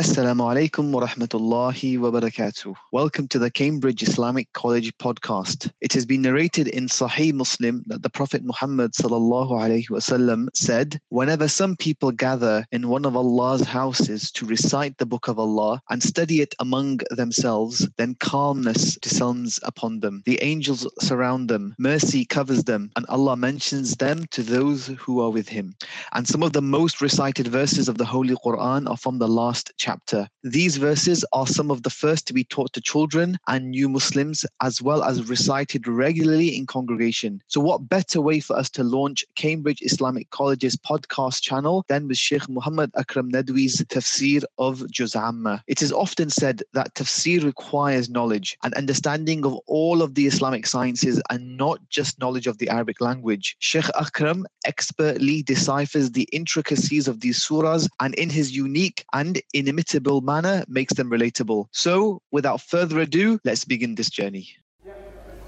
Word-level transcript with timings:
Assalamu 0.00 0.48
alaikum 0.50 0.92
wa 0.92 1.06
rahmatullahi 1.06 1.98
wa 1.98 2.10
barakatuh. 2.10 2.74
Welcome 2.90 3.28
to 3.28 3.38
the 3.38 3.50
Cambridge 3.50 4.02
Islamic 4.02 4.50
College 4.54 4.96
podcast. 4.96 5.70
It 5.82 5.92
has 5.92 6.06
been 6.06 6.22
narrated 6.22 6.68
in 6.68 6.86
Sahih 6.86 7.34
Muslim 7.34 7.84
that 7.86 8.02
the 8.02 8.08
Prophet 8.08 8.42
Muhammad 8.42 8.92
sallallahu 8.94 9.50
alaihi 9.50 9.90
wasallam 9.90 10.48
said, 10.54 10.98
"Whenever 11.10 11.48
some 11.48 11.76
people 11.76 12.12
gather 12.12 12.64
in 12.72 12.88
one 12.88 13.04
of 13.04 13.14
Allah's 13.14 13.60
houses 13.60 14.30
to 14.30 14.46
recite 14.46 14.96
the 14.96 15.04
book 15.04 15.28
of 15.28 15.38
Allah 15.38 15.82
and 15.90 16.02
study 16.02 16.40
it 16.40 16.54
among 16.60 17.00
themselves, 17.10 17.86
then 17.98 18.14
calmness 18.20 18.96
descends 19.02 19.60
upon 19.64 20.00
them. 20.00 20.22
The 20.24 20.42
angels 20.42 20.88
surround 21.00 21.50
them, 21.50 21.74
mercy 21.78 22.24
covers 22.24 22.64
them, 22.64 22.90
and 22.96 23.04
Allah 23.10 23.36
mentions 23.36 23.96
them 23.96 24.24
to 24.30 24.42
those 24.42 24.86
who 24.86 25.20
are 25.20 25.28
with 25.28 25.50
Him." 25.50 25.74
And 26.14 26.26
some 26.26 26.42
of 26.42 26.54
the 26.54 26.62
most 26.62 27.02
recited 27.02 27.48
verses 27.48 27.86
of 27.86 27.98
the 27.98 28.06
Holy 28.06 28.34
Quran 28.34 28.88
are 28.88 28.96
from 28.96 29.18
the 29.18 29.28
last 29.28 29.72
chapter 29.76 29.89
chapter. 29.90 30.28
These 30.44 30.76
verses 30.76 31.24
are 31.32 31.48
some 31.48 31.70
of 31.70 31.82
the 31.82 31.90
first 31.90 32.26
to 32.28 32.32
be 32.32 32.44
taught 32.44 32.72
to 32.74 32.80
children 32.80 33.38
and 33.48 33.70
new 33.70 33.88
Muslims, 33.88 34.46
as 34.62 34.80
well 34.80 35.02
as 35.02 35.28
recited 35.28 35.88
regularly 35.88 36.56
in 36.56 36.64
congregation. 36.64 37.42
So, 37.48 37.60
what 37.60 37.88
better 37.88 38.20
way 38.20 38.38
for 38.38 38.56
us 38.56 38.70
to 38.70 38.84
launch 38.84 39.24
Cambridge 39.34 39.82
Islamic 39.82 40.30
College's 40.30 40.76
podcast 40.76 41.42
channel 41.42 41.84
than 41.88 42.06
with 42.06 42.18
Sheikh 42.18 42.48
Muhammad 42.48 42.92
Akram 42.96 43.32
Nadwi's 43.32 43.82
tafsir 43.94 44.44
of 44.58 44.88
Juz 44.92 45.16
Amma? 45.16 45.62
It 45.66 45.82
is 45.82 45.92
often 45.92 46.30
said 46.30 46.62
that 46.72 46.94
tafsir 46.94 47.42
requires 47.42 48.08
knowledge 48.08 48.56
and 48.62 48.72
understanding 48.74 49.44
of 49.44 49.54
all 49.66 50.02
of 50.02 50.14
the 50.14 50.26
Islamic 50.26 50.66
sciences 50.66 51.20
and 51.30 51.56
not 51.56 51.80
just 51.88 52.20
knowledge 52.20 52.46
of 52.46 52.58
the 52.58 52.68
Arabic 52.68 53.00
language. 53.00 53.56
Sheikh 53.58 53.90
Akram 54.00 54.46
expertly 54.64 55.42
deciphers 55.42 56.12
the 56.12 56.28
intricacies 56.32 57.08
of 57.08 57.20
these 57.20 57.40
surahs 57.44 57.88
and 57.98 58.14
in 58.14 58.30
his 58.30 58.54
unique 58.56 59.04
and 59.12 59.42
inimitable 59.52 59.79
imitable 59.79 60.21
manner 60.21 60.63
makes 60.67 60.93
them 60.93 61.09
relatable. 61.09 61.67
So, 61.71 62.21
without 62.31 62.61
further 62.61 62.99
ado, 62.99 63.39
let's 63.45 63.63
begin 63.63 63.95
this 63.95 64.09
journey. 64.09 64.47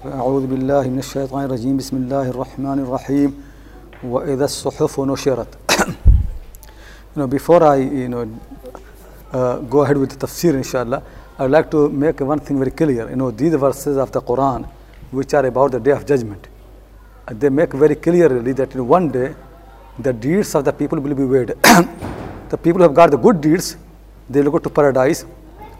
أعوذ 0.04 0.46
بالله 0.46 0.88
من 0.88 0.98
الشيطان 0.98 1.44
الرجيم 1.44 1.76
بسم 1.76 1.96
الله 1.96 2.30
الرحمن 2.30 2.78
الرحيم 2.78 3.30
وإذا 4.04 4.44
الصحف 4.44 5.00
نشرت 5.00 5.48
you 5.78 7.16
know, 7.16 7.26
before 7.26 7.64
I 7.64 7.76
you 7.76 8.08
know, 8.08 8.40
uh, 9.32 9.58
go 9.58 9.80
ahead 9.80 9.96
with 9.96 10.10
the 10.10 10.26
tafsir 10.26 10.54
inshallah 10.54 11.02
I'd 11.40 11.50
like 11.50 11.68
to 11.72 11.88
make 11.88 12.20
one 12.20 12.38
thing 12.38 12.58
very 12.58 12.70
clear 12.70 13.10
you 13.10 13.16
know 13.16 13.32
these 13.32 13.54
verses 13.56 13.96
of 13.96 14.12
the 14.12 14.22
Quran 14.22 14.68
which 15.10 15.34
are 15.34 15.44
about 15.46 15.72
the 15.72 15.80
day 15.80 15.90
of 15.90 16.06
judgment 16.06 16.46
they 17.32 17.48
make 17.48 17.72
very 17.72 17.96
clearly 17.96 18.52
that 18.52 18.72
in 18.76 18.86
one 18.86 19.10
day 19.10 19.34
the 19.98 20.12
deeds 20.12 20.54
of 20.54 20.64
the 20.64 20.72
people 20.72 21.00
will 21.00 21.16
be 21.16 21.24
weighed 21.24 21.48
the 22.50 22.56
people 22.56 22.78
who 22.78 22.84
have 22.84 22.94
got 22.94 23.10
the 23.10 23.16
good 23.16 23.40
deeds 23.40 23.76
they 24.29 24.41
will 24.41 24.51
go 24.51 24.59
to 24.59 24.69
paradise 24.69 25.25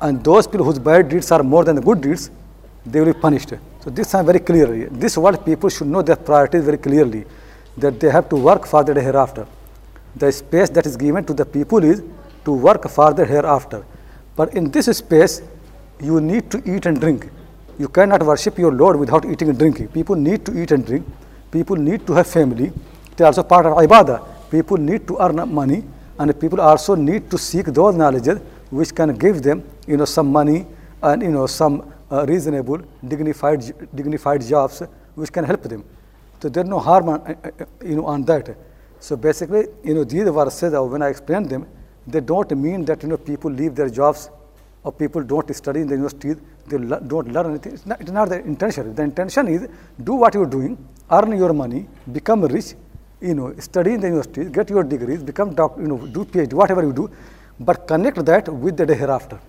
and 0.02 0.23
those 0.23 0.47
people 0.47 0.66
whose 0.66 0.80
bad 0.80 1.09
deeds 1.09 1.31
are 1.31 1.44
more 1.44 1.63
than 1.63 1.75
the 1.75 1.81
good 1.81 2.02
deeds 2.02 2.30
they 2.85 3.00
will 3.00 3.13
be 3.13 3.19
punished. 3.19 3.53
So 3.81 3.89
this 3.89 4.13
is 4.13 4.25
very 4.25 4.39
clearly 4.39 4.85
this 4.85 5.17
what 5.17 5.45
people 5.45 5.69
should 5.69 5.88
know 5.88 6.02
their 6.02 6.16
priorities 6.16 6.63
very 6.63 6.77
clearly 6.77 7.25
that 7.77 8.00
they 8.00 8.09
have 8.09 8.30
to 8.30 8.35
work 8.35 8.66
for 8.66 8.83
the 8.83 9.00
hereafter. 9.02 9.47
The 10.16 10.31
space 10.31 10.69
that 10.72 10.85
is 10.85 10.97
given 10.97 11.25
to 11.25 11.33
the 11.33 11.45
people 11.45 11.83
is 11.83 12.03
to 12.45 12.52
work 12.52 12.88
further 12.89 13.25
hereafter. 13.25 13.85
But 14.35 14.53
in 14.53 14.69
this 14.72 14.85
space 14.97 15.41
you 16.00 16.19
need 16.19 16.52
to 16.52 16.61
eat 16.69 16.85
and 16.85 17.00
drink. 17.00 17.30
You 17.80 17.88
cannot 17.88 18.23
worship 18.23 18.57
your 18.57 18.72
lord 18.72 18.97
without 18.97 19.25
eating 19.25 19.50
and 19.50 19.57
drinking. 19.57 19.88
People 19.88 20.16
need 20.16 20.45
to 20.45 20.61
eat 20.61 20.72
and 20.72 20.85
drink. 20.85 21.07
People 21.52 21.75
need 21.75 22.05
to 22.07 22.13
have 22.13 22.28
family. 22.28 22.72
They 23.16 23.23
are 23.23 23.28
also 23.28 23.44
part 23.44 23.66
of 23.66 23.73
ibadah. 23.73 24.52
People 24.52 24.78
need 24.78 25.07
to 25.07 25.17
earn 25.19 25.38
money 25.53 25.83
and 26.19 26.39
people 26.39 26.61
also 26.61 26.95
need 26.95 27.30
to 27.31 27.38
seek 27.38 27.66
those 27.67 27.95
knowledges 27.95 28.39
which 28.69 28.94
can 28.94 29.16
give 29.16 29.42
them 29.42 29.64
you 29.88 29.97
know 29.97 30.06
some 30.06 30.31
money 30.31 30.66
and 31.02 31.22
you 31.22 31.31
know 31.31 31.47
some 31.47 31.92
uh, 32.11 32.25
reasonable 32.28 32.80
dignified 33.08 33.61
dignified 33.95 34.41
jobs 34.41 34.84
which 35.16 35.31
can 35.31 35.44
help 35.44 35.64
them. 35.64 35.84
So 36.41 36.50
there's 36.50 36.68
no 36.68 36.79
harm 36.79 37.09
on, 37.09 37.22
uh, 37.22 37.66
you 37.84 37.96
know 37.96 38.06
on 38.06 38.24
that. 38.25 38.56
So 39.00 39.16
basically 39.16 39.68
you 39.84 39.94
know 39.94 40.03
these 40.03 40.29
verses 40.29 40.74
when 40.74 41.01
i 41.01 41.09
explain 41.09 41.47
them 41.47 41.68
they 42.07 42.19
don't 42.19 42.51
mean 42.57 42.85
that 42.85 43.03
you 43.03 43.09
know 43.09 43.18
people 43.18 43.51
leave 43.51 43.75
their 43.75 43.90
jobs 43.90 44.30
or 44.84 44.91
people 44.91 45.24
don't 45.24 45.56
study 45.56 45.81
in 45.81 45.88
the 45.88 45.95
university. 45.95 46.35
They 46.68 46.78
don't 46.78 47.31
learn 47.31 47.47
anything. 47.51 47.74
It's 47.74 47.85
not, 47.85 48.01
it's 48.01 48.12
not 48.12 48.30
the 48.30 48.40
intention. 48.40 48.94
The 48.95 49.01
intention 49.01 49.47
is 49.47 49.68
do 50.03 50.16
what 50.16 50.34
you're 50.34 50.45
doing 50.45 50.78
earn 51.12 51.38
your 51.38 51.53
money 51.53 51.88
become 52.12 52.44
rich 52.44 52.69
you 53.23 53.34
know, 53.34 53.53
study 53.57 53.94
in 53.94 54.01
the 54.01 54.07
university, 54.07 54.45
get 54.45 54.69
your 54.69 54.84
degrees, 54.84 55.23
become 55.23 55.53
doctor, 55.56 55.81
you 55.81 55.88
know, 55.88 55.97
do 55.97 56.25
PhD, 56.25 56.53
whatever 56.53 56.84
you 56.84 56.94
do, 56.94 57.09
but 57.59 57.88
connect 57.88 58.23
that 58.25 58.50
with 58.50 58.75
the 58.75 58.85
day 58.85 58.95
hereafter. 58.95 59.39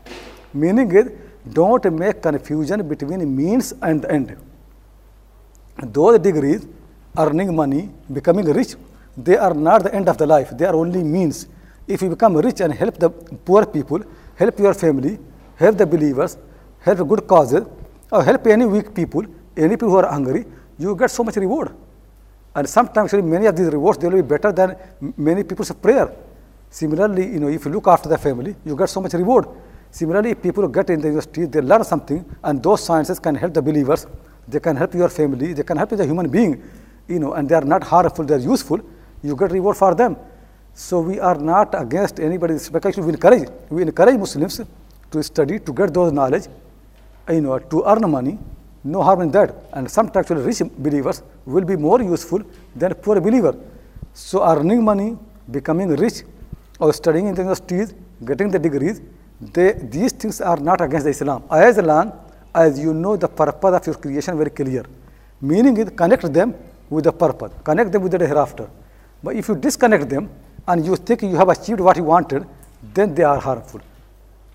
Meaning 0.52 0.90
is, 0.92 1.10
don't 1.52 1.84
make 1.92 2.22
confusion 2.22 2.86
between 2.88 3.36
means 3.36 3.74
and 3.82 4.04
end. 4.04 4.36
Those 5.82 6.20
degrees, 6.20 6.66
earning 7.18 7.54
money, 7.54 7.90
becoming 8.12 8.46
rich, 8.46 8.76
they 9.16 9.36
are 9.36 9.54
not 9.54 9.82
the 9.82 9.94
end 9.94 10.08
of 10.08 10.18
the 10.18 10.26
life. 10.26 10.50
They 10.50 10.64
are 10.64 10.76
only 10.76 11.02
means. 11.02 11.48
If 11.86 12.02
you 12.02 12.08
become 12.10 12.36
rich 12.36 12.60
and 12.60 12.72
help 12.72 12.96
the 12.98 13.10
poor 13.10 13.66
people, 13.66 14.00
help 14.36 14.58
your 14.58 14.74
family, 14.74 15.18
help 15.56 15.76
the 15.76 15.86
believers, 15.86 16.38
help 16.80 17.08
good 17.08 17.26
causes, 17.26 17.66
or 18.10 18.22
help 18.22 18.46
any 18.46 18.66
weak 18.66 18.94
people, 18.94 19.24
any 19.56 19.70
people 19.70 19.90
who 19.90 19.96
are 19.96 20.10
hungry, 20.10 20.44
you 20.78 20.94
get 20.96 21.10
so 21.10 21.24
much 21.24 21.36
reward. 21.36 21.72
And 22.54 22.69
sometimes 22.69 23.12
actually 23.12 23.28
many 23.28 23.47
of 23.47 23.56
these 23.56 23.69
rewards 23.69 23.98
they 23.98 24.09
will 24.09 24.22
be 24.22 24.28
better 24.28 24.53
than 24.53 24.76
many 25.16 25.42
people's 25.44 25.72
prayer. 25.72 26.15
Similarly, 26.70 27.26
you 27.32 27.41
know, 27.41 27.48
if 27.48 27.65
you 27.65 27.70
look 27.70 27.87
after 27.87 28.09
the 28.09 28.19
family, 28.19 28.54
you 28.65 28.76
get 28.76 28.88
so 28.88 29.00
much 29.00 29.12
reward. 29.15 29.47
Similarly, 29.91 30.34
people 30.34 30.66
get 30.66 30.91
in 30.91 31.00
the 31.00 31.06
university, 31.06 31.47
they 31.47 31.60
learn 31.60 31.84
something, 31.84 32.25
and 32.43 32.60
those 32.60 32.82
sciences 32.82 33.20
can 33.20 33.37
help 33.37 33.54
the 33.54 33.62
believers. 33.62 34.06
They 34.48 34.59
can 34.59 34.76
help 34.76 34.93
your 34.94 35.09
family. 35.09 35.53
They 35.53 35.62
can 35.62 35.76
help 35.76 35.91
the 35.91 36.04
human 36.04 36.28
being, 36.28 36.62
you 37.09 37.19
know, 37.19 37.34
and 37.34 37.48
they 37.48 37.54
are 37.54 37.64
not 37.64 37.84
harmful. 37.84 38.25
They 38.25 38.34
are 38.34 38.38
useful. 38.38 38.81
You 39.22 39.37
get 39.37 39.53
reward 39.53 39.76
for 39.76 39.94
them. 39.94 40.16
So 40.75 41.00
we 41.00 41.20
are 41.20 41.37
not 41.37 41.81
against 41.81 42.19
anybody. 42.19 42.54
Actually, 42.54 43.04
we 43.04 43.12
encourage 43.12 43.48
we 43.70 43.82
encourage 43.82 44.19
Muslims 44.19 44.60
to 45.12 45.22
study 45.22 45.60
to 45.60 45.72
get 45.72 45.94
those 45.94 46.12
knowledge, 46.12 46.47
you 47.31 47.41
know, 47.41 47.59
to 47.59 47.84
earn 47.87 48.10
money, 48.10 48.38
no 48.84 49.02
harm 49.02 49.22
in 49.22 49.30
that. 49.32 49.54
And 49.72 49.90
some 49.90 50.10
actually 50.14 50.42
rich 50.42 50.62
believers 50.78 51.22
will 51.46 51.64
be 51.64 51.76
more 51.76 52.02
useful 52.02 52.42
than 52.76 52.94
poor 52.94 53.20
believer. 53.20 53.56
So 54.12 54.44
earning 54.44 54.84
money, 54.84 55.16
becoming 55.50 55.88
rich, 55.88 56.22
or 56.78 56.92
studying 56.92 57.26
in 57.26 57.34
the 57.34 57.40
universities, 57.42 57.94
getting 58.24 58.50
the 58.50 58.58
degrees, 58.58 59.00
they, 59.40 59.72
these 59.72 60.12
things 60.12 60.40
are 60.40 60.56
not 60.56 60.80
against 60.80 61.04
the 61.04 61.10
Islam. 61.10 61.44
As 61.50 61.78
long 61.78 62.12
as 62.54 62.78
you 62.78 62.94
know 62.94 63.16
the 63.16 63.28
purpose 63.28 63.74
of 63.74 63.86
your 63.86 63.96
creation 63.96 64.36
very 64.36 64.50
clear. 64.50 64.84
Meaning 65.40 65.76
is 65.78 65.90
connect 65.90 66.32
them 66.32 66.54
with 66.88 67.04
the 67.04 67.12
purpose, 67.12 67.52
connect 67.64 67.90
them 67.90 68.02
with 68.02 68.12
the 68.12 68.26
hereafter. 68.26 68.68
But 69.22 69.36
if 69.36 69.48
you 69.48 69.56
disconnect 69.56 70.08
them 70.08 70.30
and 70.68 70.84
you 70.84 70.96
think 70.96 71.22
you 71.22 71.36
have 71.36 71.48
achieved 71.48 71.80
what 71.80 71.96
you 71.96 72.04
wanted, 72.04 72.46
then 72.92 73.14
they 73.14 73.24
are 73.24 73.40
harmful. 73.40 73.80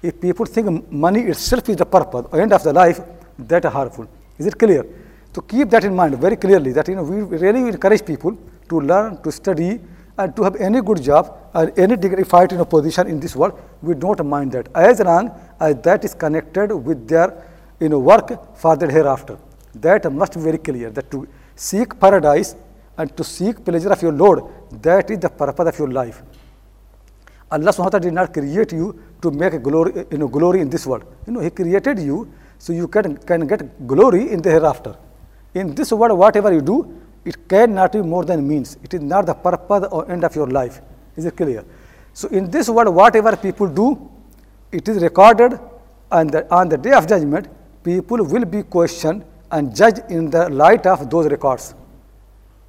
If 0.01 0.21
people 0.21 0.45
think 0.45 0.91
money 0.91 1.21
itself 1.23 1.67
is 1.67 1.75
the 1.75 1.85
purpose 1.85 2.25
end 2.33 2.53
of 2.53 2.63
the 2.63 2.71
life, 2.71 3.01
that 3.37 3.65
harmful. 3.65 4.07
Is 4.39 4.47
it 4.47 4.57
clear? 4.57 4.85
So 5.33 5.41
keep 5.41 5.69
that 5.69 5.83
in 5.83 5.95
mind 5.95 6.17
very 6.17 6.37
clearly 6.37 6.71
that 6.71 6.87
you 6.87 6.95
know 6.95 7.03
we 7.03 7.21
really 7.21 7.67
encourage 7.67 8.03
people 8.05 8.37
to 8.69 8.79
learn, 8.79 9.21
to 9.23 9.31
study, 9.31 9.79
and 10.17 10.35
to 10.35 10.43
have 10.43 10.55
any 10.55 10.81
good 10.81 11.01
job 11.03 11.35
or 11.53 11.71
any 11.77 11.95
dignified 11.95 12.51
you 12.51 12.57
know, 12.57 12.65
position 12.65 13.07
in 13.07 13.19
this 13.19 13.35
world. 13.35 13.59
We 13.81 13.95
don't 13.95 14.25
mind 14.25 14.51
that 14.53 14.67
as 14.73 14.99
long 14.99 15.29
as 15.59 15.75
uh, 15.75 15.81
that 15.81 16.03
is 16.03 16.13
connected 16.13 16.73
with 16.73 17.07
their 17.07 17.45
you 17.79 17.89
know 17.89 17.99
work 17.99 18.57
for 18.57 18.75
the 18.75 18.91
hereafter. 18.91 19.37
That 19.75 20.11
must 20.11 20.33
be 20.33 20.41
very 20.41 20.57
clear. 20.57 20.89
That 20.89 21.11
to 21.11 21.27
seek 21.55 21.99
paradise 21.99 22.55
and 22.97 23.15
to 23.15 23.23
seek 23.23 23.63
pleasure 23.63 23.91
of 23.91 24.01
your 24.01 24.11
Lord, 24.11 24.43
that 24.81 25.11
is 25.11 25.19
the 25.19 25.29
purpose 25.29 25.67
of 25.67 25.79
your 25.79 25.91
life. 25.91 26.21
Allah 27.51 27.71
subhanahu 27.71 27.85
wa 27.85 27.89
ta'ala 27.89 28.01
did 28.01 28.13
not 28.13 28.33
create 28.33 28.73
you 28.73 28.99
to 29.21 29.31
make 29.31 29.53
a 29.53 29.59
glory, 29.59 30.05
you 30.11 30.17
know, 30.17 30.27
glory 30.27 30.59
in 30.61 30.69
this 30.69 30.85
world. 30.85 31.03
You 31.25 31.33
know, 31.33 31.39
He 31.39 31.49
created 31.49 31.99
you 31.99 32.31
so 32.59 32.73
you 32.73 32.87
can, 32.87 33.17
can 33.17 33.47
get 33.47 33.87
glory 33.87 34.31
in 34.31 34.41
the 34.41 34.51
hereafter. 34.51 34.95
In 35.53 35.73
this 35.73 35.91
world, 35.93 36.17
whatever 36.19 36.53
you 36.53 36.61
do, 36.61 36.77
it 37.25 37.47
cannot 37.47 37.93
be 37.93 38.01
more 38.01 38.25
than 38.25 38.47
means. 38.47 38.77
It 38.83 38.93
is 38.93 39.01
not 39.01 39.25
the 39.25 39.33
purpose 39.33 39.87
or 39.91 40.09
end 40.11 40.23
of 40.25 40.35
your 40.35 40.47
life. 40.47 40.81
Is 41.15 41.25
it 41.25 41.37
clear? 41.37 41.63
So 42.13 42.27
in 42.27 42.51
this 42.51 42.69
world, 42.69 42.93
whatever 42.93 43.35
people 43.37 43.67
do, 43.67 43.87
it 44.71 44.87
is 44.87 45.01
recorded, 45.01 45.57
and 46.11 46.29
the, 46.29 46.53
on 46.53 46.67
the 46.67 46.77
day 46.77 46.91
of 46.91 47.07
judgment, 47.07 47.47
people 47.83 48.23
will 48.25 48.45
be 48.45 48.61
questioned 48.63 49.23
and 49.51 49.73
judged 49.75 50.01
in 50.09 50.29
the 50.29 50.49
light 50.49 50.85
of 50.85 51.09
those 51.09 51.27
records. 51.27 51.73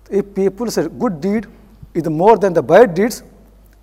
If 0.09 0.35
people's 0.35 0.77
good 0.77 1.21
deed 1.21 1.47
is 1.95 2.09
more 2.09 2.39
than 2.39 2.53
the 2.53 2.63
bad 2.63 2.95
deeds, 2.95 3.25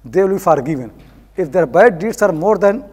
they 0.05 0.23
will 0.23 0.35
be 0.35 0.39
forgiven. 0.39 0.91
If 1.35 1.51
their 1.51 1.65
bad 1.65 1.99
deeds 1.99 2.21
are 2.21 2.31
more 2.31 2.57
than 2.57 2.85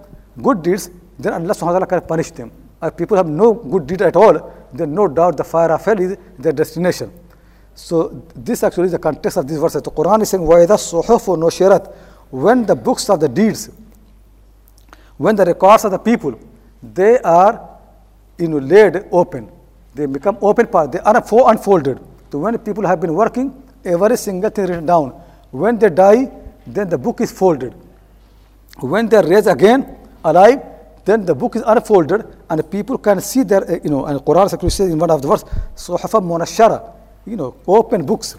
good 0.42 0.62
deeds, 0.62 0.90
then 1.18 1.32
Allah 1.32 1.54
subhanahu 1.54 1.74
wa 1.74 1.78
ta'ala 1.78 1.86
can 1.86 2.00
punish 2.02 2.30
them 2.32 2.50
if 2.81 2.95
people 2.95 3.17
have 3.17 3.27
no 3.27 3.53
good 3.53 3.87
deed 3.87 4.01
at 4.01 4.15
all, 4.15 4.53
then 4.73 4.93
no 4.93 5.07
doubt 5.07 5.37
the 5.37 5.43
fire 5.43 5.71
of 5.71 5.83
hell 5.83 5.99
is 5.99 6.17
their 6.37 6.53
destination. 6.53 7.11
So 7.75 8.23
this 8.35 8.63
actually 8.63 8.85
is 8.85 8.91
the 8.91 8.99
context 8.99 9.37
of 9.37 9.47
this 9.47 9.57
verse. 9.57 9.73
The 9.73 9.81
Quran 9.81 10.21
is 10.21 10.29
saying, 10.29 10.43
وَإِذَا 10.43 10.67
الصُّحُفُ 10.67 11.37
نُشِرَتْ 11.37 11.93
When 12.29 12.65
the 12.65 12.75
books 12.75 13.09
of 13.09 13.19
the 13.19 13.29
deeds, 13.29 13.69
when 15.17 15.35
the 15.35 15.45
records 15.45 15.85
of 15.85 15.91
the 15.91 15.99
people, 15.99 16.39
they 16.81 17.19
are 17.19 17.69
you 18.37 18.47
know, 18.47 18.57
laid 18.57 19.05
open. 19.11 19.51
They 19.93 20.05
become 20.05 20.37
open 20.41 20.67
part. 20.67 20.91
They 20.91 20.99
are 20.99 21.13
unfo- 21.13 21.49
unfolded. 21.49 21.99
So 22.31 22.39
when 22.39 22.57
people 22.59 22.85
have 22.85 23.01
been 23.01 23.13
working, 23.13 23.63
every 23.83 24.17
single 24.17 24.49
thing 24.49 24.67
written 24.67 24.85
down. 24.85 25.09
When 25.51 25.77
they 25.77 25.89
die, 25.89 26.31
then 26.65 26.89
the 26.89 26.97
book 26.97 27.21
is 27.21 27.31
folded. 27.31 27.73
When 28.79 29.09
they 29.09 29.17
are 29.17 29.27
raised 29.27 29.47
again, 29.47 29.97
alive, 30.23 30.61
then 31.04 31.24
the 31.24 31.34
book 31.34 31.56
is 31.56 31.62
unfolded 31.66 32.26
and 32.48 32.70
people 32.70 32.98
can 32.98 33.20
see 33.20 33.42
their, 33.42 33.62
uh, 33.70 33.78
you 33.84 33.90
know, 33.90 34.06
and 34.06 34.20
Quran 34.20 34.48
says 34.70 34.90
in 34.90 34.98
one 34.98 35.10
of 35.10 35.22
the 35.22 35.28
verse, 35.28 35.44
Sohafa 35.74 36.20
Monashara, 36.20 36.92
you 37.26 37.36
know, 37.36 37.56
open 37.66 38.04
books 38.06 38.36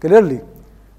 clearly. 0.00 0.40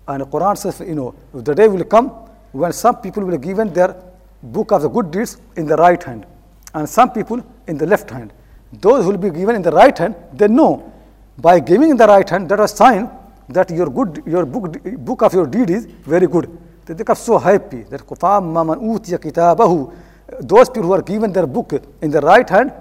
And 0.08 0.24
Quran 0.24 0.58
says, 0.58 0.82
you 0.88 0.96
know, 0.96 1.16
the 1.34 1.54
day 1.54 1.68
will 1.68 1.84
come 1.84 2.10
when 2.52 2.72
some 2.74 2.98
people 2.98 3.24
will 3.24 3.38
be 3.38 3.46
given 3.46 3.74
their 3.74 3.96
book 4.42 4.72
of 4.72 4.82
the 4.82 4.90
good 4.90 5.12
deeds 5.12 5.38
in 5.56 5.66
the 5.66 5.76
right 5.76 6.02
hand 6.02 6.26
and 6.74 6.88
some 6.90 7.12
people 7.12 7.44
in 7.68 7.78
the 7.78 7.86
left 7.86 8.10
hand. 8.10 8.34
Those 8.74 9.04
who 9.04 9.12
will 9.12 9.18
be 9.18 9.30
given 9.30 9.56
in 9.56 9.62
the 9.62 9.72
right 9.72 9.98
hand, 9.98 10.16
they 10.34 10.48
know 10.48 10.92
by 11.38 11.60
giving 11.60 11.90
in 11.92 11.98
the 11.98 12.08
right 12.08 12.28
hand, 12.28 12.50
that 12.50 12.60
was 12.60 12.72
sign 12.72 13.10
that 13.50 13.70
your 13.70 13.90
good, 13.90 14.24
your 14.26 14.46
book, 14.46 14.82
book 15.06 15.22
of 15.22 15.34
your 15.34 15.46
deed 15.48 15.70
is 15.70 15.86
very 15.86 16.28
good. 16.28 16.50
They 16.86 16.94
become 16.94 17.16
so 17.16 17.38
happy 17.38 17.84
that 17.84 18.02
Kufam 18.02 18.52
Maman 18.52 18.80
Utiya 18.80 19.18
Kitabahu 19.18 19.94
those 20.40 20.70
people 20.70 20.84
who 20.84 20.94
are 20.94 21.02
given 21.02 21.32
their 21.32 21.48
book 21.48 21.74
in 22.02 22.12
the 22.12 22.22
right 22.22 22.50
hand, 22.50 22.74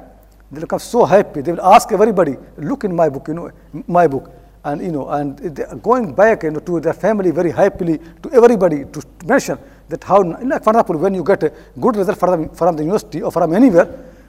they 0.50 0.60
become 0.60 0.78
so 0.78 1.04
happy. 1.04 1.40
They 1.40 1.52
will 1.52 1.64
ask 1.64 1.90
everybody, 1.92 2.36
look 2.58 2.84
in 2.84 2.94
my 2.94 3.08
book, 3.08 3.28
you 3.28 3.34
know, 3.34 3.50
my 3.86 4.06
book. 4.06 4.30
And, 4.64 4.80
you 4.80 4.92
know, 4.92 5.08
and 5.10 5.38
they 5.38 5.64
are 5.64 5.76
going 5.76 6.14
back 6.14 6.42
you 6.42 6.50
know, 6.50 6.60
to 6.60 6.80
their 6.80 6.94
family 6.94 7.30
very 7.30 7.50
happily, 7.50 7.98
to 8.22 8.30
everybody, 8.32 8.84
to 8.86 9.02
mention 9.26 9.58
that 9.88 10.02
how, 10.02 10.22
like 10.22 10.64
for 10.64 10.70
example, 10.70 10.96
when 10.96 11.14
you 11.14 11.22
get 11.22 11.42
a 11.42 11.52
good 11.78 11.96
result 11.96 12.18
from, 12.18 12.48
from 12.50 12.76
the 12.76 12.82
university 12.82 13.20
or 13.20 13.30
from 13.30 13.52
anywhere, 13.54 13.88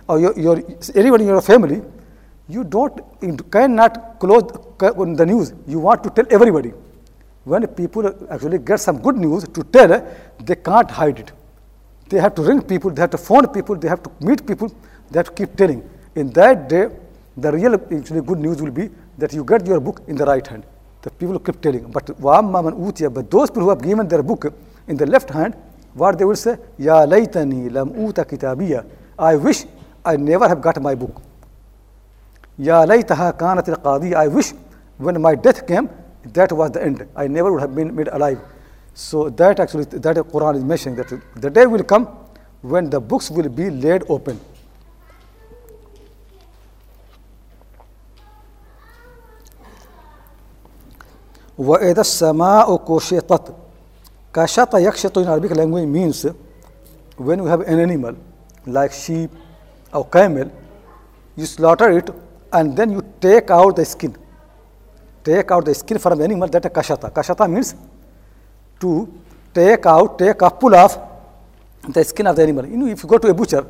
or 0.10 0.20
your, 0.20 0.38
your, 0.38 0.62
anyone 0.94 1.22
in 1.22 1.28
your 1.28 1.42
family, 1.42 1.82
you 2.50 2.64
don't, 2.64 3.00
you 3.22 3.36
cannot 3.38 4.20
close 4.20 4.44
the 4.78 5.26
news. 5.26 5.54
You 5.68 5.80
want 5.80 6.04
to 6.04 6.10
tell 6.10 6.26
everybody. 6.30 6.74
When 7.44 7.66
people 7.68 8.28
actually 8.30 8.60
get 8.60 8.80
some 8.80 9.02
good 9.02 9.18
news 9.18 9.48
to 9.48 9.64
tell, 9.64 10.06
they 10.44 10.56
can't 10.56 10.90
hide 10.90 11.20
it. 11.20 11.32
They 12.10 12.20
have 12.20 12.36
to 12.36 12.42
ring 12.44 12.62
people, 12.62 12.92
they 12.92 13.02
have 13.02 13.12
to 13.12 13.18
phone 13.18 13.48
people, 13.48 13.76
they 13.76 13.88
have 13.88 14.04
to 14.04 14.12
meet 14.22 14.46
people, 14.46 14.70
they 15.10 15.20
have 15.20 15.28
to 15.28 15.32
keep 15.32 15.56
telling. 15.56 15.88
In 16.16 16.30
that 16.32 16.70
day, 16.70 16.90
the 17.38 17.52
real 17.52 17.74
actually 17.76 18.22
good 18.22 18.40
news 18.40 18.62
will 18.62 18.72
be 18.72 18.90
that 19.18 19.34
you 19.34 19.44
get 19.44 19.66
your 19.66 19.80
book 19.80 20.02
in 20.08 20.16
the 20.16 20.26
right 20.26 20.46
hand. 20.46 20.64
The 21.02 21.12
people 21.12 21.40
keep 21.40 21.62
telling. 21.62 21.92
But 21.92 22.08
but 22.20 23.32
those 23.32 23.50
people 23.50 23.64
who 23.64 23.70
have 23.70 23.82
given 23.82 24.08
their 24.08 24.24
book 24.24 24.54
in 24.88 24.98
the 24.98 25.06
left 25.06 25.30
hand, 25.30 25.56
what 25.94 26.18
they 26.18 26.26
will 26.26 26.36
say, 26.36 26.58
Ya 26.78 27.06
laytani 27.06 27.72
lam 27.72 27.90
uta 27.90 28.24
kitabiya. 28.24 28.86
I 29.18 29.36
wish 29.36 29.66
I 30.04 30.18
never 30.18 30.48
have 30.48 30.62
got 30.62 30.82
my 30.82 30.96
book. 30.96 31.22
Ya 32.58 32.86
laytaha 32.86 33.38
kanat 33.38 33.68
al 33.70 34.16
I 34.16 34.28
wish 34.28 34.54
when 34.98 35.22
my 35.22 35.36
death 35.36 35.68
came, 35.68 35.90
that 36.34 36.52
was 36.52 36.72
the 36.72 36.84
end. 36.84 37.08
I 37.16 37.28
never 37.28 37.52
would 37.52 37.62
have 37.62 37.76
been 37.76 37.96
made 37.96 38.08
alive. 38.08 38.40
So 38.95 39.31
that 39.31 39.61
actually, 39.61 39.85
that 39.85 40.17
Quran 40.17 40.57
is 40.57 40.65
mentioning 40.65 40.97
that 40.97 41.21
the 41.37 41.51
day 41.51 41.67
will 41.67 41.85
come 41.85 42.07
when 42.63 42.91
the 42.91 43.01
books 43.01 43.31
will 43.31 43.49
be 43.49 43.71
laid 43.71 44.03
open. 44.09 44.39
وَإِذَا 51.59 52.01
السَّمَاءُ 52.01 52.87
كُشِطَتْ 52.87 53.55
Kashata 54.33 54.81
yakshatu 54.81 55.23
in 55.23 55.29
Arabic 55.29 55.51
language 55.57 55.87
means 55.87 56.25
when 57.17 57.41
you 57.41 57.47
have 57.47 57.61
an 57.63 57.81
animal 57.81 58.17
like 58.65 58.93
sheep 58.93 59.31
or 59.93 60.07
camel, 60.09 60.51
you 61.37 61.45
slaughter 61.45 61.91
it 61.91 62.09
and 62.53 62.77
then 62.77 62.93
you 62.93 63.03
take 63.21 63.51
out 63.51 63.77
the 63.77 63.85
skin. 63.85 64.17
Take 65.25 65.51
out 65.51 65.65
the 65.65 65.75
skin 65.75 65.99
from 65.99 66.19
the 66.19 66.25
animal, 66.25 66.49
that 66.49 66.65
is 66.65 66.71
kashata. 66.71 67.13
Kashata 67.13 67.51
means 67.51 67.75
to 68.85 69.13
take 69.53 69.87
out, 69.87 70.19
take 70.19 70.43
off, 70.43 70.59
pull 70.59 70.75
off 70.75 70.99
the 71.89 72.05
skin 72.05 72.27
of 72.27 72.37
the 72.37 72.43
animal. 72.43 72.67
You 72.67 72.77
know, 72.77 72.87
if 72.87 73.03
you 73.03 73.09
go 73.09 73.19
to 73.19 73.29
a 73.29 73.35
butcher, 73.35 73.67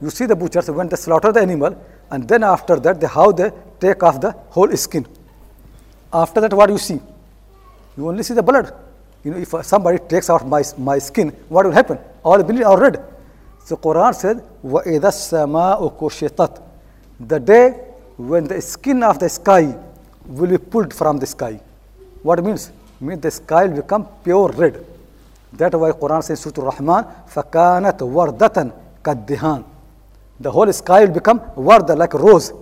you 0.00 0.10
see 0.10 0.26
the 0.26 0.36
butchers 0.36 0.70
when 0.70 0.88
they 0.88 0.96
slaughter 0.96 1.32
the 1.32 1.40
animal 1.40 1.76
and 2.10 2.26
then 2.26 2.42
after 2.42 2.76
that 2.80 3.00
they 3.00 3.06
how 3.06 3.32
they 3.32 3.50
take 3.78 4.02
off 4.02 4.20
the 4.20 4.32
whole 4.48 4.74
skin. 4.76 5.06
After 6.12 6.40
that, 6.40 6.52
what 6.52 6.70
you 6.70 6.78
see? 6.78 7.00
You 7.96 8.08
only 8.08 8.22
see 8.22 8.34
the 8.34 8.42
blood. 8.42 8.74
You 9.22 9.32
know, 9.32 9.38
if 9.38 9.54
somebody 9.64 9.98
takes 9.98 10.30
out 10.30 10.46
my, 10.46 10.62
my 10.78 10.98
skin, 10.98 11.28
what 11.48 11.66
will 11.66 11.72
happen? 11.72 11.98
All 12.24 12.42
bleed 12.42 12.64
or 12.64 12.80
red. 12.80 13.04
So 13.64 13.76
Quran 13.76 14.14
said, 14.14 14.42
وَإِذَا 14.64 15.00
السَّمَاءُ 15.00 15.98
كُشِطَتْ 15.98 16.62
The 17.20 17.38
day 17.38 17.70
when 18.16 18.44
the 18.44 18.60
skin 18.60 19.02
of 19.02 19.18
the 19.18 19.28
sky 19.28 19.76
will 20.26 20.50
be 20.50 20.58
pulled 20.58 20.92
from 20.94 21.18
the 21.18 21.26
sky. 21.26 21.60
What 22.22 22.42
means? 22.42 22.72
Means 23.00 23.20
the 23.22 23.30
sky 23.30 23.66
will 23.66 23.76
become 23.76 24.06
pure 24.22 24.48
red. 24.52 24.84
That's 25.52 25.74
why 25.74 25.90
Quran 25.92 26.22
says 26.22 26.40
Surah 26.40 26.70
Rahman, 26.70 27.04
فَكَانَتْ 27.28 27.98
وَرْدَةً 27.98 28.72
كَالدِّهَانِ 29.02 29.64
The 30.40 30.50
whole 30.50 30.72
sky 30.72 31.04
will 31.04 31.12
become 31.14 31.40
warda 31.56 31.96
like 31.96 32.14
a 32.14 32.18
rose, 32.18 32.52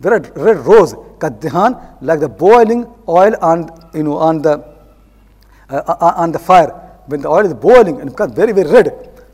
red, 0.00 0.36
red 0.36 0.58
rose, 0.58 0.94
kaddihan, 1.18 1.78
like 2.00 2.20
the 2.20 2.28
boiling 2.28 2.86
oil 3.08 3.34
on, 3.40 3.70
you 3.94 4.02
know, 4.02 4.16
on 4.16 4.42
the 4.42 4.64
uh, 5.68 6.14
on 6.16 6.32
the 6.32 6.38
fire. 6.38 6.70
When 7.06 7.20
the 7.20 7.28
oil 7.28 7.46
is 7.46 7.54
boiling 7.54 8.00
and 8.00 8.10
becomes 8.10 8.34
very, 8.34 8.52
very 8.52 8.70
red, 8.70 8.86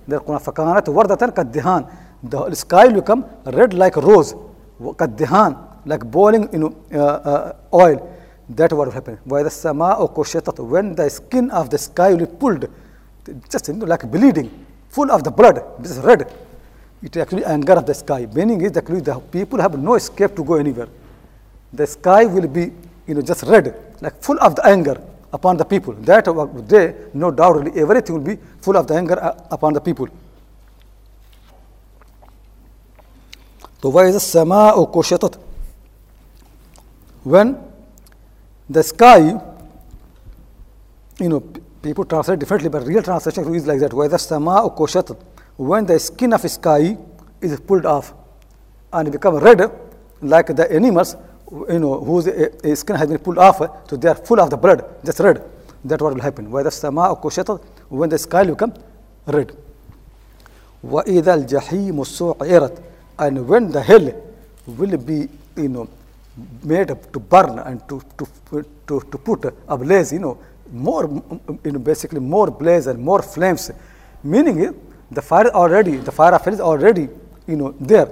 the 0.06 0.20
فَكَانَتْ 0.20 0.84
وَرْدَةً 0.86 1.34
كَالدِّهَانِ 1.34 1.90
The 2.24 2.54
sky 2.54 2.86
will 2.86 2.94
become 2.94 3.24
red 3.46 3.74
like 3.74 3.96
a 3.96 4.00
rose, 4.00 4.34
kaddihan, 4.80 5.56
like 5.86 6.04
boiling 6.10 6.52
you 6.52 6.58
know, 6.58 6.76
uh, 6.92 6.98
uh, 6.98 7.52
oil. 7.72 8.11
That 8.49 8.73
what 8.73 8.87
will 8.87 8.93
happen. 8.93 9.17
When 9.25 9.43
the 9.45 9.49
skin 11.09 11.51
of 11.51 11.69
the 11.69 11.77
sky 11.77 12.09
will 12.13 12.19
be 12.19 12.25
pulled, 12.25 12.69
just 13.49 13.67
you 13.67 13.73
know, 13.73 13.85
like 13.85 14.09
bleeding, 14.09 14.51
full 14.89 15.11
of 15.11 15.23
the 15.23 15.31
blood, 15.31 15.63
this 15.79 15.91
is 15.91 15.99
red. 15.99 16.31
It 17.01 17.17
actually 17.17 17.45
anger 17.45 17.73
of 17.73 17.85
the 17.85 17.93
sky. 17.93 18.27
Meaning 18.33 18.61
is 18.61 18.75
actually 18.75 19.01
the 19.01 19.19
people 19.19 19.59
have 19.61 19.77
no 19.77 19.95
escape 19.95 20.35
to 20.35 20.43
go 20.43 20.55
anywhere. 20.55 20.87
The 21.71 21.87
sky 21.87 22.25
will 22.25 22.47
be, 22.47 22.71
you 23.07 23.15
know, 23.15 23.21
just 23.21 23.43
red, 23.43 23.75
like 24.01 24.21
full 24.21 24.39
of 24.39 24.55
the 24.55 24.65
anger 24.65 25.01
upon 25.31 25.57
the 25.57 25.65
people. 25.65 25.93
That 25.93 26.25
day, 26.67 26.95
no 27.13 27.31
doubt, 27.31 27.55
really, 27.57 27.79
everything 27.79 28.15
will 28.15 28.35
be 28.35 28.37
full 28.61 28.77
of 28.77 28.87
the 28.87 28.95
anger 28.95 29.21
uh, 29.21 29.35
upon 29.51 29.73
the 29.73 29.81
people. 29.81 30.07
So 33.81 33.89
why 33.89 34.05
is 34.05 34.13
the 34.13 34.19
sama 34.19 34.73
or 34.75 34.89
koshetat? 34.89 35.37
When 37.23 37.57
the 38.68 38.82
sky, 38.82 39.40
you 41.18 41.28
know, 41.28 41.40
people 41.82 42.04
translate 42.04 42.38
differently, 42.38 42.68
but 42.68 42.86
real 42.86 43.02
translation 43.02 43.54
is 43.54 43.66
like 43.66 43.80
that. 43.80 43.92
Why 43.92 44.08
the 44.08 44.18
sama 44.18 44.62
or 44.62 44.74
koshetat? 44.74 45.18
When 45.56 45.86
the 45.86 45.98
skin 45.98 46.32
of 46.32 46.48
sky 46.50 46.96
is 47.40 47.58
pulled 47.60 47.86
off 47.86 48.14
and 48.92 49.10
become 49.10 49.36
red, 49.36 49.70
like 50.20 50.48
the 50.54 50.70
animals, 50.72 51.16
you 51.70 51.78
know, 51.78 52.00
whose 52.00 52.28
uh, 52.28 52.74
skin 52.74 52.96
has 52.96 53.08
been 53.08 53.18
pulled 53.18 53.38
off, 53.38 53.58
so 53.88 53.96
they 53.96 54.08
are 54.08 54.14
full 54.14 54.40
of 54.40 54.50
the 54.50 54.56
blood, 54.56 54.84
just 55.04 55.20
red. 55.20 55.42
That's 55.84 56.02
what 56.02 56.14
will 56.14 56.20
happen. 56.20 56.50
Why 56.50 56.62
the 56.62 56.70
sama 56.70 57.10
or 57.10 57.20
koshetat? 57.20 57.62
When 57.88 58.08
the 58.10 58.18
sky 58.18 58.42
will 58.42 58.54
become 58.54 58.74
red. 59.26 59.56
وَإِذَا 60.84 61.46
الْجَحِيمُ 61.46 61.96
سُعِرَتْ 62.04 62.82
And 63.18 63.48
when 63.48 63.70
the 63.72 63.82
hell 63.82 64.12
will 64.66 64.96
be, 64.96 65.28
you 65.56 65.68
know, 65.68 65.88
made 66.63 66.87
to 66.87 67.19
burn 67.19 67.59
and 67.59 67.87
to, 67.87 68.01
to, 68.17 68.65
to, 68.87 68.99
to 68.99 69.17
put 69.17 69.53
ablaze, 69.67 70.13
you 70.13 70.19
know, 70.19 70.37
more, 70.71 71.05
you 71.63 71.71
know, 71.71 71.79
basically 71.79 72.19
more 72.19 72.49
blaze 72.49 72.87
and 72.87 72.99
more 72.99 73.21
flames. 73.21 73.71
Meaning 74.23 74.73
the 75.11 75.21
fire 75.21 75.49
already, 75.49 75.97
the 75.97 76.11
fire 76.11 76.33
of 76.33 76.43
hell 76.43 76.53
is 76.53 76.59
already, 76.61 77.09
you 77.47 77.55
know, 77.55 77.75
there. 77.79 78.09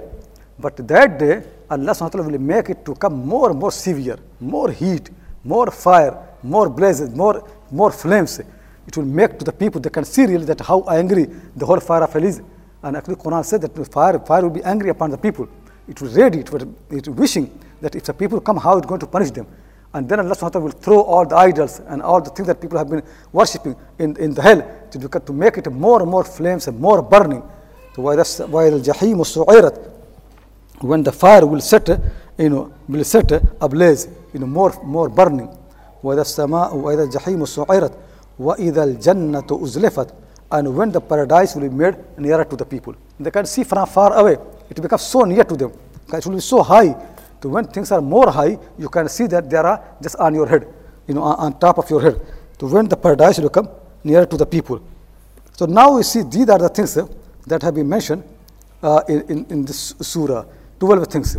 But 0.58 0.76
that 0.88 1.18
day, 1.18 1.42
Allah 1.70 1.92
subhanahu 1.92 2.30
will 2.30 2.38
make 2.38 2.68
it 2.70 2.84
to 2.84 2.94
come 2.94 3.26
more 3.26 3.50
and 3.50 3.58
more 3.58 3.72
severe, 3.72 4.18
more 4.40 4.70
heat, 4.70 5.10
more 5.42 5.70
fire, 5.70 6.16
more 6.42 6.68
blazes, 6.68 7.10
more, 7.10 7.48
more 7.70 7.90
flames. 7.90 8.40
It 8.86 8.96
will 8.96 9.04
make 9.04 9.38
to 9.38 9.44
the 9.44 9.52
people, 9.52 9.80
they 9.80 9.90
can 9.90 10.04
see 10.04 10.26
really 10.26 10.44
that 10.44 10.60
how 10.60 10.82
angry 10.82 11.26
the 11.56 11.66
whole 11.66 11.80
fire 11.80 12.02
of 12.02 12.12
hell 12.12 12.24
is. 12.24 12.40
And 12.82 12.96
actually 12.96 13.16
Quran 13.16 13.44
said 13.44 13.62
that 13.62 13.74
the 13.74 13.84
fire, 13.84 14.18
fire 14.18 14.42
will 14.42 14.50
be 14.50 14.62
angry 14.62 14.90
upon 14.90 15.10
the 15.10 15.18
people. 15.18 15.48
It 15.87 16.01
will 16.01 16.09
ready, 16.11 16.39
it 16.39 16.51
will, 16.51 16.75
it 16.89 17.07
will 17.07 17.15
wishing 17.15 17.57
that 17.81 17.95
if 17.95 18.03
the 18.03 18.13
people 18.13 18.39
come, 18.41 18.57
how 18.57 18.77
it's 18.77 18.87
going 18.87 18.99
to 18.99 19.07
punish 19.07 19.31
them. 19.31 19.47
And 19.93 20.07
then 20.07 20.19
Allah 20.19 20.35
subhanahu 20.35 20.41
wa 20.43 20.49
ta'ala 20.49 20.65
will 20.65 20.71
throw 20.71 21.01
all 21.01 21.25
the 21.25 21.35
idols 21.35 21.79
and 21.87 22.01
all 22.01 22.21
the 22.21 22.29
things 22.29 22.47
that 22.47 22.59
people 22.61 22.77
have 22.77 22.89
been 22.89 23.03
worshipping 23.31 23.75
in, 23.99 24.15
in 24.17 24.33
the 24.33 24.41
hell 24.41 24.61
to, 24.91 25.19
to 25.19 25.33
make 25.33 25.57
it 25.57 25.71
more 25.71 26.01
and 26.01 26.11
more 26.11 26.23
flames 26.23 26.67
and 26.67 26.79
more 26.79 27.01
burning. 27.01 27.41
So 27.95 28.01
why 28.01 28.15
that's 28.15 28.39
why 28.39 28.69
the 28.69 28.77
jahim 28.77 29.25
su'irat 29.25 29.75
when 30.81 31.03
the 31.03 31.11
fire 31.11 31.45
will 31.45 31.61
set, 31.61 31.87
you 32.37 32.49
know, 32.49 32.71
will 32.87 33.03
set 33.03 33.31
ablaze, 33.61 34.07
you 34.33 34.39
know, 34.39 34.45
more 34.45 34.73
more 34.83 35.09
burning. 35.09 35.49
وإذا 36.03 36.21
السماء 36.21 36.75
وإذا 36.75 37.03
الجحيم 37.03 37.45
سعرت 37.45 37.91
وإذا 38.39 38.83
الجنة 38.83 39.47
أزلفت 39.51 40.07
and 40.51 40.75
when 40.77 40.91
the 40.91 41.01
paradise 41.01 41.55
will 41.55 41.63
be 41.63 41.69
made 41.69 41.95
nearer 42.17 42.45
to 42.45 42.55
the 42.55 42.65
people. 42.65 42.95
They 43.19 43.31
can 43.31 43.45
see 43.45 43.65
from 43.65 43.85
far 43.87 44.13
away. 44.13 44.37
it 44.76 44.80
becomes 44.82 45.02
so 45.02 45.20
near 45.22 45.44
to 45.44 45.56
them. 45.56 45.72
It 46.12 46.24
will 46.26 46.34
be 46.34 46.40
so 46.40 46.62
high. 46.62 46.94
So 47.42 47.48
when 47.48 47.66
things 47.66 47.92
are 47.92 48.00
more 48.00 48.30
high, 48.30 48.58
you 48.78 48.88
can 48.88 49.08
see 49.08 49.26
that 49.26 49.48
they 49.50 49.56
are 49.56 49.82
just 50.02 50.16
on 50.16 50.34
your 50.34 50.46
head, 50.46 50.66
you 51.06 51.14
know, 51.14 51.22
on, 51.22 51.36
on 51.38 51.58
top 51.58 51.78
of 51.78 51.90
your 51.90 52.00
head. 52.00 52.20
So 52.58 52.68
when 52.68 52.88
the 52.88 52.96
paradise 52.96 53.38
will 53.38 53.50
come 53.50 53.68
nearer 54.04 54.26
to 54.26 54.36
the 54.36 54.46
people. 54.46 54.82
So 55.52 55.66
now 55.66 55.96
we 55.96 56.02
see 56.02 56.22
these 56.22 56.48
are 56.48 56.58
the 56.58 56.68
things 56.68 56.96
uh, 56.96 57.06
that 57.46 57.62
have 57.62 57.74
been 57.74 57.88
mentioned 57.88 58.24
uh, 58.82 59.02
in, 59.08 59.20
in, 59.28 59.46
in, 59.50 59.64
this 59.64 59.94
surah, 60.00 60.44
12 60.80 61.06
things. 61.08 61.36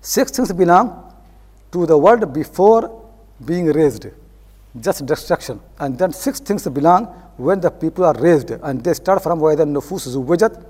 Six 0.00 0.30
things 0.30 0.52
belong 0.52 1.12
to 1.72 1.86
the 1.86 1.98
world 1.98 2.32
before 2.32 3.02
being 3.44 3.66
raised, 3.66 4.06
just 4.80 5.04
destruction. 5.04 5.60
And 5.78 5.98
then 5.98 6.12
six 6.12 6.38
things 6.40 6.66
belong 6.68 7.06
when 7.36 7.60
the 7.60 7.70
people 7.70 8.04
are 8.04 8.14
raised 8.14 8.50
and 8.50 8.82
they 8.82 8.94
start 8.94 9.22
from 9.22 9.40
where 9.40 9.56
the 9.56 9.64
nufus 9.64 10.06
is 10.06 10.16
wajat 10.16 10.64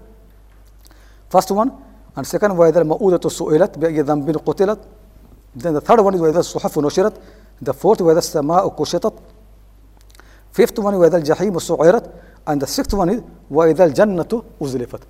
First 1.35 1.51
one, 1.51 1.71
and 2.15 2.27
second 2.27 2.51
وَإِذَا 2.51 2.81
الْمَؤُودَةُ 2.81 3.29
سُئِلَتْ 3.29 3.77
بِأَيِّ 3.77 4.03
ذَنْبٍ 4.03 4.31
قُتِلَتْ 4.45 4.79
Then 5.55 5.73
the 5.73 5.81
third 5.81 6.01
one 6.01 6.13
is 6.13 6.21
وَإِذَا 6.21 6.39
الصُّحُفُ 6.39 6.77
نُشِرَتْ 6.77 7.15
The 7.61 7.73
fourth 7.73 7.99
وَإِذَا 7.99 8.19
السَّمَاءُ 8.19 8.75
كُشِطَتْ 8.75 9.13
Fifth 10.51 10.79
one 10.79 10.93
is 10.95 10.99
وَإِذَا 10.99 11.23
الْجَحِيمُ 11.23 11.53
سُعِرَتْ 11.59 12.11
And 12.47 12.61
the 12.61 12.67
sixth 12.67 12.93
one 12.93 13.09
is 13.09 13.21
وَإِذَا 13.51 13.93
الْجَنَّةُ 13.93 14.43
أُزْلِفَتْ 14.61 15.01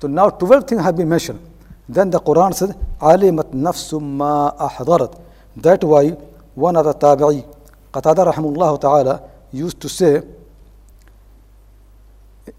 So 0.00 0.08
now 0.08 0.30
12 0.30 0.66
things 0.68 0.82
have 0.82 0.96
been 0.96 1.08
mentioned. 1.08 1.40
Then 1.88 2.10
the 2.10 2.20
Quran 2.20 2.54
says, 2.54 2.74
عَلِمَتْ 3.00 3.52
نَفْسٌ 3.54 3.94
مَا 4.00 4.58
أَحْضَرَتْ 4.58 5.20
That 5.58 5.84
why 5.84 6.16
one 6.54 6.76
of 6.76 6.84
the 6.84 6.94
tabi'i, 6.94 7.46
Qatada 7.92 8.32
rahimahullah 8.32 8.80
ta'ala, 8.80 9.22
used 9.52 9.80
to 9.80 9.88
say, 9.88 10.22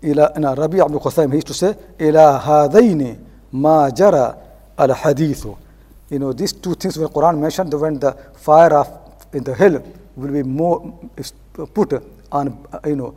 إِلَى 0.05 0.25
إِنَّ 0.37 0.45
رَبِيْعَ 0.55 0.85
Abdul 0.85 1.01
Qasim 1.01 1.31
he 1.31 1.37
used 1.37 1.47
to 1.47 1.55
say 1.55 1.75
ila 1.99 2.39
hadaini 2.45 3.19
you 6.11 6.19
know 6.19 6.33
these 6.33 6.53
two 6.53 6.75
things 6.75 6.99
when 6.99 7.09
Quran 7.09 7.39
mentioned 7.39 7.73
when 7.73 7.99
the 8.01 8.13
fire 8.35 8.75
of 8.75 8.89
in 9.33 9.45
the 9.45 9.55
hell 9.55 9.81
will 10.17 10.33
be 10.33 10.43
more 10.43 10.93
put 11.73 11.93
on 12.33 12.67
you 12.85 12.97
know 12.97 13.15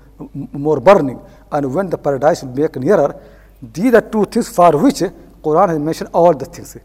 more 0.53 0.79
burning. 0.79 1.19
And 1.51 1.73
when 1.73 1.89
the 1.89 1.97
paradise 1.97 2.43
will 2.43 2.53
make 2.53 2.75
nearer 2.75 3.15
these 3.61 3.93
are 3.95 4.01
two 4.01 4.25
things 4.25 4.47
for 4.49 4.77
which 4.77 5.01
Quran 5.43 5.69
has 5.69 5.79
mentioned 5.79 6.11
all 6.13 6.35
the 6.35 6.45
things. 6.45 6.77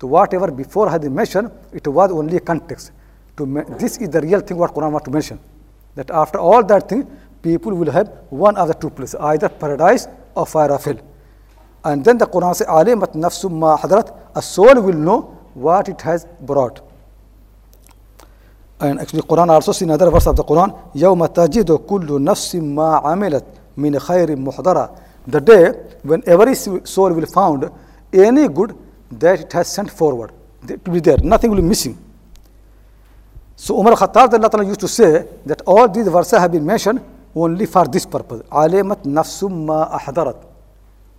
So 0.00 0.06
whatever 0.08 0.50
before 0.50 0.90
had 0.90 1.04
mentioned 1.04 1.50
it 1.72 1.86
was 1.86 2.10
only 2.10 2.40
context. 2.40 2.90
To 3.36 3.46
this 3.78 3.98
is 3.98 4.08
the 4.10 4.20
real 4.20 4.40
thing 4.40 4.56
what 4.56 4.74
Quran 4.74 4.90
wants 4.90 5.04
to 5.04 5.10
mention. 5.12 5.38
That 5.94 6.10
after 6.10 6.38
all 6.38 6.64
that 6.64 6.88
thing 6.88 7.06
people 7.45 7.73
will 7.73 7.91
have 7.91 8.07
one 8.29 8.55
of 8.57 8.67
the 8.67 8.73
two 8.73 8.89
places, 8.89 9.15
either 9.19 9.49
paradise 9.49 10.07
or 10.35 10.45
fire 10.45 10.71
of 10.71 10.83
hell. 10.83 10.99
And 11.83 12.05
then 12.05 12.17
the 12.17 12.27
Quran 12.27 12.55
says, 12.55 12.67
Alimat 12.67 13.13
nafsum 13.13 13.51
ma 13.51 13.77
hadrat, 13.77 14.15
a 14.35 14.41
soul 14.41 14.81
will 14.81 14.93
know 14.93 15.21
what 15.53 15.89
it 15.89 16.01
has 16.01 16.25
brought. 16.41 16.81
And 18.79 18.99
actually 18.99 19.21
Quran 19.21 19.49
also 19.49 19.71
says 19.71 19.83
in 19.83 19.89
another 19.89 20.09
verse 20.11 20.27
of 20.27 20.35
the 20.35 20.43
Quran, 20.43 20.93
يَوْمَ 20.93 21.27
تَجِدُ 21.27 21.85
كُلُّ 21.87 22.07
نَفْسٍ 22.07 22.55
مَا 22.55 23.01
عَمِلَتْ 23.03 23.45
مِنْ 23.77 23.99
خَيْرٍ 23.99 24.35
مُحْضَرًا 24.35 24.97
The 25.27 25.39
day 25.41 25.71
when 26.03 26.23
every 26.25 26.55
soul 26.55 27.13
will 27.13 27.25
found 27.27 27.69
any 28.13 28.47
good 28.47 28.75
that 29.11 29.41
it 29.41 29.53
has 29.53 29.71
sent 29.71 29.91
forward. 29.91 30.31
It 30.67 30.85
will 30.87 30.95
be 30.95 30.99
there, 30.99 31.17
nothing 31.17 31.49
will 31.51 31.57
be 31.57 31.67
missing. 31.67 31.97
So 33.55 33.79
Umar 33.79 33.93
Khattab 33.93 34.65
used 34.65 34.79
to 34.79 34.87
say 34.87 35.27
that 35.45 35.61
all 35.67 35.87
these 35.87 36.07
verses 36.07 36.39
have 36.39 36.51
been 36.51 36.65
mentioned 36.65 37.01
only 37.35 37.65
for 37.65 37.85
this 37.87 38.05
purpose. 38.05 38.41
Alimat 38.51 39.03
nafsum 39.03 39.65
ma 39.65 39.97
ahdarat. 39.97 40.45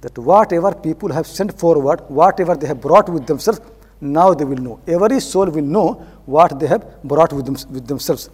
That 0.00 0.18
whatever 0.18 0.74
people 0.74 1.12
have 1.12 1.26
sent 1.26 1.58
forward, 1.58 2.00
whatever 2.08 2.54
they 2.54 2.66
have 2.66 2.80
brought 2.80 3.08
with 3.08 3.26
themselves, 3.26 3.60
now 4.00 4.34
they 4.34 4.44
will 4.44 4.56
know. 4.56 4.80
Every 4.86 5.20
soul 5.20 5.46
will 5.46 5.62
know 5.62 6.04
what 6.26 6.58
they 6.58 6.66
have 6.66 7.02
brought 7.04 7.32
with, 7.32 7.44
them, 7.46 7.56
with 7.70 7.86
themselves. 7.86 8.30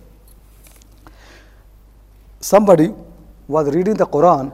Somebody 2.40 2.94
was 3.46 3.74
reading 3.74 3.94
the 3.94 4.06
Quran 4.06 4.52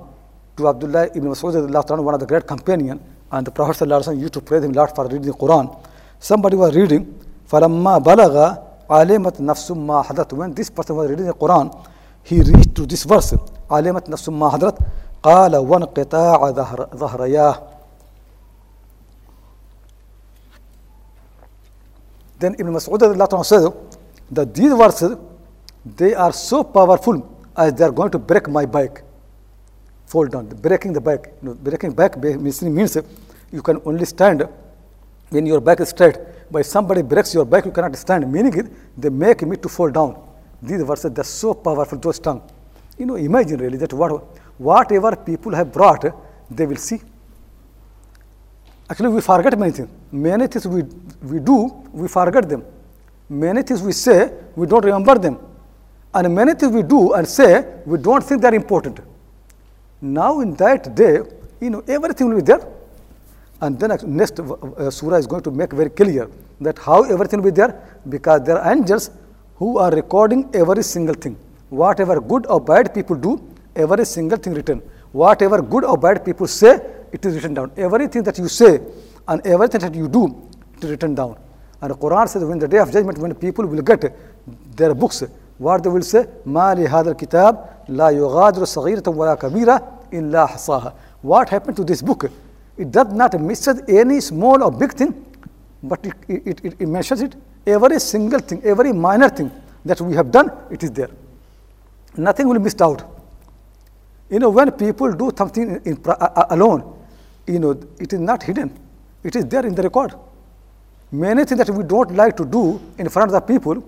to 0.57 0.69
Abdullah 0.69 1.07
ibn 1.15 1.29
Mas'ud, 1.29 2.03
one 2.03 2.15
of 2.15 2.21
the 2.21 2.27
great 2.27 2.47
companion, 2.47 3.01
and 3.31 3.47
the 3.47 3.51
Prophet 3.51 3.87
used 4.17 4.33
to 4.33 4.41
praise 4.41 4.65
him 4.65 4.73
a 4.73 4.75
lot 4.75 4.95
for 4.95 5.05
reading 5.05 5.23
the 5.23 5.33
Quran. 5.33 5.81
Somebody 6.19 6.57
was 6.57 6.75
reading, 6.75 7.15
فَلَمَّا 7.49 8.03
بَلَغَ 8.03 8.63
عَلِمَتْ 8.89 9.41
نَفْسُ 9.41 9.73
مَا 9.77 10.05
حَدَثْ 10.05 10.33
When 10.33 10.55
this 10.55 10.71
person 10.71 10.97
was 10.97 11.11
reading 11.11 11.27
the 11.27 11.35
Quran, 11.35 11.71
he 12.29 12.43
reached 12.43 12.75
to 12.75 12.87
this 12.87 13.05
verse 13.05 13.35
علمت 13.71 14.11
نفس 14.11 14.29
ما 14.29 14.49
حضرت 14.51 14.79
قال 15.23 15.57
وانقطاع 15.57 16.51
ظهر 16.51 16.89
ظهرياه 16.95 17.63
Then 22.39 22.55
Ibn 22.59 22.73
Mas'ud 22.75 23.45
says 23.47 23.69
that 24.31 24.55
these 24.55 24.73
verses 24.73 25.17
they 25.85 26.15
are 26.15 26.33
so 26.33 26.65
powerful 26.65 27.23
as 27.57 27.73
they 27.75 27.85
are 27.85 27.93
going 27.93 28.11
to 28.11 28.19
break 28.19 28.49
my 28.49 28.67
back. 28.67 29.03
Fall 30.07 30.27
down, 30.27 30.47
breaking 30.49 30.93
the 30.93 31.01
back. 31.01 31.31
You 31.43 31.49
know, 31.49 31.55
breaking 31.55 31.93
back 31.93 32.17
means 32.19 32.63
you 33.53 33.63
can 33.63 33.81
only 33.85 34.05
stand 34.05 34.49
when 35.31 35.47
your 35.47 35.61
back 35.61 35.81
is 35.81 35.91
straight. 35.91 36.19
But 36.51 36.61
if 36.61 36.67
somebody 36.67 37.03
breaks 37.03 37.35
your 37.35 37.45
back, 37.45 37.65
you 37.65 37.71
cannot 37.71 37.97
stand. 37.97 38.31
Meaning 38.31 38.59
it, 38.59 38.67
they 39.01 39.11
make 39.11 39.43
me 39.43 39.57
to 39.57 39.69
fall 39.69 39.91
down. 39.91 40.17
These 40.62 40.84
verses, 40.84 41.12
they're 41.12 41.24
so 41.24 41.54
powerful, 41.54 41.98
those 41.98 42.20
tongue. 42.20 42.42
You 42.98 43.06
know, 43.06 43.16
imagine 43.16 43.60
really 43.60 43.78
that 43.78 43.94
what, 43.94 44.12
whatever 44.58 45.16
people 45.16 45.54
have 45.56 45.72
brought, 45.72 46.06
they 46.52 46.66
will 46.66 46.76
see. 46.76 47.02
Actually, 48.90 49.10
we 49.10 49.22
forget 49.22 49.58
many 49.58 49.72
things. 49.72 49.90
Many 50.12 50.48
things 50.48 50.68
we, 50.68 50.84
we 51.22 51.40
do, 51.40 51.66
we 51.94 52.08
forget 52.08 52.50
them. 52.50 52.66
Many 53.30 53.62
things 53.64 53.82
we 53.82 53.92
say, 53.92 54.34
we 54.56 54.66
don't 54.66 54.84
remember 54.84 55.16
them. 55.18 55.38
And 56.14 56.34
many 56.34 56.56
things 56.56 56.74
we 56.74 56.82
do 56.82 57.14
and 57.14 57.28
say, 57.28 57.82
we 57.86 58.00
don't 58.00 58.24
think 58.24 58.42
they're 58.42 58.56
important. 58.56 59.00
Now, 60.02 60.40
in 60.40 60.56
that 60.56 60.96
day, 60.96 61.20
you 61.62 61.70
know, 61.70 61.84
everything 61.88 62.30
will 62.30 62.38
be 62.38 62.42
there. 62.42 62.68
And 63.62 63.80
then 63.80 63.92
next 64.08 64.40
uh, 64.40 64.90
surah 64.90 65.18
is 65.18 65.28
going 65.28 65.44
to 65.44 65.52
make 65.52 65.72
very 65.74 65.90
clear 65.90 66.30
that 66.62 66.80
how 66.80 67.04
everything 67.04 67.42
will 67.42 67.52
be 67.52 67.56
there 67.56 68.00
because 68.08 68.44
there 68.44 68.58
are 68.58 68.72
angels 68.72 69.12
who 69.59 69.79
are 69.79 69.91
recording 69.91 70.49
every 70.55 70.83
single 70.83 71.15
thing. 71.15 71.37
Whatever 71.71 72.21
good 72.21 72.47
or 72.47 72.61
bad 72.61 72.93
people 72.95 73.17
do, 73.17 73.43
every 73.75 74.05
single 74.05 74.39
thing 74.39 74.55
written. 74.55 74.83
Whatever 75.13 75.63
good 75.63 75.85
or 75.85 75.97
bad 75.97 76.25
people 76.25 76.47
say, 76.47 76.81
it 77.13 77.25
is 77.25 77.35
written 77.35 77.55
down. 77.55 77.73
Everything 77.77 78.23
that 78.25 78.37
you 78.39 78.49
say 78.49 78.81
and 79.29 79.47
everything 79.47 79.81
that 79.81 79.95
you 79.95 80.09
do, 80.09 80.25
it 80.77 80.85
is 80.85 80.91
written 80.91 81.15
down. 81.15 81.37
And 81.81 81.91
the 81.91 81.97
Quran 81.97 82.29
says, 82.29 82.45
when 82.45 82.59
the 82.59 82.69
day 82.69 82.79
of 82.79 82.91
judgment, 82.91 83.19
when 83.19 83.35
people 83.35 83.67
will 83.67 83.83
get 83.83 84.13
their 84.77 84.95
books, 84.95 85.23
what 85.59 85.83
they 85.83 85.89
will 85.89 86.03
say, 86.03 86.27
ما 86.47 86.75
لهذا 86.75 87.11
الكتاب 87.11 87.65
لا 87.89 88.09
يغادر 88.11 88.65
صغيرة 88.65 89.09
ولا 89.09 89.35
كبيرة 89.35 89.83
إلا 90.13 90.47
حصاها. 90.47 90.93
What 91.23 91.49
happened 91.49 91.77
to 91.77 91.85
this 91.85 92.03
book? 92.03 92.31
It 92.77 92.91
does 92.91 93.13
not 93.13 93.39
miss 93.41 93.69
any 93.89 94.21
small 94.21 94.63
or 94.65 94.73
big 94.73 94.95
thing, 94.95 95.15
but 95.82 96.06
it, 96.06 96.16
it, 96.64 96.82
it, 96.82 96.88
mentions 96.88 97.22
it 97.22 97.36
every 97.66 98.00
single 98.00 98.40
thing, 98.40 98.62
every 98.64 98.92
minor 98.94 99.30
thing 99.30 99.52
that 99.86 100.02
we 100.02 100.16
have 100.16 100.32
done, 100.32 100.52
it 100.72 100.84
is 100.84 100.92
there. 100.92 101.10
Nothing 102.18 102.48
will 102.48 102.56
be 102.56 102.64
missed 102.64 102.82
out. 102.82 103.04
You 104.30 104.40
know, 104.40 104.50
when 104.50 104.72
people 104.72 105.12
do 105.14 105.32
something 105.36 105.64
in, 105.64 105.82
in, 105.86 106.04
uh, 106.06 106.46
alone, 106.50 106.96
you 107.48 107.60
know, 107.60 107.72
it 108.00 108.14
is 108.14 108.20
not 108.20 108.44
hidden. 108.44 108.78
It 109.24 109.36
is 109.36 109.46
there 109.46 109.66
in 109.66 109.74
the 109.74 109.82
record. 109.82 110.14
Many 111.12 111.46
things 111.46 111.66
that 111.66 111.70
we 111.74 111.84
don't 111.84 112.14
like 112.16 112.38
to 112.38 112.46
do 112.46 112.80
in 112.98 113.10
front 113.10 113.34
of 113.34 113.34
the 113.34 113.42
people, 113.42 113.84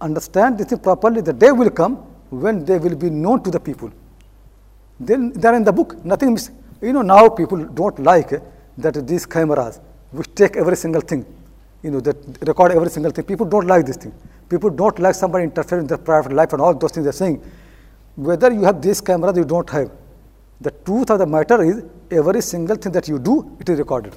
understand 0.00 0.58
this 0.58 0.78
properly, 0.78 1.20
the 1.20 1.32
day 1.32 1.52
will 1.52 1.70
come 1.70 1.96
when 2.30 2.64
they 2.64 2.78
will 2.78 2.96
be 2.96 3.10
known 3.10 3.42
to 3.42 3.50
the 3.50 3.60
people. 3.60 3.90
Then 4.98 5.32
they 5.32 5.48
are 5.48 5.54
in 5.54 5.64
the 5.64 5.72
book, 5.72 6.02
nothing 6.04 6.32
missing. 6.34 6.56
You 6.80 6.92
know, 6.94 7.02
now 7.02 7.28
people 7.28 7.64
don't 7.64 7.98
like 7.98 8.30
that 8.78 9.06
these 9.06 9.26
cameras, 9.26 9.80
which 10.12 10.34
take 10.34 10.56
every 10.56 10.76
single 10.76 11.00
thing 11.00 11.24
you 11.82 11.90
know, 11.90 12.00
that 12.00 12.16
record 12.46 12.72
every 12.72 12.90
single 12.90 13.10
thing. 13.10 13.24
People 13.24 13.46
don't 13.46 13.66
like 13.66 13.86
this 13.86 13.96
thing. 13.96 14.12
People 14.48 14.70
don't 14.70 14.98
like 14.98 15.14
somebody 15.14 15.44
interfering 15.44 15.82
in 15.82 15.86
their 15.86 15.98
private 15.98 16.32
life 16.32 16.52
and 16.52 16.60
all 16.60 16.74
those 16.74 16.92
things 16.92 17.04
they're 17.04 17.12
saying. 17.12 17.42
Whether 18.16 18.52
you 18.52 18.64
have 18.64 18.82
this 18.82 19.00
camera, 19.00 19.34
you 19.34 19.44
don't 19.44 19.68
have. 19.70 19.90
The 20.60 20.70
truth 20.70 21.10
of 21.10 21.20
the 21.20 21.26
matter 21.26 21.62
is, 21.62 21.82
every 22.10 22.42
single 22.42 22.76
thing 22.76 22.92
that 22.92 23.08
you 23.08 23.18
do, 23.18 23.56
it 23.58 23.68
is 23.68 23.78
recorded. 23.78 24.14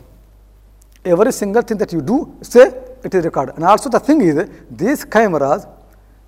Every 1.06 1.32
single 1.32 1.62
thing 1.62 1.78
that 1.78 1.94
you 1.94 2.02
do, 2.02 2.38
say, 2.42 2.74
it 3.04 3.14
is 3.14 3.24
recorded. 3.24 3.56
And 3.56 3.64
also 3.64 3.90
the 3.90 4.00
thing 4.00 4.20
is, 4.22 4.50
these 4.70 5.06
cameras, 5.06 5.66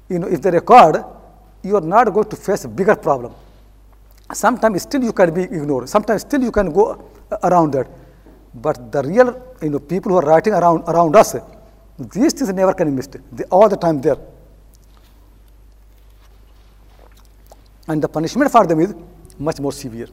you 0.07 0.19
know, 0.19 0.27
if 0.27 0.41
they 0.41 0.51
record, 0.51 1.03
you 1.63 1.75
are 1.75 1.81
not 1.81 2.13
going 2.13 2.29
to 2.29 2.35
face 2.35 2.63
a 2.63 2.69
bigger 2.69 2.95
problem. 2.95 3.33
Sometimes 4.31 4.83
still 4.83 5.03
you 5.03 5.11
can 5.11 5.33
be 5.33 5.43
ignored. 5.43 5.89
Sometimes 5.89 6.21
still 6.21 6.41
you 6.41 6.51
can 6.51 6.71
go 6.71 7.03
around 7.43 7.71
that. 7.73 7.87
But 8.55 8.91
the 8.91 9.03
real 9.03 9.55
you 9.61 9.69
know, 9.69 9.79
people 9.79 10.11
who 10.13 10.17
are 10.17 10.25
writing 10.25 10.53
around, 10.53 10.83
around 10.87 11.15
us, 11.15 11.35
these 11.99 12.33
things 12.33 12.53
never 12.53 12.73
can 12.73 12.89
be 12.89 12.95
missed. 12.95 13.17
They 13.31 13.43
all 13.45 13.67
the 13.67 13.75
time 13.75 13.99
there. 14.01 14.17
And 17.87 18.01
the 18.01 18.07
punishment 18.07 18.51
for 18.51 18.65
them 18.65 18.79
is 18.79 18.95
much 19.37 19.59
more 19.59 19.73
severe. 19.73 20.07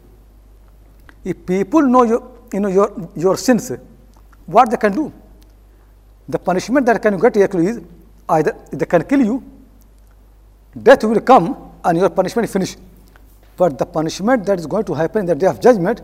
If 1.25 1.47
people 1.47 1.83
know 1.83 2.03
your, 2.03 2.33
you 2.53 2.61
know, 2.61 2.69
your, 2.69 3.11
your 3.15 3.37
sins, 3.37 3.73
what 4.47 4.71
they 4.71 4.77
can 4.77 4.93
do? 4.93 5.13
The 6.29 6.39
punishment 6.39 6.85
that 6.87 7.01
can 7.01 7.19
get 7.19 7.37
actually 7.37 7.67
is 7.69 7.81
either 8.29 8.57
they 8.73 8.87
can 8.87 9.05
kill 9.05 9.23
you, 9.23 9.43
death 10.81 11.05
will 11.05 11.21
come, 11.21 11.73
and 11.85 11.99
your 11.99 12.11
punishment 12.11 12.47
is 12.47 12.53
finished. 12.53 12.79
But 13.57 13.79
the 13.79 13.87
punishment 13.87 14.45
that 14.47 14.59
is 14.59 14.67
going 14.67 14.85
to 14.85 14.95
happen 14.95 15.21
in 15.21 15.27
the 15.27 15.35
day 15.35 15.47
of 15.47 15.61
judgment, 15.61 16.01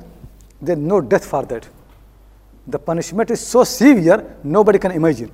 there 0.63 0.77
is 0.77 0.83
no 0.83 1.01
death 1.01 1.25
for 1.25 1.45
that. 1.47 1.69
The 2.69 2.79
punishment 2.79 3.31
is 3.31 3.41
so 3.41 3.65
severe, 3.65 4.37
nobody 4.45 4.79
can 4.79 4.93
imagine. 4.93 5.31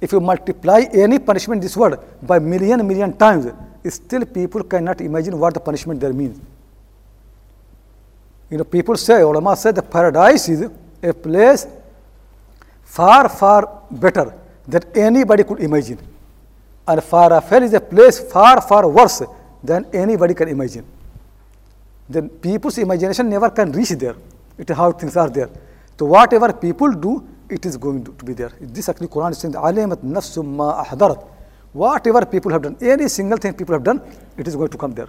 If 0.00 0.12
you 0.12 0.20
multiply 0.20 0.80
any 0.92 1.18
punishment 1.20 1.60
in 1.60 1.62
this 1.62 1.76
world 1.76 1.98
by 2.20 2.40
million, 2.40 2.86
million 2.86 3.16
times, 3.16 3.46
still 3.88 4.26
people 4.26 4.64
cannot 4.64 5.00
imagine 5.00 5.38
what 5.38 5.54
the 5.54 5.60
punishment 5.60 6.00
there 6.00 6.12
means. 6.12 6.40
You 8.50 8.58
know, 8.58 8.64
people 8.64 8.96
say, 8.96 9.22
ulama 9.22 9.56
say 9.56 9.70
the 9.70 9.82
paradise 9.82 10.48
is 10.48 10.68
a 11.02 11.14
place 11.14 11.66
far, 12.84 13.28
far 13.28 13.82
better 13.90 14.34
than 14.66 14.82
anybody 14.94 15.44
could 15.44 15.60
imagine. 15.60 15.98
And 16.88 17.02
far 17.02 17.40
hell 17.40 17.62
is 17.62 17.74
a 17.74 17.80
place 17.80 18.18
far, 18.32 18.60
far 18.60 18.88
worse 18.88 19.22
than 19.62 19.86
anybody 19.92 20.34
can 20.34 20.48
imagine. 20.48 20.84
Then 22.08 22.28
people's 22.28 22.78
imagination 22.78 23.28
never 23.28 23.50
can 23.50 23.72
reach 23.72 23.90
there. 23.90 24.16
It 24.58 24.70
is 24.70 24.76
how 24.76 24.92
things 24.92 25.16
are 25.16 25.28
there. 25.28 25.50
So 25.98 26.06
whatever 26.06 26.52
people 26.52 26.92
do, 26.92 27.26
it 27.48 27.64
is 27.64 27.76
going 27.76 28.04
to, 28.04 28.24
be 28.24 28.34
there. 28.34 28.52
This 28.60 28.88
actually 28.88 29.08
Quran 29.08 29.30
is 29.30 29.38
saying, 29.38 29.54
"Alimat 29.54 30.02
nafsum 30.02 30.46
ma 30.46 30.84
ahdarat." 30.84 31.24
Whatever 31.72 32.26
people 32.26 32.52
have 32.52 32.62
done, 32.62 32.76
any 32.80 33.08
single 33.08 33.38
thing 33.38 33.54
people 33.54 33.74
have 33.74 33.84
done, 33.84 34.00
it 34.36 34.48
is 34.48 34.56
going 34.56 34.68
to 34.68 34.78
come 34.78 34.92
there. 34.92 35.08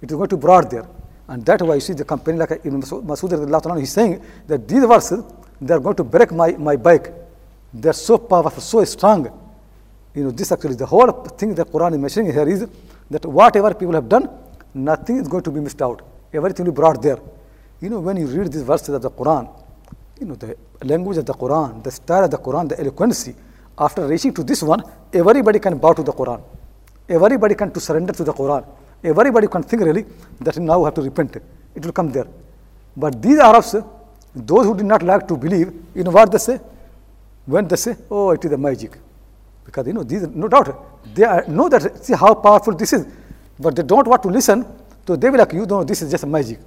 It 0.00 0.10
is 0.10 0.16
going 0.16 0.28
to 0.28 0.36
be 0.36 0.40
brought 0.40 0.70
there. 0.70 0.86
And 1.28 1.44
that's 1.46 1.62
why 1.62 1.74
you 1.74 1.80
see 1.80 1.94
the 1.94 2.04
company 2.04 2.38
like 2.38 2.50
Ibn 2.64 2.82
Masud, 2.82 3.78
he's 3.78 3.92
saying 3.92 4.20
that 4.48 4.66
these 4.66 4.84
verses, 4.84 5.24
they 5.60 5.72
are 5.72 5.80
going 5.80 5.96
to 5.96 6.04
break 6.04 6.32
my, 6.32 6.52
my 6.52 6.76
back. 6.76 7.10
They 7.72 7.88
are 7.88 7.92
so 7.92 8.18
powerful, 8.18 8.60
so 8.60 8.84
strong. 8.84 9.30
You 10.14 10.24
know, 10.24 10.30
this 10.30 10.50
actually, 10.52 10.74
the 10.74 10.86
whole 10.86 11.10
thing 11.38 11.54
that 11.54 11.68
Quran 11.68 11.92
is 11.92 11.98
mentioning 11.98 12.32
here 12.32 12.48
is 12.48 12.66
that 13.10 13.24
whatever 13.24 13.72
people 13.72 13.94
have 13.94 14.08
done, 14.08 14.28
nothing 14.74 15.18
is 15.18 15.28
going 15.28 15.44
to 15.44 15.50
be 15.50 15.60
missed 15.60 15.80
out. 15.80 16.02
Everything 16.32 16.66
will 16.66 16.72
be 16.72 16.76
brought 16.76 17.00
there. 17.00 17.18
You 17.80 17.90
know, 17.90 18.00
when 18.00 18.16
you 18.16 18.26
read 18.26 18.52
these 18.52 18.62
verses 18.62 18.90
of 18.90 19.02
the 19.02 19.10
Quran, 19.10 19.48
you 20.22 20.28
know, 20.28 20.36
the 20.36 20.56
language 20.84 21.18
of 21.18 21.26
the 21.26 21.34
Quran, 21.34 21.82
the 21.82 21.90
style 21.90 22.24
of 22.24 22.30
the 22.30 22.38
Quran, 22.38 22.68
the 22.68 22.78
eloquency, 22.80 23.34
after 23.76 24.06
reaching 24.06 24.32
to 24.34 24.42
this 24.44 24.62
one, 24.62 24.82
everybody 25.12 25.58
can 25.58 25.78
bow 25.78 25.92
to 25.92 26.02
the 26.02 26.12
Quran. 26.12 26.40
Everybody 27.08 27.54
can 27.54 27.72
to 27.72 27.80
surrender 27.80 28.12
to 28.12 28.24
the 28.24 28.32
Quran. 28.32 28.64
Everybody 29.02 29.48
can 29.48 29.62
think 29.64 29.82
really 29.82 30.04
that 30.40 30.56
now 30.58 30.78
we 30.80 30.84
have 30.84 30.94
to 30.94 31.02
repent. 31.02 31.36
It 31.74 31.84
will 31.84 31.92
come 31.92 32.12
there. 32.12 32.28
But 32.96 33.20
these 33.20 33.38
Arabs, 33.38 33.74
those 34.34 34.66
who 34.66 34.76
did 34.76 34.86
not 34.86 35.02
like 35.02 35.26
to 35.28 35.36
believe, 35.36 35.72
you 35.94 36.04
know 36.04 36.12
what 36.12 36.30
they 36.30 36.38
say? 36.38 36.60
When 37.46 37.66
they 37.66 37.76
say, 37.76 37.96
oh, 38.10 38.30
it 38.30 38.44
is 38.44 38.52
a 38.52 38.56
magic. 38.56 38.98
Because, 39.64 39.86
you 39.86 39.92
know, 39.92 40.04
these, 40.04 40.22
no 40.28 40.48
doubt, 40.48 41.14
they 41.14 41.24
are, 41.24 41.44
know 41.48 41.68
that, 41.68 42.04
see 42.04 42.14
how 42.14 42.34
powerful 42.34 42.74
this 42.76 42.92
is. 42.92 43.06
But 43.58 43.74
they 43.74 43.82
don't 43.82 44.06
want 44.06 44.22
to 44.22 44.28
listen, 44.28 44.64
so 45.06 45.16
they 45.16 45.30
will 45.30 45.38
like, 45.38 45.52
you 45.52 45.66
know, 45.66 45.82
this 45.82 46.02
is 46.02 46.10
just 46.10 46.22
a 46.22 46.26
magic. 46.26 46.60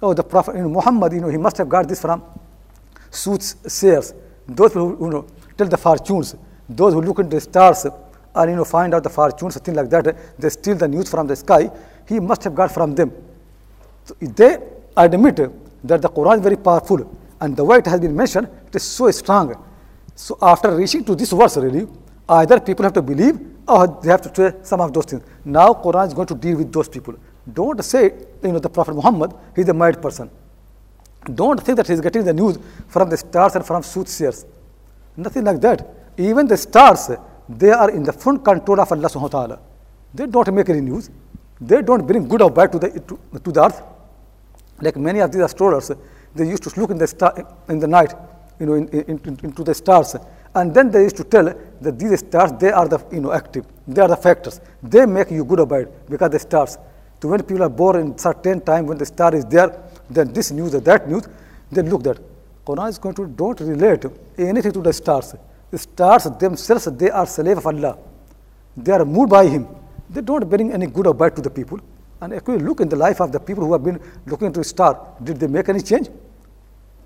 Oh, 0.00 0.14
the 0.14 0.22
Prophet, 0.22 0.56
you 0.56 0.62
know, 0.62 0.68
Muhammad, 0.68 1.12
you 1.12 1.20
know, 1.20 1.28
he 1.28 1.36
must 1.36 1.58
have 1.58 1.68
got 1.68 1.88
this 1.88 2.00
from 2.00 2.22
soothsayers. 3.10 4.14
Those 4.46 4.72
who, 4.74 4.96
you 5.00 5.10
know, 5.10 5.26
tell 5.56 5.68
the 5.68 5.76
fortunes. 5.76 6.34
Those 6.68 6.94
who 6.94 7.00
look 7.00 7.18
into 7.20 7.36
the 7.36 7.40
stars 7.40 7.86
and 8.34 8.50
you 8.50 8.56
know 8.56 8.64
find 8.64 8.94
out 8.94 9.02
the 9.02 9.10
fortunes, 9.10 9.56
things 9.58 9.76
like 9.76 9.88
that, 9.90 10.38
they 10.38 10.48
steal 10.50 10.76
the 10.76 10.88
news 10.88 11.08
from 11.08 11.26
the 11.26 11.36
sky. 11.36 11.70
He 12.08 12.20
must 12.20 12.44
have 12.44 12.54
got 12.54 12.72
from 12.72 12.94
them. 12.94 13.12
So 14.04 14.14
they 14.20 14.58
admit 14.96 15.36
that 15.84 16.02
the 16.02 16.08
Quran 16.08 16.36
is 16.36 16.42
very 16.42 16.56
powerful, 16.56 17.10
and 17.40 17.56
the 17.56 17.64
way 17.64 17.78
it 17.78 17.86
has 17.86 18.00
been 18.00 18.14
mentioned, 18.14 18.48
it 18.68 18.76
is 18.76 18.82
so 18.82 19.10
strong. 19.10 19.62
So 20.14 20.36
after 20.40 20.74
reaching 20.74 21.04
to 21.04 21.14
this 21.14 21.32
verse, 21.32 21.56
really, 21.56 21.86
either 22.28 22.60
people 22.60 22.84
have 22.84 22.92
to 22.94 23.02
believe 23.02 23.38
or 23.68 23.86
they 24.02 24.10
have 24.10 24.22
to 24.22 24.34
say 24.34 24.56
some 24.62 24.80
of 24.80 24.92
those 24.92 25.04
things. 25.06 25.22
Now 25.44 25.72
Quran 25.72 26.06
is 26.06 26.14
going 26.14 26.28
to 26.28 26.34
deal 26.34 26.56
with 26.56 26.72
those 26.72 26.88
people. 26.88 27.14
Don't 27.52 27.82
say, 27.84 28.12
you 28.42 28.52
know, 28.52 28.58
the 28.58 28.68
Prophet 28.68 28.94
Muhammad, 28.94 29.32
he's 29.54 29.68
a 29.68 29.74
mad 29.74 30.00
person. 30.00 30.30
Don't 31.34 31.60
think 31.60 31.76
that 31.76 31.86
he 31.86 31.92
is 31.92 32.00
getting 32.00 32.24
the 32.24 32.32
news 32.32 32.58
from 32.88 33.10
the 33.10 33.16
stars 33.16 33.54
and 33.56 33.66
from 33.66 33.82
soothsayers. 33.82 34.46
Nothing 35.16 35.44
like 35.44 35.60
that. 35.60 35.86
Even 36.16 36.46
the 36.46 36.56
stars, 36.56 37.10
they 37.48 37.70
are 37.70 37.90
in 37.90 38.02
the 38.02 38.12
full 38.12 38.38
control 38.38 38.80
of 38.80 38.90
Allah 38.92 39.08
subhanahu 39.08 39.22
wa 39.22 39.28
ta'ala. 39.28 39.58
They 40.14 40.26
don't 40.26 40.54
make 40.54 40.68
any 40.68 40.80
news. 40.80 41.10
They 41.60 41.82
don't 41.82 42.06
bring 42.06 42.28
good 42.28 42.42
or 42.42 42.50
bad 42.50 42.72
to 42.72 42.78
the, 42.78 42.88
to, 43.00 43.40
to 43.40 43.52
the 43.52 43.64
earth. 43.64 43.82
Like 44.80 44.96
many 44.96 45.20
of 45.20 45.32
these 45.32 45.42
astrologers, 45.42 45.96
they 46.34 46.46
used 46.48 46.62
to 46.64 46.80
look 46.80 46.90
in 46.90 46.98
the, 46.98 47.06
star, 47.06 47.34
in 47.68 47.78
the 47.78 47.86
night, 47.86 48.14
you 48.60 48.66
know, 48.66 48.74
in, 48.74 48.88
in, 48.88 49.18
in, 49.24 49.40
into 49.42 49.64
the 49.64 49.74
stars. 49.74 50.16
And 50.54 50.74
then 50.74 50.90
they 50.90 51.02
used 51.02 51.16
to 51.16 51.24
tell 51.24 51.44
that 51.44 51.98
these 51.98 52.20
stars, 52.20 52.52
they 52.58 52.70
are 52.70 52.88
the, 52.88 53.04
you 53.10 53.20
know, 53.20 53.32
active. 53.32 53.66
They 53.88 54.00
are 54.00 54.08
the 54.08 54.16
factors. 54.16 54.60
They 54.82 55.06
make 55.06 55.30
you 55.30 55.44
good 55.44 55.60
or 55.60 55.66
bad 55.66 55.88
because 56.08 56.30
the 56.30 56.38
stars. 56.38 56.78
So 57.20 57.28
when 57.28 57.42
people 57.42 57.62
are 57.62 57.70
born 57.70 57.96
in 58.00 58.18
certain 58.18 58.60
time, 58.60 58.86
when 58.86 58.98
the 58.98 59.06
star 59.06 59.34
is 59.34 59.44
there, 59.46 59.82
then 60.08 60.32
this 60.32 60.50
news 60.50 60.74
or 60.74 60.80
that 60.80 61.08
news, 61.08 61.24
then 61.70 61.88
look 61.90 62.02
that. 62.04 62.18
Quran 62.66 62.88
is 62.88 62.98
going 62.98 63.14
to 63.14 63.26
don't 63.26 63.60
relate 63.60 64.04
anything 64.38 64.72
to 64.72 64.80
the 64.80 64.92
stars. 64.92 65.34
The 65.70 65.78
stars 65.78 66.24
themselves, 66.38 66.86
they 66.86 67.10
are 67.10 67.26
slave 67.26 67.58
of 67.58 67.66
Allah. 67.66 67.98
They 68.76 68.92
are 68.92 69.04
moved 69.04 69.30
by 69.30 69.46
Him. 69.46 69.66
They 70.10 70.20
don't 70.20 70.48
bring 70.48 70.72
any 70.72 70.86
good 70.86 71.06
or 71.06 71.14
bad 71.14 71.36
to 71.36 71.42
the 71.42 71.50
people. 71.50 71.80
And 72.20 72.32
if 72.32 72.46
you 72.48 72.58
look 72.58 72.80
in 72.80 72.88
the 72.88 72.96
life 72.96 73.20
of 73.20 73.30
the 73.32 73.40
people 73.40 73.64
who 73.64 73.72
have 73.72 73.84
been 73.84 74.00
looking 74.26 74.56
a 74.56 74.64
star, 74.64 75.14
did 75.22 75.38
they 75.38 75.46
make 75.46 75.68
any 75.68 75.80
change? 75.80 76.08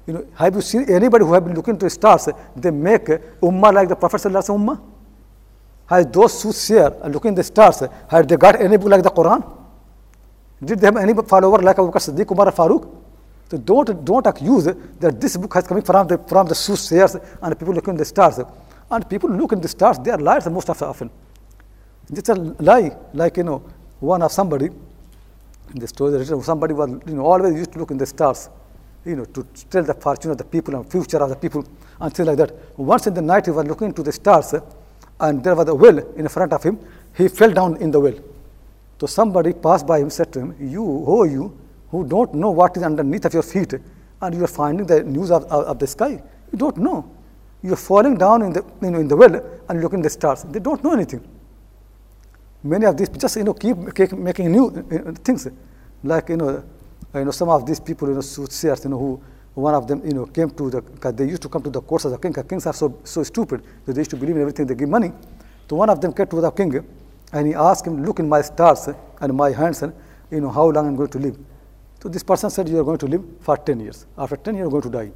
You 0.06 0.14
know, 0.14 0.26
have 0.34 0.54
you 0.54 0.60
seen 0.60 0.88
anybody 0.88 1.24
who 1.24 1.32
have 1.34 1.44
been 1.44 1.54
looking 1.54 1.76
the 1.76 1.90
stars? 1.90 2.28
They 2.56 2.70
make 2.70 3.06
ummah 3.06 3.72
like 3.72 3.88
the 3.88 3.96
Prophet 3.96 4.20
Ummah? 4.22 4.80
Has 5.86 6.06
those 6.06 6.40
soothsayers 6.40 6.92
looking 7.12 7.30
at 7.30 7.36
the 7.36 7.44
stars, 7.44 7.82
have 8.08 8.28
they 8.28 8.36
got 8.36 8.60
any 8.60 8.76
book 8.76 8.88
like 8.88 9.02
the 9.02 9.10
Quran? 9.10 9.59
Did 10.62 10.78
they 10.80 10.86
have 10.86 10.96
any 10.96 11.14
follower 11.14 11.58
like 11.58 11.78
Abu 11.78 11.90
Bakr 11.90 12.00
Siddiq, 12.00 12.30
Umar 12.30 12.52
Farooq? 12.52 12.96
So 13.50 13.58
don't, 13.58 14.04
don't 14.04 14.26
accuse 14.26 14.64
that 14.64 15.20
this 15.20 15.36
book 15.36 15.54
has 15.54 15.66
coming 15.66 15.82
from 15.82 16.06
the, 16.06 16.18
from 16.18 16.46
the 16.46 16.54
soothsayers 16.54 17.16
and 17.42 17.58
people 17.58 17.74
looking 17.74 17.94
at 17.94 17.98
the 17.98 18.04
stars. 18.04 18.38
And 18.90 19.08
people 19.08 19.30
look 19.30 19.52
in 19.52 19.60
the 19.60 19.68
stars, 19.68 19.98
they 19.98 20.10
are 20.10 20.18
liars 20.18 20.46
most 20.48 20.68
of 20.68 20.78
the 20.78 20.86
often. 20.86 21.10
It's 22.12 22.28
a 22.28 22.34
lie, 22.34 22.96
like, 23.14 23.36
you 23.36 23.44
know, 23.44 23.62
one 24.00 24.22
of 24.22 24.32
somebody, 24.32 24.66
in 24.66 25.78
the 25.78 25.86
story, 25.88 26.18
written, 26.18 26.42
somebody 26.42 26.74
was, 26.74 26.90
you 27.06 27.14
know, 27.14 27.24
always 27.24 27.54
used 27.54 27.72
to 27.72 27.78
look 27.78 27.90
in 27.90 27.98
the 27.98 28.06
stars, 28.06 28.50
you 29.04 29.16
know, 29.16 29.24
to 29.24 29.44
tell 29.70 29.82
the 29.82 29.94
fortune 29.94 30.30
of 30.30 30.38
the 30.38 30.44
people 30.44 30.74
and 30.76 30.90
future 30.90 31.18
of 31.18 31.28
the 31.30 31.36
people 31.36 31.64
and 32.00 32.12
things 32.12 32.26
like 32.26 32.36
that. 32.36 32.52
Once 32.76 33.06
in 33.06 33.14
the 33.14 33.22
night, 33.22 33.46
he 33.46 33.52
was 33.52 33.64
looking 33.66 33.88
into 33.88 34.02
the 34.02 34.12
stars 34.12 34.54
and 35.20 35.44
there 35.44 35.54
was 35.54 35.68
a 35.68 35.74
well 35.74 35.98
in 35.98 36.28
front 36.28 36.52
of 36.52 36.62
him. 36.62 36.78
He 37.16 37.28
fell 37.28 37.52
down 37.52 37.76
in 37.76 37.90
the 37.90 38.00
well. 38.00 38.14
So 39.00 39.06
somebody 39.06 39.54
passed 39.54 39.86
by 39.86 39.98
him, 40.00 40.10
said 40.10 40.30
to 40.34 40.40
him, 40.40 40.54
You, 40.60 40.84
who 40.84 41.22
are 41.22 41.26
you, 41.26 41.58
who 41.90 42.06
don't 42.06 42.34
know 42.34 42.50
what 42.50 42.76
is 42.76 42.82
underneath 42.82 43.24
of 43.24 43.32
your 43.32 43.42
feet, 43.42 43.72
and 44.20 44.34
you 44.34 44.44
are 44.44 44.46
finding 44.46 44.86
the 44.86 45.02
news 45.02 45.30
of, 45.30 45.44
of, 45.44 45.64
of 45.64 45.78
the 45.78 45.86
sky? 45.86 46.22
You 46.52 46.58
don't 46.58 46.76
know. 46.76 47.10
You 47.62 47.72
are 47.72 47.76
falling 47.76 48.18
down 48.18 48.42
in 48.42 48.52
the, 48.52 48.62
you 48.82 48.90
know, 48.90 49.00
in 49.00 49.08
the 49.08 49.16
well 49.16 49.42
and 49.68 49.80
looking 49.80 50.00
at 50.00 50.02
the 50.02 50.10
stars. 50.10 50.42
They 50.42 50.60
don't 50.60 50.84
know 50.84 50.92
anything. 50.92 51.26
Many 52.62 52.84
of 52.84 52.96
these 52.98 53.08
just 53.08 53.36
you 53.36 53.44
know 53.44 53.54
keep 53.54 53.74
making 54.12 54.52
new 54.52 54.68
uh, 54.68 55.12
things, 55.24 55.48
like 56.04 56.28
you 56.28 56.36
know, 56.36 56.62
uh, 57.14 57.18
you 57.18 57.24
know 57.24 57.30
some 57.30 57.48
of 57.48 57.64
these 57.64 57.80
people 57.80 58.06
you 58.08 58.14
know 58.14 58.20
soothsayers 58.20 58.84
you 58.84 58.90
know 58.90 58.98
who 58.98 59.22
one 59.54 59.74
of 59.74 59.88
them 59.88 60.02
you 60.04 60.12
know 60.12 60.26
came 60.26 60.50
to 60.50 60.68
the 60.68 60.82
because 60.82 61.14
they 61.14 61.24
used 61.24 61.40
to 61.40 61.48
come 61.48 61.62
to 61.62 61.70
the 61.70 61.80
courts 61.80 62.04
of 62.04 62.10
the 62.10 62.18
king. 62.18 62.34
Kings 62.34 62.66
are 62.66 62.74
so 62.74 62.98
so 63.04 63.22
stupid 63.22 63.62
that 63.86 63.94
they 63.94 64.02
used 64.02 64.10
to 64.10 64.16
believe 64.16 64.36
in 64.36 64.42
everything. 64.42 64.66
They 64.66 64.74
give 64.74 64.90
money. 64.90 65.10
So 65.70 65.76
one 65.76 65.88
of 65.88 66.02
them 66.02 66.12
came 66.12 66.26
to 66.26 66.40
the 66.42 66.50
king 66.50 66.84
and 67.32 67.46
he 67.46 67.54
asked 67.54 67.86
him, 67.86 68.04
look 68.04 68.18
in 68.18 68.28
my 68.28 68.40
stars 68.42 68.88
and 69.20 69.34
my 69.34 69.52
hands, 69.52 69.82
and 69.82 69.92
you 70.30 70.40
know 70.40 70.50
how 70.50 70.66
long 70.66 70.88
I'm 70.88 70.96
going 70.96 71.10
to 71.10 71.18
live. 71.18 71.38
So 72.02 72.08
this 72.08 72.22
person 72.22 72.50
said, 72.50 72.68
you 72.68 72.78
are 72.80 72.84
going 72.84 72.98
to 72.98 73.06
live 73.06 73.24
for 73.40 73.56
10 73.56 73.80
years. 73.80 74.06
After 74.16 74.36
10 74.36 74.54
years, 74.54 74.64
you're 74.64 74.70
going 74.70 74.82
to 74.82 74.90
die. 74.90 75.12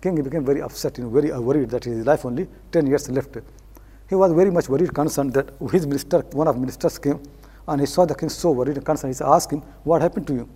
King 0.00 0.22
became 0.22 0.44
very 0.44 0.60
upset, 0.60 0.98
you 0.98 1.04
know, 1.04 1.10
very 1.10 1.30
worried 1.32 1.70
that 1.70 1.84
his 1.84 2.04
life 2.04 2.26
only 2.26 2.46
10 2.72 2.86
years 2.86 3.08
left. 3.08 3.36
He 4.08 4.14
was 4.14 4.32
very 4.32 4.50
much 4.50 4.68
worried, 4.68 4.92
concerned 4.92 5.32
that 5.32 5.50
his 5.72 5.86
minister, 5.86 6.18
one 6.32 6.46
of 6.46 6.58
ministers 6.58 6.98
came, 6.98 7.20
and 7.66 7.80
he 7.80 7.86
saw 7.86 8.04
the 8.04 8.14
king 8.14 8.28
so 8.28 8.50
worried 8.50 8.76
and 8.76 8.84
concerned. 8.84 9.16
He 9.16 9.24
asked 9.24 9.50
him, 9.50 9.62
what 9.82 10.02
happened 10.02 10.26
to 10.26 10.34
you? 10.34 10.48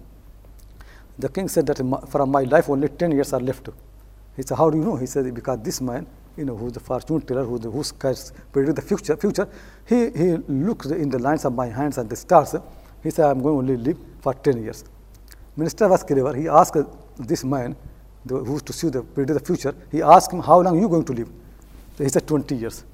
The 1.18 1.30
king 1.30 1.48
said 1.48 1.66
that 1.66 1.78
from 2.10 2.30
my 2.30 2.42
life 2.42 2.68
only 2.68 2.88
10 2.90 3.12
years 3.12 3.32
are 3.32 3.40
left. 3.40 3.70
He 4.36 4.42
said, 4.42 4.58
how 4.58 4.68
do 4.68 4.76
you 4.76 4.84
know? 4.84 4.96
He 4.96 5.06
said, 5.06 5.34
because 5.34 5.58
this 5.62 5.80
man 5.80 6.06
you 6.38 6.44
know, 6.44 6.56
who's 6.56 6.72
the 6.72 6.80
fortune 6.80 7.20
teller, 7.20 7.44
who's 7.44 7.60
the, 7.60 7.70
who's 7.70 7.92
predict 8.52 8.76
the 8.76 8.82
future, 8.82 9.16
future, 9.16 9.48
he, 9.86 10.10
he 10.10 10.36
looks 10.48 10.86
in 10.86 11.10
the 11.10 11.18
lines 11.18 11.44
of 11.44 11.52
my 11.54 11.66
hands 11.66 11.98
and 11.98 12.08
the 12.08 12.16
stars. 12.16 12.54
He 13.02 13.10
said, 13.10 13.26
I'm 13.26 13.42
going 13.42 13.66
to 13.66 13.72
only 13.72 13.76
live 13.76 13.98
for 14.20 14.32
10 14.34 14.62
years. 14.62 14.84
Minister 15.56 15.88
was 15.88 16.02
clever. 16.02 16.34
He 16.34 16.48
asked 16.48 16.76
this 17.18 17.44
man, 17.44 17.76
the, 18.24 18.36
who's 18.36 18.62
to 18.62 18.72
see 18.72 18.88
the, 18.88 19.02
predict 19.02 19.38
the 19.40 19.44
future, 19.44 19.74
he 19.90 20.00
asked 20.00 20.32
him, 20.32 20.40
how 20.40 20.60
long 20.60 20.76
are 20.76 20.80
you 20.80 20.88
going 20.88 21.04
to 21.04 21.12
live? 21.12 21.28
So 21.96 22.04
he 22.04 22.10
said, 22.10 22.26
20 22.26 22.54
years. 22.54 22.84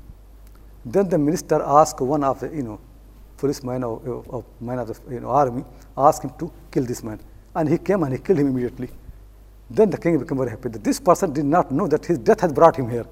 Then 0.85 1.09
the 1.09 1.19
minister 1.19 1.63
asked 1.63 2.01
one 2.01 2.25
of 2.25 2.41
the, 2.41 2.49
you 2.49 2.63
know, 2.63 2.81
policeman 3.37 3.85
or, 3.85 4.01
or 4.29 4.45
man 4.61 4.79
of 4.79 4.89
the 4.89 5.15
you 5.15 5.21
know, 5.21 5.31
army, 5.31 5.65
asked 5.97 6.25
him 6.25 6.33
to 6.39 6.53
kill 6.71 6.85
this 6.85 7.03
man. 7.03 7.21
and 7.55 7.69
he 7.69 7.79
came 7.79 8.03
and 8.03 8.13
he 8.13 8.19
killed 8.19 8.39
him 8.39 8.49
immediately. 8.49 8.89
Then 9.71 9.91
the 9.91 9.99
king 9.99 10.19
became 10.19 10.39
very 10.39 10.51
happy 10.51 10.69
that 10.69 10.83
this 10.83 11.01
person 11.01 11.33
did 11.33 11.45
not 11.45 11.71
know 11.71 11.87
that 11.87 12.05
his 12.05 12.19
death 12.19 12.41
has 12.41 12.53
brought 12.53 12.77
him 12.77 12.89
here. 12.91 13.07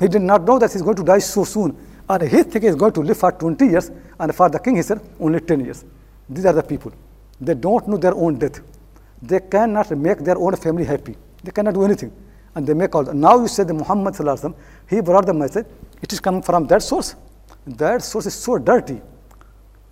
He 0.00 0.08
did 0.08 0.22
not 0.22 0.44
know 0.44 0.58
that 0.58 0.72
he's 0.72 0.82
going 0.82 0.96
to 0.96 1.04
die 1.04 1.18
so 1.18 1.44
soon. 1.44 1.76
And 2.08 2.22
he 2.22 2.42
thinks 2.42 2.66
he's 2.66 2.74
going 2.74 2.92
to 2.94 3.02
live 3.02 3.18
for 3.18 3.30
20 3.30 3.66
years, 3.66 3.90
and 4.18 4.34
for 4.34 4.48
the 4.48 4.58
king, 4.58 4.76
he 4.76 4.82
said, 4.82 5.00
only 5.20 5.40
10 5.40 5.64
years. 5.64 5.84
These 6.28 6.46
are 6.46 6.52
the 6.52 6.62
people. 6.62 6.92
They 7.40 7.54
don't 7.54 7.86
know 7.86 7.96
their 7.96 8.14
own 8.14 8.38
death. 8.38 8.60
They 9.22 9.40
cannot 9.40 9.90
make 9.90 10.18
their 10.18 10.38
own 10.38 10.56
family 10.56 10.84
happy. 10.84 11.16
They 11.44 11.52
cannot 11.52 11.74
do 11.74 11.84
anything. 11.84 12.12
And 12.54 12.66
they 12.66 12.74
make 12.74 12.94
all 12.94 13.04
that. 13.04 13.14
Now 13.14 13.38
you 13.38 13.46
say 13.46 13.62
the 13.64 13.74
Muhammad, 13.74 14.16
he 14.88 15.00
brought 15.00 15.26
the 15.26 15.34
message, 15.34 15.66
it 16.02 16.12
is 16.12 16.18
coming 16.18 16.42
from 16.42 16.66
that 16.66 16.82
source. 16.82 17.14
That 17.66 18.02
source 18.02 18.26
is 18.26 18.34
so 18.34 18.58
dirty. 18.58 19.00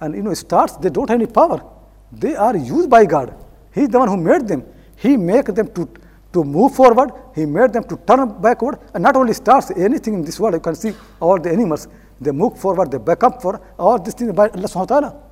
And 0.00 0.14
you 0.14 0.22
know, 0.22 0.34
stars, 0.34 0.76
they 0.80 0.90
don't 0.90 1.08
have 1.08 1.20
any 1.20 1.30
power. 1.30 1.62
They 2.10 2.34
are 2.34 2.56
used 2.56 2.88
by 2.88 3.04
God. 3.04 3.34
He 3.72 3.82
is 3.82 3.88
the 3.90 3.98
one 3.98 4.08
who 4.08 4.16
made 4.16 4.48
them. 4.48 4.64
He 4.96 5.16
made 5.16 5.46
them 5.46 5.72
to, 5.74 5.88
to 6.32 6.44
move 6.44 6.74
forward. 6.74 7.10
He 7.34 7.46
made 7.46 7.72
them 7.72 7.84
to 7.84 7.96
turn 8.06 8.40
backward. 8.40 8.78
And 8.94 9.02
not 9.02 9.16
only 9.16 9.32
stars, 9.34 9.70
anything 9.70 10.14
in 10.14 10.22
this 10.22 10.38
world, 10.38 10.54
you 10.54 10.60
can 10.60 10.74
see 10.74 10.92
all 11.20 11.38
the 11.38 11.50
animals, 11.50 11.88
they 12.20 12.32
move 12.32 12.58
forward, 12.58 12.90
they 12.90 12.98
back 12.98 13.22
up 13.22 13.40
for 13.40 13.60
all 13.78 13.98
these 13.98 14.14
things 14.14 14.32
by 14.32 14.48
Allah 14.48 14.68
subhanahu 14.68 14.90
wa 14.90 15.00
ta'ala. 15.00 15.22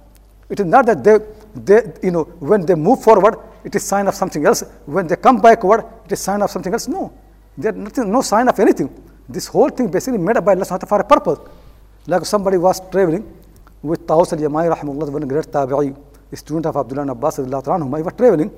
It 0.49 0.61
is 0.61 0.67
not 0.67 0.87
that 0.87 1.03
they, 1.03 1.19
they, 1.55 1.93
you 2.03 2.13
know, 2.13 2.25
when 2.39 2.65
they 2.65 2.77
move 2.77 3.03
forward, 3.03 3.37
it 3.65 3.75
is 3.75 3.83
sign 3.83 4.07
of 4.07 4.15
something 4.15 4.47
else. 4.47 4.63
When 4.87 5.07
they 5.07 5.17
come 5.17 5.41
backward, 5.41 5.85
it 6.05 6.13
is 6.13 6.21
sign 6.21 6.41
of 6.43 6.51
something 6.51 6.73
else. 6.73 6.87
No, 6.87 7.13
there 7.59 7.73
is 7.73 7.79
nothing, 7.79 8.11
no 8.11 8.23
sign 8.23 8.49
of 8.49 8.59
anything. 8.61 8.89
This 9.29 9.49
whole 9.49 9.71
thing 9.71 9.89
basically 9.91 10.19
made 10.19 10.37
up 10.37 10.45
by 10.45 10.53
Allah 10.53 10.65
subhanahu 10.65 10.89
wa 10.91 10.99
ta'ala 10.99 11.09
for 11.09 11.17
a 11.17 11.21
purpose. 11.21 11.39
Like 12.07 12.25
somebody 12.25 12.59
was 12.59 12.81
traveling 12.91 13.27
with 13.83 14.07
Taus 14.07 14.33
al-Yamani 14.33 14.85
one 14.85 15.27
great 15.27 15.47
tabi'i, 15.47 15.97
student 16.35 16.67
of 16.67 16.77
Abdullah 16.77 17.03
ibn 17.03 17.11
Abbas, 17.11 17.37
he 17.37 17.43
was 17.43 18.13
traveling. 18.17 18.53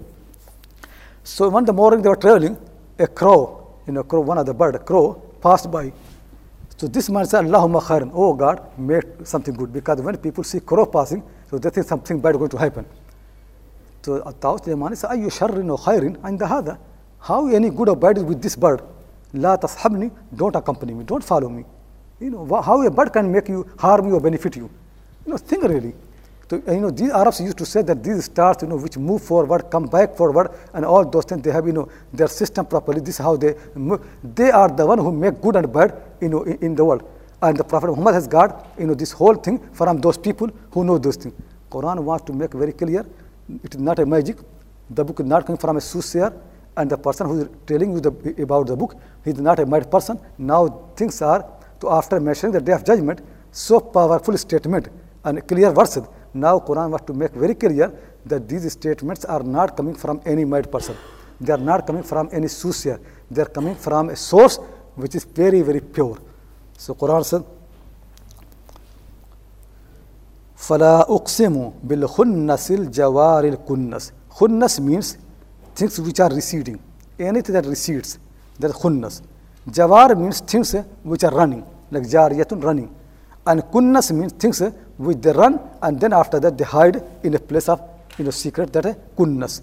So 1.29 1.49
one 1.51 1.67
the 1.67 1.75
morning 1.75 2.01
they 2.01 2.09
were 2.09 2.17
traveling, 2.17 2.57
a 2.99 3.07
crow, 3.07 3.77
you 3.87 3.93
know, 3.93 4.03
crow, 4.03 4.21
one 4.21 4.38
of 4.38 4.47
the 4.47 4.55
bird, 4.55 4.75
a 4.77 4.79
crow, 4.79 5.12
passed 5.43 5.71
by. 5.71 5.93
So 6.79 6.88
this 6.88 7.11
man 7.11 7.27
said, 7.27 7.45
Allahumma 7.45 7.83
khairan, 7.83 8.11
oh 8.14 8.33
God, 8.33 8.79
make 8.79 9.05
something 9.25 9.55
good. 9.55 9.71
Because 9.71 10.01
when 10.01 10.17
people 10.17 10.43
see 10.43 10.59
crow 10.61 10.87
passing, 10.87 11.23
so 11.51 11.59
they 11.59 11.69
think 11.69 11.87
something 11.87 12.19
bad 12.19 12.35
is 12.35 12.38
going 12.38 12.51
to 12.51 12.57
happen. 12.57 12.87
So 14.03 14.21
Taus 14.41 14.67
al-Yamani 14.67 14.97
said, 14.97 15.11
Ayyu 15.11 15.27
sharrin 15.27 15.71
or 15.71 15.79
khairin, 15.79 16.19
and 16.25 16.38
the 16.38 16.47
hada. 16.47 16.79
How 17.21 17.47
any 17.49 17.69
good 17.69 17.91
or 17.91 17.97
bad 17.97 18.17
is 18.17 18.25
with 18.25 18.41
this 18.41 18.57
bird? 18.57 18.81
La 19.35 19.59
tashabni, 19.59 20.11
don't 20.35 20.57
accompany 20.57 20.95
me, 20.95 21.05
don't 21.05 21.23
follow 21.23 21.51
me. 21.51 21.64
You 22.21 22.31
know, 22.31 22.62
how 22.62 22.81
a 22.83 22.91
bird 22.91 23.12
can 23.12 23.31
make 23.31 23.49
you 23.49 23.69
harm 23.79 24.09
you 24.09 24.14
or 24.14 24.21
benefit 24.21 24.57
you. 24.57 24.71
You 25.27 25.33
know, 25.33 25.37
think 25.37 25.62
really. 25.62 25.93
So, 26.51 26.63
you 26.67 26.81
know, 26.81 26.91
these 26.91 27.11
Arabs 27.11 27.41
used 27.41 27.59
to 27.59 27.67
say 27.67 27.83
that 27.83 28.03
these 28.03 28.25
stars, 28.25 28.57
you 28.63 28.69
know, 28.69 28.77
which 28.77 28.97
move 28.97 29.23
forward, 29.23 29.71
come 29.71 29.85
back 29.85 30.17
forward, 30.17 30.51
and 30.73 30.85
all 30.85 31.05
those 31.05 31.27
things, 31.27 31.43
they 31.43 31.51
have, 31.51 31.67
you 31.67 31.75
know, 31.75 31.89
their 32.13 32.29
system 32.29 32.65
properly. 32.65 33.01
This 33.01 33.17
is 33.17 33.19
how 33.19 33.37
they 33.37 33.55
move. 33.75 34.05
They 34.23 34.51
are 34.51 34.69
the 34.69 34.87
one 34.87 34.99
who 34.99 35.13
make 35.13 35.43
good 35.43 35.57
and 35.57 35.71
bad, 35.71 35.95
you 36.23 36.31
know, 36.31 36.45
in, 36.45 36.57
in 36.63 36.75
the 36.75 36.85
world. 36.85 37.07
And 37.43 37.57
the 37.57 37.65
Prophet 37.65 37.89
Muhammad 37.89 38.15
has 38.15 38.27
got, 38.27 38.67
you 38.79 38.87
know, 38.87 38.95
this 38.95 39.13
whole 39.13 39.35
thing 39.35 39.59
from 39.73 40.01
those 40.01 40.17
people 40.17 40.49
who 40.73 40.85
know 40.85 40.97
those 40.97 41.17
things. 41.17 41.35
Quran 41.71 42.01
wants 42.01 42.25
to 42.25 42.33
make 42.33 42.53
very 42.55 42.73
clear, 42.73 43.05
it 43.63 43.75
is 43.75 43.81
not 43.81 43.99
a 43.99 44.07
magic. 44.07 44.39
The 44.89 45.05
book 45.05 45.21
is 45.21 45.27
not 45.27 45.45
coming 45.45 45.59
from 45.59 45.77
a 45.77 45.83
soothsayer, 45.83 46.33
and 46.79 46.91
the 46.91 46.97
person 46.97 47.27
who 47.27 47.41
is 47.43 47.49
telling 47.67 47.93
you 47.93 48.01
the, 48.01 48.43
about 48.43 48.69
the 48.69 48.77
book, 48.77 48.95
he 49.23 49.33
is 49.33 49.39
not 49.39 49.59
a 49.59 49.67
mad 49.67 49.91
person. 49.91 50.19
Now 50.39 50.67
things 50.97 51.21
are, 51.21 51.45
to 51.81 51.91
after 51.91 52.19
mentioning 52.21 52.53
the 52.53 52.61
day 52.63 52.73
of 52.73 52.85
judgment, 52.85 53.21
so 53.53 53.81
powerful 53.81 54.37
statement 54.39 54.89
and 55.25 55.47
clear 55.47 55.73
verse. 55.73 55.99
Now 56.34 56.60
Quran 56.60 56.89
wants 56.89 57.06
to 57.06 57.13
make 57.13 57.32
very 57.32 57.56
clear 57.56 57.94
that 58.26 58.48
these 58.48 58.72
statements 58.72 59.26
are 59.26 59.44
not 59.44 59.76
coming 59.78 59.96
from 59.96 60.22
any 60.26 60.46
mad 60.46 60.72
person. 60.72 60.96
They 61.39 61.54
are 61.54 61.58
not 61.58 61.86
coming 61.86 62.04
from 62.04 62.30
any 62.32 62.48
soothsayer. 62.48 63.00
They 63.30 63.42
are 63.42 63.52
coming 63.58 63.76
from 63.76 64.10
a 64.10 64.16
source 64.16 64.58
which 64.96 65.16
is 65.16 65.24
very, 65.26 65.62
very 65.62 65.82
pure. 65.82 66.18
So 66.78 66.94
Quran 66.96 67.24
said, 67.26 67.44
فَلَا 70.58 71.08
أُقْسِمُ 71.10 71.74
بِالْخُنَّسِ 71.86 72.88
الْجَوَارِ 72.88 73.44
الْكُنَّسِ 73.58 74.12
Khunnas 74.30 74.80
means 74.80 75.18
things 75.76 76.00
which 76.00 76.20
are 76.20 76.30
receding. 76.34 76.80
Anything 77.20 77.54
that 77.54 77.66
recedes, 77.66 78.18
that 78.60 78.72
is 78.72 78.76
khunnas. 78.76 79.22
Jawar 79.70 80.18
means 80.18 80.42
things 80.42 80.74
which 81.04 81.24
are 81.24 81.32
running, 81.36 81.63
like 81.92 82.04
jariyatun 82.04 82.63
running. 82.63 82.94
And 83.51 83.63
kunnas 83.73 84.13
means 84.13 84.33
things 84.33 84.61
which 84.97 85.19
they 85.25 85.33
run 85.33 85.59
and 85.83 85.99
then 86.01 86.13
after 86.13 86.39
that 86.39 86.59
they 86.59 86.65
hide 86.65 87.03
in 87.23 87.35
a 87.35 87.39
place 87.39 87.69
of 87.69 87.81
you 88.19 88.25
know, 88.25 88.31
secret, 88.31 88.73
that 88.75 88.87
is 88.87 88.97
kunnas. 89.17 89.63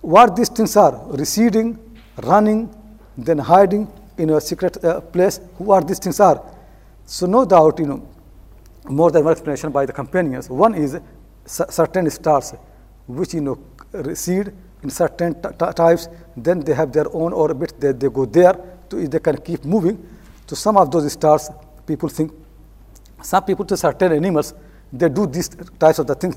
What 0.00 0.36
these 0.36 0.48
things 0.48 0.76
are, 0.76 0.94
receding, 1.08 1.78
running, 2.22 2.74
then 3.16 3.38
hiding 3.38 3.88
in 4.16 4.30
a 4.30 4.40
secret 4.40 4.82
uh, 4.84 5.00
place, 5.00 5.40
who 5.58 5.70
are 5.72 5.82
these 5.82 5.98
things 5.98 6.20
are. 6.20 6.42
So 7.04 7.26
no 7.26 7.44
doubt, 7.44 7.78
you 7.78 7.86
know, 7.86 8.08
more 8.88 9.10
than 9.10 9.24
one 9.24 9.32
explanation 9.32 9.70
by 9.70 9.84
the 9.86 9.92
companions. 9.92 10.48
One 10.48 10.74
is 10.74 10.98
certain 11.46 12.08
stars 12.10 12.54
which 13.06 13.34
you 13.34 13.40
know 13.40 13.58
recede 13.92 14.52
in 14.82 14.90
certain 14.90 15.40
types, 15.40 16.08
then 16.36 16.60
they 16.60 16.74
have 16.74 16.92
their 16.92 17.06
own 17.12 17.32
orbit, 17.32 17.72
they, 17.80 17.92
they 17.92 18.08
go 18.08 18.24
there, 18.24 18.54
to, 18.88 19.08
they 19.08 19.18
can 19.18 19.36
keep 19.38 19.64
moving. 19.64 19.98
So 20.46 20.54
some 20.54 20.76
of 20.76 20.90
those 20.90 21.12
stars, 21.12 21.50
people 21.86 22.08
think, 22.08 22.32
some 23.22 23.44
people 23.44 23.64
to 23.66 23.76
certain 23.76 24.12
animals, 24.12 24.54
they 24.92 25.08
do 25.08 25.26
these 25.26 25.48
types 25.78 25.98
of 25.98 26.06
the 26.06 26.14
things. 26.14 26.36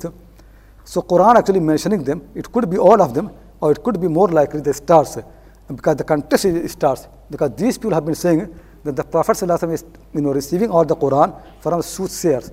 So 0.83 1.01
Quran 1.01 1.35
actually 1.37 1.59
mentioning 1.59 2.03
them, 2.03 2.27
it 2.35 2.51
could 2.51 2.69
be 2.69 2.77
all 2.77 3.01
of 3.01 3.13
them, 3.13 3.31
or 3.59 3.71
it 3.71 3.83
could 3.83 4.01
be 4.01 4.07
more 4.07 4.27
likely 4.27 4.61
the 4.61 4.73
stars, 4.73 5.17
because 5.67 5.95
the 5.95 6.03
context 6.03 6.45
is 6.45 6.71
stars. 6.71 7.07
Because 7.29 7.51
these 7.55 7.77
people 7.77 7.93
have 7.93 8.05
been 8.05 8.15
saying 8.15 8.53
that 8.83 8.95
the 8.95 9.03
Prophet 9.03 9.41
is 9.41 9.85
you 10.13 10.21
know, 10.21 10.33
receiving 10.33 10.69
all 10.71 10.83
the 10.83 10.95
Quran 10.95 11.39
from 11.61 11.81
soothsayers, 11.81 12.51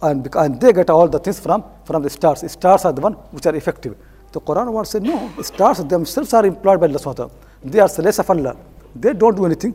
and, 0.00 0.28
and 0.36 0.60
they 0.60 0.72
get 0.72 0.90
all 0.90 1.08
the 1.08 1.18
things 1.18 1.40
from, 1.40 1.64
from 1.84 2.02
the 2.02 2.10
stars. 2.10 2.50
Stars 2.50 2.84
are 2.84 2.92
the 2.92 3.00
one 3.00 3.14
which 3.30 3.46
are 3.46 3.56
effective. 3.56 3.96
The 4.32 4.40
Quran 4.40 4.72
wants 4.72 4.92
to 4.92 5.00
say, 5.00 5.06
no, 5.06 5.30
stars 5.42 5.78
themselves 5.78 6.32
are 6.32 6.46
employed 6.46 6.80
by 6.80 6.86
Allah. 6.86 7.30
They 7.64 7.80
are 7.80 7.88
slaves 7.88 8.18
of. 8.18 8.56
They 8.94 9.12
don't 9.12 9.34
do 9.36 9.44
anything. 9.46 9.74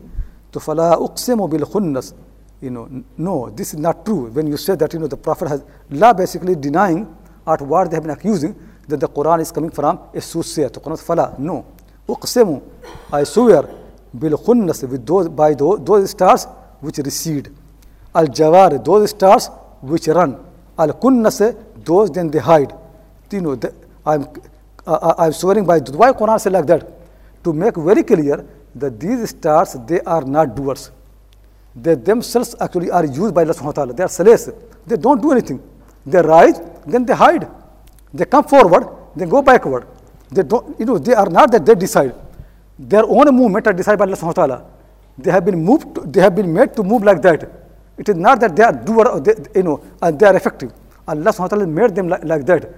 To 0.52 0.58
uqsimu 0.58 1.50
bil 1.50 1.66
khunnas. 1.66 2.14
You 2.60 2.70
know, 2.70 3.04
no, 3.16 3.50
this 3.50 3.72
is 3.72 3.78
not 3.78 4.04
true. 4.04 4.26
When 4.30 4.46
you 4.48 4.56
say 4.56 4.74
that, 4.74 4.92
you 4.92 4.98
know, 4.98 5.06
the 5.06 5.16
Prophet 5.16 5.48
has, 5.48 5.64
Allah 5.92 6.14
basically 6.14 6.56
denying 6.56 7.14
at 7.46 7.60
what 7.62 7.90
they 7.90 7.96
have 7.96 8.02
been 8.02 8.10
accusing, 8.10 8.56
that 8.88 8.98
the 8.98 9.08
Quran 9.08 9.40
is 9.40 9.52
coming 9.52 9.70
from 9.70 10.00
a 10.12 10.20
soothsayer. 10.20 10.68
The 10.68 10.80
Quran 10.80 11.00
fala, 11.04 11.34
no. 11.38 11.64
Uqsimu, 12.08 12.62
I 13.12 13.22
swear, 13.24 13.62
bil 14.12 14.36
khunnas, 14.38 14.88
with 14.88 15.06
those, 15.06 15.28
by 15.28 15.54
those, 15.54 15.84
those 15.84 16.10
stars 16.10 16.46
which 16.80 16.98
recede. 16.98 17.52
Al 18.14 18.26
jawar, 18.26 18.84
those 18.84 19.10
stars 19.10 19.50
which 19.80 20.08
run. 20.08 20.44
Al 20.76 20.94
kunnas, 20.94 21.56
those 21.84 22.10
then 22.10 22.30
they 22.30 22.38
hide. 22.38 22.72
You 23.30 23.40
know, 23.40 23.54
the, 23.54 23.72
I'm, 24.04 24.26
uh, 24.86 25.14
I'm 25.18 25.32
swearing 25.32 25.64
by 25.64 25.78
why 25.78 26.12
Quran 26.12 26.40
says 26.40 26.52
like 26.52 26.66
that? 26.66 26.88
To 27.44 27.52
make 27.52 27.76
very 27.76 28.02
clear 28.02 28.44
that 28.74 28.98
these 28.98 29.30
stars, 29.30 29.76
they 29.86 30.00
are 30.00 30.24
not 30.24 30.56
doers. 30.56 30.90
They 31.82 31.94
themselves 31.94 32.54
actually 32.60 32.90
are 32.90 33.04
used 33.04 33.34
by 33.34 33.42
Allah 33.42 33.54
subhanahu 33.54 33.76
wa 33.76 33.78
ta'ala. 33.80 33.92
They 33.94 34.02
are 34.02 34.08
slaves. 34.08 34.50
They 34.86 34.96
don't 34.96 35.20
do 35.20 35.32
anything. 35.32 35.62
They 36.06 36.20
rise, 36.22 36.60
then 36.86 37.04
they 37.04 37.14
hide. 37.14 37.48
They 38.12 38.24
come 38.24 38.44
forward, 38.44 38.88
they 39.14 39.26
go 39.26 39.42
backward. 39.42 39.86
They 40.30 40.42
don't, 40.42 40.78
you 40.80 40.86
know, 40.86 40.98
they 40.98 41.14
are 41.14 41.28
not 41.28 41.52
that 41.52 41.64
they 41.66 41.74
decide. 41.74 42.14
Their 42.78 43.04
own 43.04 43.34
movement 43.34 43.66
are 43.66 43.72
decided 43.72 43.98
by 43.98 44.04
Allah 44.06 44.16
subhanahu 44.16 44.36
wa 44.36 44.46
ta'ala. 44.46 44.64
They 45.18 45.30
have 45.30 45.44
been 45.44 45.62
moved, 45.62 45.94
to, 45.94 46.00
they 46.02 46.20
have 46.20 46.34
been 46.34 46.52
made 46.52 46.74
to 46.76 46.82
move 46.82 47.02
like 47.02 47.20
that. 47.22 47.42
It 47.98 48.08
is 48.08 48.14
not 48.14 48.40
that 48.40 48.54
they 48.56 48.62
are 48.62 48.72
doer, 48.72 49.20
they, 49.20 49.34
you 49.56 49.64
know, 49.64 49.82
and 50.00 50.18
they 50.18 50.26
are 50.26 50.36
effective. 50.36 50.72
Allah 51.06 51.30
subhanahu 51.30 51.40
wa 51.40 51.48
ta'ala 51.48 51.66
made 51.66 51.94
them 51.94 52.08
like, 52.08 52.24
like 52.24 52.46
that. 52.46 52.72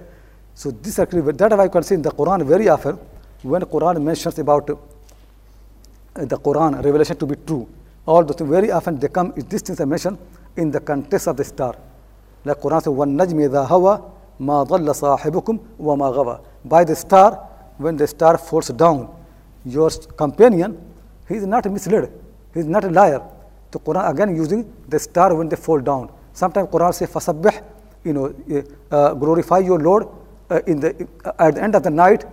So 0.53 0.71
this 0.71 0.99
actually, 0.99 1.31
that 1.31 1.53
I 1.53 1.67
can 1.67 1.83
see 1.83 1.95
in 1.95 2.01
the 2.01 2.11
Quran 2.11 2.45
very 2.45 2.67
often, 2.67 2.97
when 3.43 3.61
Quran 3.61 4.01
mentions 4.01 4.37
about 4.39 4.69
uh, 4.69 4.75
the 6.15 6.37
Quran 6.37 6.83
revelation 6.83 7.15
to 7.17 7.25
be 7.25 7.35
true, 7.35 7.67
all 8.06 8.24
those 8.24 8.46
very 8.48 8.70
often 8.70 8.98
they 8.98 9.08
come, 9.08 9.32
these 9.36 9.62
things 9.62 9.80
are 9.80 9.86
mentioned 9.86 10.18
in 10.56 10.70
the 10.70 10.80
context 10.80 11.26
of 11.28 11.36
the 11.36 11.44
star. 11.44 11.76
Like 12.44 12.58
Quran 12.58 12.82
says, 12.82 12.92
وَالنَّجْمِ 12.92 13.48
إِذَا 13.48 13.66
هَوَى 13.68 14.02
مَا 14.40 14.64
ضَلَّ 14.66 14.88
صَاحِبُكُمْ 14.94 15.58
وَمَا 15.80 16.14
غَوَى 16.14 16.40
By 16.64 16.84
the 16.84 16.94
star, 16.94 17.32
when 17.78 17.96
the 17.96 18.06
star 18.06 18.38
falls 18.38 18.68
down, 18.68 19.12
your 19.64 19.90
companion, 20.16 20.78
he 21.28 21.34
is 21.34 21.46
not 21.46 21.70
misled, 21.70 22.12
he 22.54 22.60
is 22.60 22.66
not 22.66 22.84
a 22.84 22.90
liar. 22.90 23.22
The 23.72 23.80
Quran 23.80 24.10
again 24.10 24.36
using 24.36 24.72
the 24.88 24.98
star 24.98 25.34
when 25.34 25.48
they 25.48 25.56
fall 25.56 25.80
down. 25.80 26.10
Sometimes 26.32 26.68
Quran 26.68 26.94
says, 26.94 27.10
فَسَبِّحْ 27.10 27.62
you 28.06 28.12
know, 28.12 28.26
uh, 28.92 29.14
glorify 29.14 29.58
your 29.58 29.80
Lord 29.80 30.06
uh, 30.48 30.60
in 30.66 30.78
the, 30.78 31.08
uh, 31.24 31.32
at 31.40 31.56
the 31.56 31.62
end 31.62 31.74
of 31.74 31.82
the 31.82 31.90
night, 31.90 32.24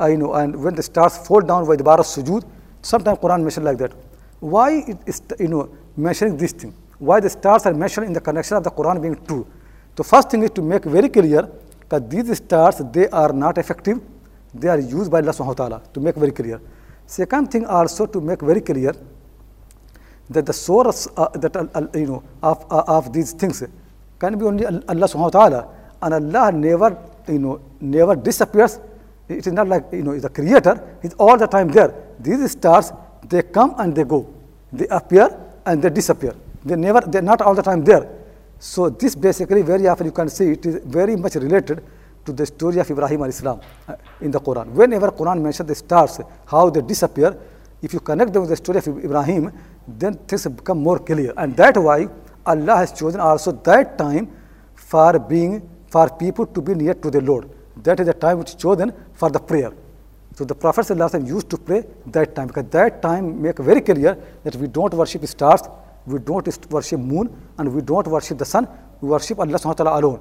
uh, 0.00 0.06
you 0.06 0.16
know, 0.16 0.32
and 0.34 0.56
when 0.64 0.74
the 0.74 0.82
stars 0.82 1.18
fall 1.18 1.40
down 1.40 1.66
by 1.66 1.76
the 1.76 1.84
bar 1.84 2.00
of 2.00 2.06
sujood, 2.06 2.44
sometimes 2.80 3.18
Quran 3.18 3.42
mentioned 3.42 3.66
like 3.66 3.78
that. 3.78 3.92
Why 4.43 4.69
it 4.93 4.99
is, 5.05 5.21
you 5.39 5.47
know, 5.47 5.63
mentioning 5.95 6.35
this 6.37 6.51
thing? 6.51 6.73
Why 6.99 7.19
the 7.19 7.29
stars 7.29 7.65
are 7.65 7.73
mentioned 7.73 8.07
in 8.07 8.13
the 8.13 8.21
connection 8.21 8.57
of 8.57 8.63
the 8.63 8.71
Quran 8.71 9.01
being 9.01 9.17
true? 9.27 9.47
The 9.95 10.03
first 10.03 10.29
thing 10.31 10.43
is 10.43 10.51
to 10.51 10.61
make 10.61 10.83
very 10.85 11.09
clear 11.09 11.49
that 11.89 12.09
these 12.09 12.37
stars, 12.37 12.81
they 12.91 13.07
are 13.09 13.31
not 13.31 13.57
effective. 13.57 13.99
they 14.53 14.67
are 14.67 14.79
used 14.79 15.09
by 15.11 15.19
Allah 15.19 15.31
subhanahu 15.33 15.57
wa 15.57 15.61
ta'ala 15.61 15.81
to 15.93 15.99
make 15.99 16.15
very 16.15 16.31
clear. 16.31 16.61
Second 17.07 17.51
thing 17.51 17.65
also 17.65 18.05
to 18.05 18.21
make 18.21 18.41
very 18.41 18.61
clear 18.61 18.93
that 20.29 20.45
the 20.45 20.53
source 20.53 21.07
uh, 21.17 21.27
that 21.29 21.55
uh, 21.55 21.65
uh, 21.73 21.87
you 21.93 22.07
know 22.07 22.23
of, 22.41 22.65
uh, 22.71 22.83
of 22.87 23.11
these 23.11 23.33
things 23.33 23.63
can 24.19 24.37
be 24.37 24.45
only 24.45 24.65
Allah 24.65 25.07
subhanahu 25.09 25.33
wa 25.33 25.37
ta'ala 25.39 25.67
and 26.01 26.13
Allah 26.13 26.51
never 26.51 26.97
you 27.27 27.39
know 27.39 27.59
never 27.81 28.15
disappears. 28.15 28.79
It 29.27 29.47
is 29.47 29.53
not 29.53 29.67
like 29.67 29.85
you 29.91 30.03
know 30.03 30.17
the 30.19 30.29
creator 30.29 30.75
is 31.01 31.13
all 31.15 31.37
the 31.37 31.47
time 31.47 31.69
there. 31.69 31.93
These 32.19 32.51
stars 32.51 32.91
they 33.29 33.41
come 33.43 33.75
and 33.77 33.95
they 33.95 34.03
go. 34.03 34.27
They 34.71 34.87
appear 34.87 35.29
and 35.65 35.81
they 35.81 35.89
disappear. 35.89 36.33
They 36.65 36.75
never 36.75 37.01
they're 37.01 37.21
not 37.21 37.41
all 37.41 37.55
the 37.55 37.61
time 37.61 37.83
there. 37.83 38.09
So 38.59 38.89
this 38.89 39.15
basically 39.15 39.61
very 39.61 39.87
often 39.87 40.05
you 40.07 40.11
can 40.11 40.29
see 40.29 40.51
it 40.51 40.65
is 40.65 40.81
very 40.85 41.15
much 41.15 41.35
related 41.35 41.83
to 42.25 42.31
the 42.31 42.45
story 42.45 42.79
of 42.79 42.89
Ibrahim 42.89 43.21
al 43.23 43.29
Islam 43.29 43.59
uh, 43.87 43.95
in 44.21 44.31
the 44.31 44.39
Quran. 44.39 44.67
Whenever 44.67 45.11
Quran 45.11 45.41
mentions 45.41 45.67
the 45.67 45.75
stars, 45.75 46.21
how 46.45 46.69
they 46.69 46.81
disappear, 46.81 47.37
if 47.81 47.93
you 47.93 47.99
connect 47.99 48.31
them 48.31 48.43
with 48.43 48.49
the 48.49 48.55
story 48.55 48.77
of 48.77 48.87
Ibrahim, 48.87 49.51
then 49.87 50.13
things 50.13 50.47
become 50.47 50.79
more 50.79 50.99
clear. 50.99 51.33
And 51.35 51.55
that 51.57 51.77
why 51.77 52.07
Allah 52.45 52.77
has 52.77 52.93
chosen 52.93 53.19
also 53.19 53.51
that 53.51 53.97
time 53.97 54.31
for 54.75 55.19
being 55.19 55.69
for 55.87 56.09
people 56.17 56.45
to 56.45 56.61
be 56.61 56.73
near 56.73 56.93
to 56.93 57.11
the 57.11 57.21
Lord. 57.21 57.49
That 57.83 57.99
is 57.99 58.07
the 58.07 58.13
time 58.13 58.39
which 58.39 58.49
is 58.49 58.55
chosen 58.55 58.93
for 59.13 59.29
the 59.29 59.39
prayer. 59.39 59.73
So 60.35 60.43
the 60.45 60.55
Prophet 60.55 60.89
used 61.25 61.49
to 61.51 61.57
pray 61.57 61.85
that 62.07 62.35
time 62.35 62.47
because 62.47 62.65
that 62.71 63.01
time 63.01 63.41
make 63.41 63.59
very 63.59 63.81
clear 63.81 64.17
that 64.43 64.55
we 64.55 64.67
don't 64.67 64.93
worship 64.93 65.25
stars, 65.27 65.61
we 66.07 66.19
don't 66.19 66.71
worship 66.71 66.99
moon, 66.99 67.29
and 67.57 67.73
we 67.73 67.81
don't 67.81 68.07
worship 68.07 68.37
the 68.39 68.45
sun. 68.45 68.67
We 68.99 69.09
worship 69.09 69.39
Allah 69.39 69.57
subhanahu 69.59 69.65
wa 69.65 69.73
ta'ala 69.73 69.99
alone. 69.99 70.19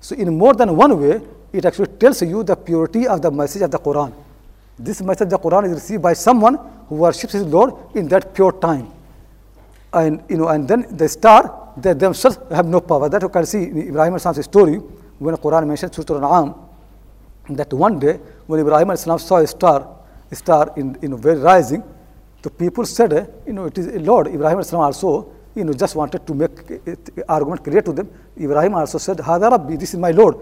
So 0.00 0.14
in 0.16 0.36
more 0.36 0.52
than 0.52 0.76
one 0.76 1.00
way, 1.00 1.22
it 1.52 1.64
actually 1.64 1.86
tells 1.98 2.20
you 2.20 2.44
the 2.44 2.56
purity 2.56 3.06
of 3.06 3.22
the 3.22 3.30
message 3.30 3.62
of 3.62 3.70
the 3.70 3.78
Quran. 3.78 4.12
This 4.78 5.00
message 5.00 5.26
of 5.26 5.30
the 5.30 5.38
Quran 5.38 5.66
is 5.66 5.72
received 5.72 6.02
by 6.02 6.12
someone 6.12 6.58
who 6.88 6.96
worships 6.96 7.32
his 7.32 7.44
Lord 7.44 7.74
in 7.94 8.08
that 8.08 8.34
pure 8.34 8.52
time. 8.52 8.92
And 9.94 10.22
you 10.28 10.36
know, 10.36 10.48
and 10.48 10.68
then 10.68 10.84
the 10.90 11.08
star, 11.08 11.72
they 11.76 11.94
themselves 11.94 12.38
have 12.50 12.66
no 12.66 12.80
power. 12.80 13.08
That 13.08 13.22
you 13.22 13.28
can 13.30 13.46
see 13.46 13.62
in 13.62 13.88
Ibrahim 13.88 14.14
al-Salam's 14.14 14.44
story 14.44 14.76
when 15.18 15.34
the 15.34 15.40
Quran 15.40 15.66
mentions 15.66 15.94
Surah 15.94 16.20
Al-An'am 16.20 16.54
that 17.49 17.73
one 17.73 17.99
day 17.99 18.19
when 18.47 18.59
Ibrahim 18.59 18.91
al-Salam 18.91 19.19
saw 19.19 19.37
a 19.37 19.47
star, 19.47 19.87
a 20.31 20.35
star 20.35 20.73
in 20.77 20.97
you 21.01 21.09
know 21.09 21.17
very 21.17 21.39
rising, 21.39 21.83
the 22.41 22.49
people 22.49 22.85
said, 22.85 23.13
uh, 23.13 23.25
you 23.45 23.53
know, 23.53 23.65
it 23.65 23.77
is 23.77 23.87
Lord. 24.01 24.27
Ibrahim 24.27 24.59
al-Salam 24.59 24.85
also, 24.85 25.31
you 25.55 25.65
know, 25.65 25.73
just 25.73 25.95
wanted 25.95 26.25
to 26.25 26.33
make 26.33 26.71
uh, 26.71 26.95
argument 27.27 27.63
clear 27.63 27.81
to 27.81 27.91
them. 27.91 28.09
Ibrahim 28.39 28.75
also 28.75 28.97
said, 28.97 29.17
Hada 29.17 29.51
Rabbi, 29.51 29.75
this 29.75 29.93
is 29.93 29.99
my 29.99 30.11
Lord. 30.11 30.37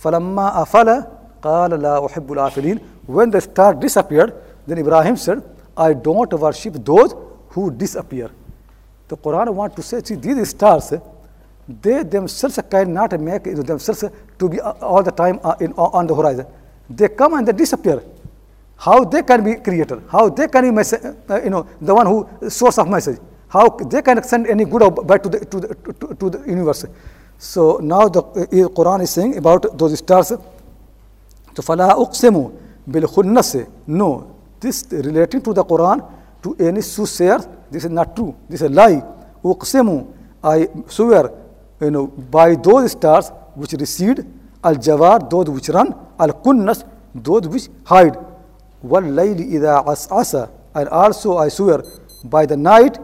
فَلَمَّا 0.00 0.62
أَفَلَ 0.64 1.06
قَالَ 1.42 1.70
لَا 1.72 2.08
أُحِبُّ 2.08 2.26
الْآفِلِينَ 2.26 2.80
When 3.06 3.30
the 3.30 3.40
star 3.40 3.74
disappeared, 3.74 4.34
then 4.66 4.78
Ibrahim 4.78 5.16
said, 5.16 5.42
I 5.76 5.92
don't 5.94 6.32
worship 6.32 6.74
those 6.84 7.14
who 7.48 7.70
disappear. 7.70 8.30
The 9.08 9.16
Quran 9.16 9.52
wants 9.54 9.76
to 9.76 9.82
say, 9.82 10.02
see, 10.04 10.14
these 10.14 10.50
stars, 10.50 10.92
they 11.82 12.02
themselves 12.02 12.58
cannot 12.70 13.18
make 13.20 13.44
themselves 13.44 14.04
to 14.38 14.48
be 14.48 14.60
all 14.60 15.02
the 15.02 15.12
time 15.12 15.38
in, 15.60 15.72
on 15.74 16.06
the 16.06 16.14
horizon. 16.14 16.46
They 16.88 17.08
come 17.08 17.34
and 17.34 17.46
they 17.46 17.52
disappear. 17.52 18.02
How 18.76 19.04
they 19.04 19.22
can 19.22 19.44
be 19.44 19.56
creator? 19.56 20.02
How 20.10 20.30
they 20.30 20.48
can 20.48 20.64
be, 20.64 20.70
message, 20.70 21.02
uh, 21.28 21.42
you 21.42 21.50
know, 21.50 21.66
the 21.80 21.94
one 21.94 22.06
who 22.06 22.48
source 22.48 22.78
of 22.78 22.88
message? 22.88 23.18
How 23.48 23.68
they 23.68 24.02
can 24.02 24.22
send 24.24 24.46
any 24.46 24.64
good 24.64 24.82
or 24.82 24.90
bad 24.90 25.22
to 25.22 25.28
the, 25.28 25.44
to 25.44 25.60
the, 25.60 25.68
to, 26.00 26.14
to 26.14 26.30
the 26.30 26.38
universe? 26.48 26.86
So 27.38 27.78
now 27.82 28.08
the 28.08 28.20
uh, 28.20 28.68
Quran 28.68 29.02
is 29.02 29.10
saying 29.10 29.36
about 29.36 29.76
those 29.78 29.98
stars. 29.98 30.28
So 30.28 31.62
فَلَا 31.62 31.92
أُقْسِمُ 31.92 32.52
بِالْخُنَّسِ 32.88 33.70
No, 33.88 34.34
this 34.58 34.86
relating 34.90 35.42
to 35.42 35.52
the 35.52 35.64
Quran, 35.64 36.08
to 36.42 36.56
any 36.58 36.80
soothsayer, 36.80 37.38
this 37.70 37.84
is 37.84 37.90
not 37.90 38.16
true. 38.16 38.34
This 38.48 38.62
is 38.62 38.66
a 38.66 38.70
lie. 38.70 39.02
أُقْسِمُ 39.44 40.06
I 40.42 40.68
swear, 40.86 41.30
you 41.84 41.90
know, 41.90 42.06
by 42.06 42.54
those 42.54 42.92
stars 42.92 43.30
which 43.54 43.72
recede, 43.72 44.26
al-jawar, 44.62 45.28
those 45.30 45.48
which 45.48 45.68
run, 45.68 45.94
al-kunnas, 46.18 46.84
those 47.14 47.48
which 47.48 47.68
hide. 47.84 48.16
وَاللَّيْلِ 48.84 49.52
إِذَا 49.52 49.84
عَسْعَسَ 49.86 50.50
And 50.74 50.88
also 50.88 51.38
I 51.38 51.48
swear 51.48 51.82
by 52.24 52.46
the 52.46 52.56
night, 52.56 52.98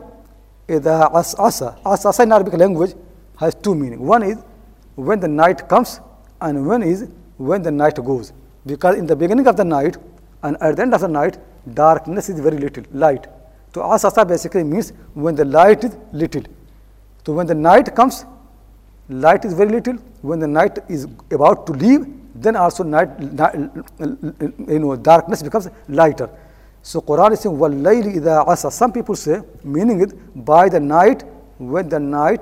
إِذَا 0.68 1.12
عَسْعَسَ 1.12 1.82
عَسْعَسَ 1.82 2.20
in 2.22 2.32
Arabic 2.32 2.54
language 2.54 2.94
has 3.38 3.54
two 3.54 3.74
meanings. 3.74 4.00
One 4.00 4.22
is 4.22 4.38
when 4.94 5.20
the 5.20 5.28
night 5.28 5.68
comes 5.68 6.00
and 6.40 6.66
one 6.66 6.82
is 6.82 7.08
when 7.36 7.62
the 7.62 7.70
night 7.70 7.96
goes. 8.04 8.32
Because 8.64 8.96
in 8.96 9.06
the 9.06 9.16
beginning 9.16 9.46
of 9.46 9.56
the 9.56 9.64
night 9.64 9.96
and 10.42 10.56
at 10.60 10.76
the 10.76 10.82
end 10.82 10.94
of 10.94 11.00
the 11.00 11.08
night, 11.08 11.38
darkness 11.74 12.28
is 12.28 12.40
very 12.40 12.58
little, 12.58 12.84
light. 12.92 13.26
So 13.74 13.82
asasa 13.82 14.26
basically 14.26 14.64
means 14.64 14.92
when 15.14 15.34
the 15.34 15.44
light 15.44 15.84
is 15.84 15.96
little. 16.12 16.42
So 17.26 17.32
when 17.32 17.46
the 17.46 17.54
night 17.54 17.94
comes, 17.94 18.24
light 19.10 19.44
is 19.44 19.54
very 19.54 19.70
little. 19.70 19.96
When 20.22 20.38
the 20.38 20.46
night 20.46 20.78
is 20.88 21.04
about 21.30 21.66
to 21.66 21.72
leave, 21.72 22.06
then 22.34 22.56
also 22.56 22.82
night, 22.82 23.18
night 23.20 23.54
you 23.98 24.78
know, 24.78 24.96
darkness 24.96 25.42
becomes 25.42 25.68
lighter. 25.88 26.28
So 26.82 27.00
Quran 27.00 27.32
is 27.32 27.40
saying, 27.40 27.56
وَاللَّيْلِ 27.56 28.16
إِذَا 28.16 28.46
عَسَى 28.46 28.70
Some 28.70 28.92
people 28.92 29.16
say, 29.16 29.40
meaning 29.64 30.00
it, 30.02 30.44
by 30.44 30.68
the 30.68 30.78
night, 30.80 31.24
when 31.58 31.88
the 31.88 31.98
night 31.98 32.40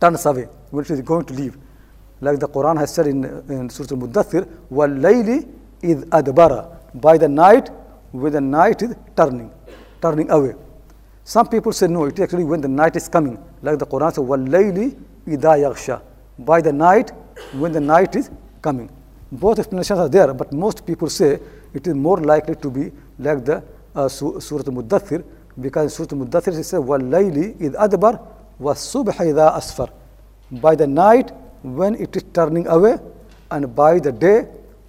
turns 0.00 0.24
away, 0.26 0.48
when 0.70 0.84
it 0.84 0.90
is 0.90 1.00
going 1.02 1.24
to 1.26 1.34
leave. 1.34 1.58
Like 2.20 2.38
the 2.38 2.48
Quran 2.48 2.78
has 2.78 2.94
said 2.94 3.06
in, 3.06 3.24
in 3.48 3.68
Surah 3.68 3.88
Al-Muddathir, 3.90 4.48
وَاللَّيْلِ 4.72 5.48
إِذْ 5.82 6.04
أَدْبَرَ 6.08 6.76
By 6.94 7.18
the 7.18 7.28
night, 7.28 7.70
when 8.12 8.32
the 8.32 8.40
night 8.40 8.82
is 8.82 8.94
turning, 9.16 9.50
turning 10.00 10.30
away. 10.30 10.54
Some 11.24 11.46
people 11.48 11.72
say, 11.72 11.86
no, 11.86 12.04
it 12.06 12.18
is 12.18 12.24
actually 12.24 12.44
when 12.44 12.60
the 12.60 12.68
night 12.68 12.96
is 12.96 13.08
coming. 13.08 13.38
Like 13.62 13.78
the 13.78 13.86
Quran 13.86 14.12
says, 14.12 14.24
وَاللَّيْلِ 14.24 14.96
إِذَا 15.28 15.52
يَغْشَى 15.64 16.00
By 16.40 16.60
the 16.60 16.72
night, 16.72 17.12
when 17.52 17.72
the 17.72 17.80
night 17.80 18.16
is 18.16 18.30
coming. 18.62 18.90
Both 19.30 19.58
explanations 19.60 19.98
are 19.98 20.08
there, 20.08 20.34
but 20.34 20.52
most 20.52 20.84
people 20.84 21.08
say 21.08 21.38
it 21.72 21.86
is 21.86 21.94
more 21.94 22.16
likely 22.18 22.56
to 22.56 22.70
be 22.70 22.90
like 23.18 23.44
the 23.44 23.62
uh, 23.94 24.08
Surah 24.08 24.64
Al-Muddathir, 24.66 25.22
because 25.60 25.84
in 25.84 25.90
Surah 25.90 26.18
Al-Muddathir 26.18 26.58
it 26.58 26.64
says, 26.64 26.80
وَاللَّيْلِ 26.80 27.58
إِذْ 27.58 27.76
أَدْبَرَ 27.76 28.20
وَالصُّبْحَ 28.60 29.14
إِذَا 29.14 29.56
أَسْفَرَ 29.56 29.90
By 30.60 30.74
the 30.74 30.86
night, 30.86 31.32
when 31.62 31.94
it 31.94 32.16
is 32.16 32.24
turning 32.32 32.66
away, 32.66 32.96
and 33.50 33.74
by 33.74 33.98
the 33.98 34.12
day, 34.12 34.46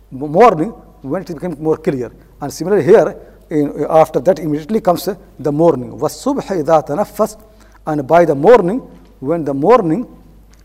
morning, 0.10 0.70
when 1.02 1.22
it 1.22 1.28
becomes 1.28 1.58
more 1.60 1.78
clear. 1.78 2.12
And 2.42 2.52
similarly 2.52 2.84
here, 2.84 3.16
in, 3.51 3.87
after 3.89 4.21
that 4.21 4.39
immediately 4.39 4.81
comes 4.81 5.09
the 5.39 5.53
morning. 5.53 5.93
wasubh 5.99 6.41
idha 6.43 7.07
first, 7.07 7.39
and 7.87 8.07
by 8.07 8.25
the 8.25 8.35
morning 8.35 8.81
when 9.21 9.45
the 9.45 9.55
morning 9.55 10.07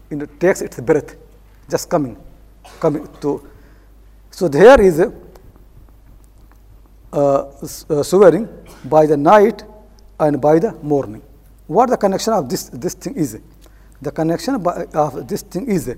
it 0.10 0.39
takes 0.39 0.62
its 0.62 0.80
breath 0.80 1.15
just 1.70 1.89
coming 1.89 2.17
coming 2.80 3.08
to. 3.22 3.48
So 4.32 4.48
there 4.48 4.80
is 4.82 5.00
a 5.00 5.13
uh, 7.13 7.52
uh, 7.89 8.04
swearing 8.04 8.48
by 8.86 9.06
the 9.06 9.17
night 9.17 9.63
and 10.20 10.41
by 10.41 10.60
the 10.60 10.74
morning. 10.82 11.22
What 11.67 11.89
the 11.89 11.98
connection 11.98 12.34
of 12.34 12.50
this 12.50 12.70
this 12.70 12.94
thing 12.94 13.15
is? 13.15 13.39
The 14.02 14.12
connection 14.12 14.56
of 14.56 15.28
this 15.28 15.41
thing 15.44 15.70
is 15.70 15.96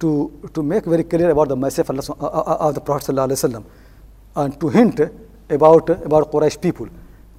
to 0.00 0.32
to 0.54 0.62
make 0.62 0.84
very 0.84 1.04
clear 1.04 1.30
about 1.30 1.48
the 1.48 1.56
message 1.56 1.88
of, 1.88 1.90
Allah, 1.90 2.16
uh, 2.20 2.24
uh, 2.24 2.68
of 2.68 2.74
the 2.74 2.80
prophet 2.80 3.16
and 4.36 4.60
to 4.60 4.68
hint 4.68 5.00
about, 5.50 5.88
about 5.90 6.30
Quraysh 6.32 6.60
people 6.60 6.88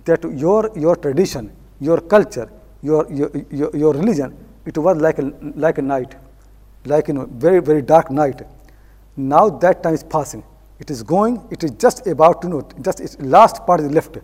that 0.05 0.23
your, 0.23 0.71
your 0.75 0.95
tradition, 0.95 1.51
your 1.79 2.01
culture, 2.01 2.49
your, 2.81 3.11
your, 3.11 3.75
your, 3.75 3.93
religion, 3.93 4.35
it 4.65 4.77
was 4.77 4.97
like 4.97 5.19
a, 5.19 5.33
like 5.55 5.77
a 5.77 5.81
night, 5.81 6.15
like 6.85 7.07
know, 7.09 7.25
very, 7.25 7.59
very 7.59 7.81
dark 7.81 8.09
night. 8.11 8.41
Now 9.15 9.49
that 9.49 9.83
time 9.83 9.93
is 9.93 10.03
passing. 10.03 10.43
It 10.79 10.91
is 10.91 11.03
going, 11.03 11.43
it 11.49 11.63
is 11.63 11.71
just 11.71 12.05
about 12.07 12.41
to 12.43 12.49
know, 12.49 12.67
just 12.81 12.99
its 12.99 13.19
last 13.19 13.65
part 13.65 13.81
is 13.81 13.91
left. 13.91 14.17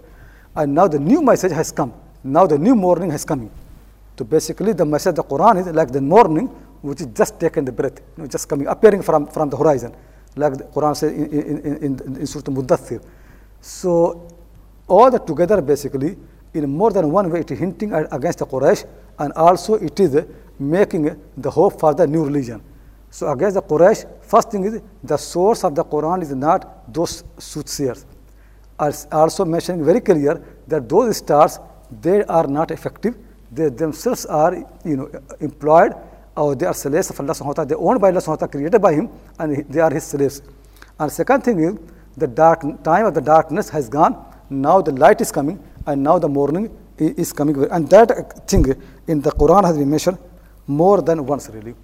And 0.55 0.73
now 0.75 0.87
the 0.87 0.99
new 0.99 1.21
message 1.21 1.51
has 1.51 1.71
come. 1.71 1.93
Now 2.23 2.45
the 2.45 2.57
new 2.57 2.75
morning 2.75 3.09
has 3.11 3.25
come. 3.25 3.49
So 4.17 4.23
basically 4.23 4.73
the 4.73 4.85
message 4.85 5.09
of 5.09 5.15
the 5.15 5.23
Quran 5.23 5.59
is 5.59 5.67
like 5.67 5.91
the 5.91 6.01
morning 6.01 6.47
which 6.81 7.01
is 7.01 7.07
just 7.07 7.39
taking 7.39 7.65
the 7.65 7.71
breath, 7.71 7.99
you 8.17 8.23
know, 8.23 8.27
just 8.27 8.47
coming, 8.47 8.67
appearing 8.67 9.01
from, 9.01 9.25
from 9.27 9.49
the 9.49 9.57
horizon. 9.57 9.95
Like 10.35 10.57
the 10.57 10.65
Quran 10.65 10.95
says 10.95 11.11
in, 11.11 11.25
in, 11.31 11.57
in, 11.59 11.77
in, 11.83 12.15
in 12.17 12.27
Surah 12.27 12.43
Muddathir. 12.43 13.01
So 13.63 14.27
all 14.89 15.09
that 15.09 15.25
together 15.25 15.61
basically, 15.61 16.17
in 16.53 16.69
more 16.69 16.91
than 16.91 17.09
one 17.09 17.31
way, 17.31 17.39
it 17.39 17.51
is 17.51 17.57
hinting 17.57 17.93
against 17.93 18.39
the 18.39 18.45
Quraysh 18.45 18.85
and 19.19 19.31
also 19.33 19.75
it 19.75 19.97
is 20.01 20.25
making 20.59 21.15
the 21.37 21.49
hope 21.49 21.79
for 21.79 21.93
the 21.95 22.05
new 22.05 22.25
religion. 22.25 22.61
So 23.09 23.31
against 23.31 23.55
the 23.55 23.61
Quraysh, 23.61 24.05
first 24.21 24.51
thing 24.51 24.65
is 24.65 24.81
the 25.01 25.17
source 25.17 25.63
of 25.63 25.75
the 25.75 25.85
Quran 25.85 26.21
is 26.21 26.35
not 26.35 26.93
those 26.93 27.23
soothsayers. 27.37 28.05
Also 29.11 29.45
mentioning 29.45 29.85
very 29.85 30.01
clear 30.01 30.43
that 30.67 30.89
those 30.89 31.15
stars, 31.17 31.57
they 32.01 32.23
are 32.25 32.47
not 32.47 32.69
effective. 32.71 33.15
They 33.49 33.69
themselves 33.69 34.25
are, 34.25 34.55
you 34.83 34.97
know, 34.97 35.09
employed 35.39 35.93
or 36.35 36.53
they 36.55 36.65
are 36.65 36.73
slaves 36.73 37.11
of 37.11 37.19
Allah 37.19 37.31
subhanahu 37.31 37.45
wa 37.45 37.53
ta'ala. 37.53 37.69
They 37.69 37.75
owned 37.75 38.01
by 38.01 38.09
Allah 38.09 38.19
subhanahu 38.19 38.41
wa 38.41 38.47
ta'ala, 38.47 38.51
created 38.51 38.81
by 38.81 38.93
Him, 38.93 39.09
and 39.39 39.65
they 39.69 39.79
are 39.79 39.91
His 39.91 40.03
slaves. 40.03 40.41
And 40.99 41.09
second 41.11 41.41
thing 41.41 41.59
is 41.59 41.77
the 42.17 42.27
dark 42.27 42.61
time 42.83 43.05
of 43.05 43.13
the 43.13 43.21
darkness 43.21 43.69
has 43.69 43.89
gone. 43.89 44.13
Now 44.49 44.81
the 44.81 44.91
light 44.91 45.21
is 45.21 45.31
coming, 45.31 45.63
and 45.85 46.03
now 46.03 46.19
the 46.19 46.29
morning 46.29 46.69
is 46.97 47.33
coming. 47.33 47.55
And 47.71 47.89
that 47.89 48.47
thing 48.47 48.65
in 49.07 49.21
the 49.21 49.31
Quran 49.31 49.65
has 49.65 49.77
been 49.77 49.89
mentioned 49.89 50.17
more 50.67 51.01
than 51.01 51.25
once, 51.25 51.49
really. 51.49 51.75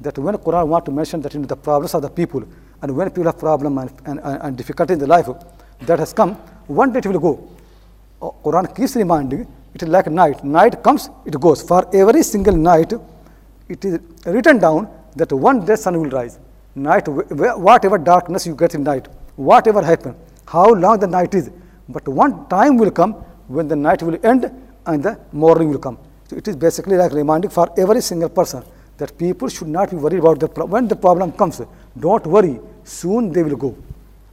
That 0.00 0.18
when 0.18 0.34
Quran 0.36 0.66
want 0.68 0.84
to 0.86 0.90
mention 0.90 1.20
that 1.22 1.34
know, 1.34 1.46
the 1.46 1.56
problems 1.56 1.94
of 1.94 2.02
the 2.02 2.10
people, 2.10 2.42
and 2.82 2.94
when 2.96 3.08
people 3.10 3.24
have 3.24 3.38
problem 3.38 3.78
and, 3.78 3.90
and, 4.04 4.20
and, 4.20 4.56
difficulty 4.56 4.92
in 4.92 4.98
the 4.98 5.06
life, 5.06 5.28
that 5.82 5.98
has 5.98 6.12
come. 6.12 6.34
One 6.66 6.92
day 6.92 6.98
it 6.98 7.06
will 7.06 7.18
go. 7.18 7.48
Quran 8.20 8.74
keeps 8.76 8.96
reminding 8.96 9.46
it 9.74 9.82
is 9.82 9.88
like 9.88 10.06
night. 10.08 10.42
Night 10.44 10.82
comes, 10.82 11.08
it 11.24 11.38
goes. 11.40 11.62
For 11.62 11.88
every 11.94 12.22
single 12.22 12.56
night, 12.56 12.92
it 13.68 13.84
is 13.84 14.00
written 14.26 14.58
down 14.58 14.88
that 15.14 15.32
one 15.32 15.64
day 15.64 15.76
sun 15.76 16.00
will 16.00 16.10
rise. 16.10 16.38
Night, 16.74 17.06
wh- 17.06 17.28
wh- 17.28 17.58
whatever 17.58 17.98
darkness 17.98 18.46
you 18.46 18.54
get 18.54 18.74
in 18.74 18.82
night, 18.82 19.08
whatever 19.35 19.81
happen, 19.81 20.15
how 20.45 20.69
long 20.73 20.99
the 20.99 21.07
night 21.07 21.33
is, 21.33 21.49
but 21.89 22.07
one 22.07 22.47
time 22.47 22.77
will 22.77 22.91
come 22.91 23.13
when 23.47 23.67
the 23.67 23.75
night 23.75 24.01
will 24.03 24.17
end 24.23 24.51
and 24.85 25.03
the 25.03 25.19
morning 25.31 25.69
will 25.69 25.79
come. 25.79 25.97
So 26.27 26.37
it 26.37 26.47
is 26.47 26.55
basically 26.55 26.97
like 26.97 27.11
reminding 27.11 27.51
for 27.51 27.69
every 27.77 28.01
single 28.01 28.29
person 28.29 28.63
that 28.97 29.17
people 29.17 29.47
should 29.49 29.67
not 29.67 29.89
be 29.89 29.97
worried 29.97 30.19
about 30.19 30.39
the 30.39 30.47
pro- 30.47 30.65
when 30.65 30.87
the 30.87 30.95
problem 30.95 31.31
comes. 31.31 31.61
Don't 31.99 32.25
worry, 32.25 32.59
soon 32.83 33.31
they 33.31 33.43
will 33.43 33.57
go. 33.57 33.75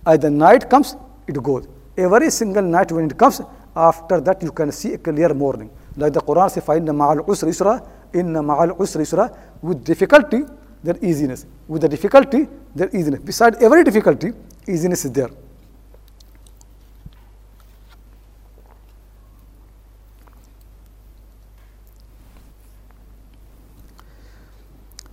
As 0.07 0.19
the 0.21 0.31
night 0.31 0.71
comes, 0.71 0.97
it 1.27 1.43
goes. 1.43 1.67
Every 1.97 2.31
single 2.31 2.63
night 2.63 2.93
when 2.93 3.07
it 3.07 3.19
comes, 3.19 3.41
after 3.75 4.21
that 4.21 4.43
you 4.43 4.53
can 4.53 4.71
see 4.73 4.95
a 4.95 4.99
clear 4.99 5.35
morning. 5.35 5.71
Like 5.97 6.13
the 6.13 6.21
Quran 6.21 6.51
says, 6.51 6.65
فَإِنَّ 6.65 6.89
مَعَ 7.01 7.09
الْعُسْرِ 7.17 7.49
يُسْرًا 7.49 7.83
إِنَّ 8.15 8.35
مَعَ 8.51 8.59
الْعُسْرِ 8.71 9.01
يُسْرًا 9.01 9.37
With 9.63 9.85
difficulty, 9.85 10.45
there 10.85 10.97
easiness. 11.03 11.47
With 11.67 11.83
the 11.83 11.89
difficulty, 11.89 12.47
there 12.75 12.89
easiness. 12.95 13.21
Beside 13.21 13.57
every 13.63 13.83
difficulty, 13.83 14.33
is 14.68 15.04
there. 15.12 15.30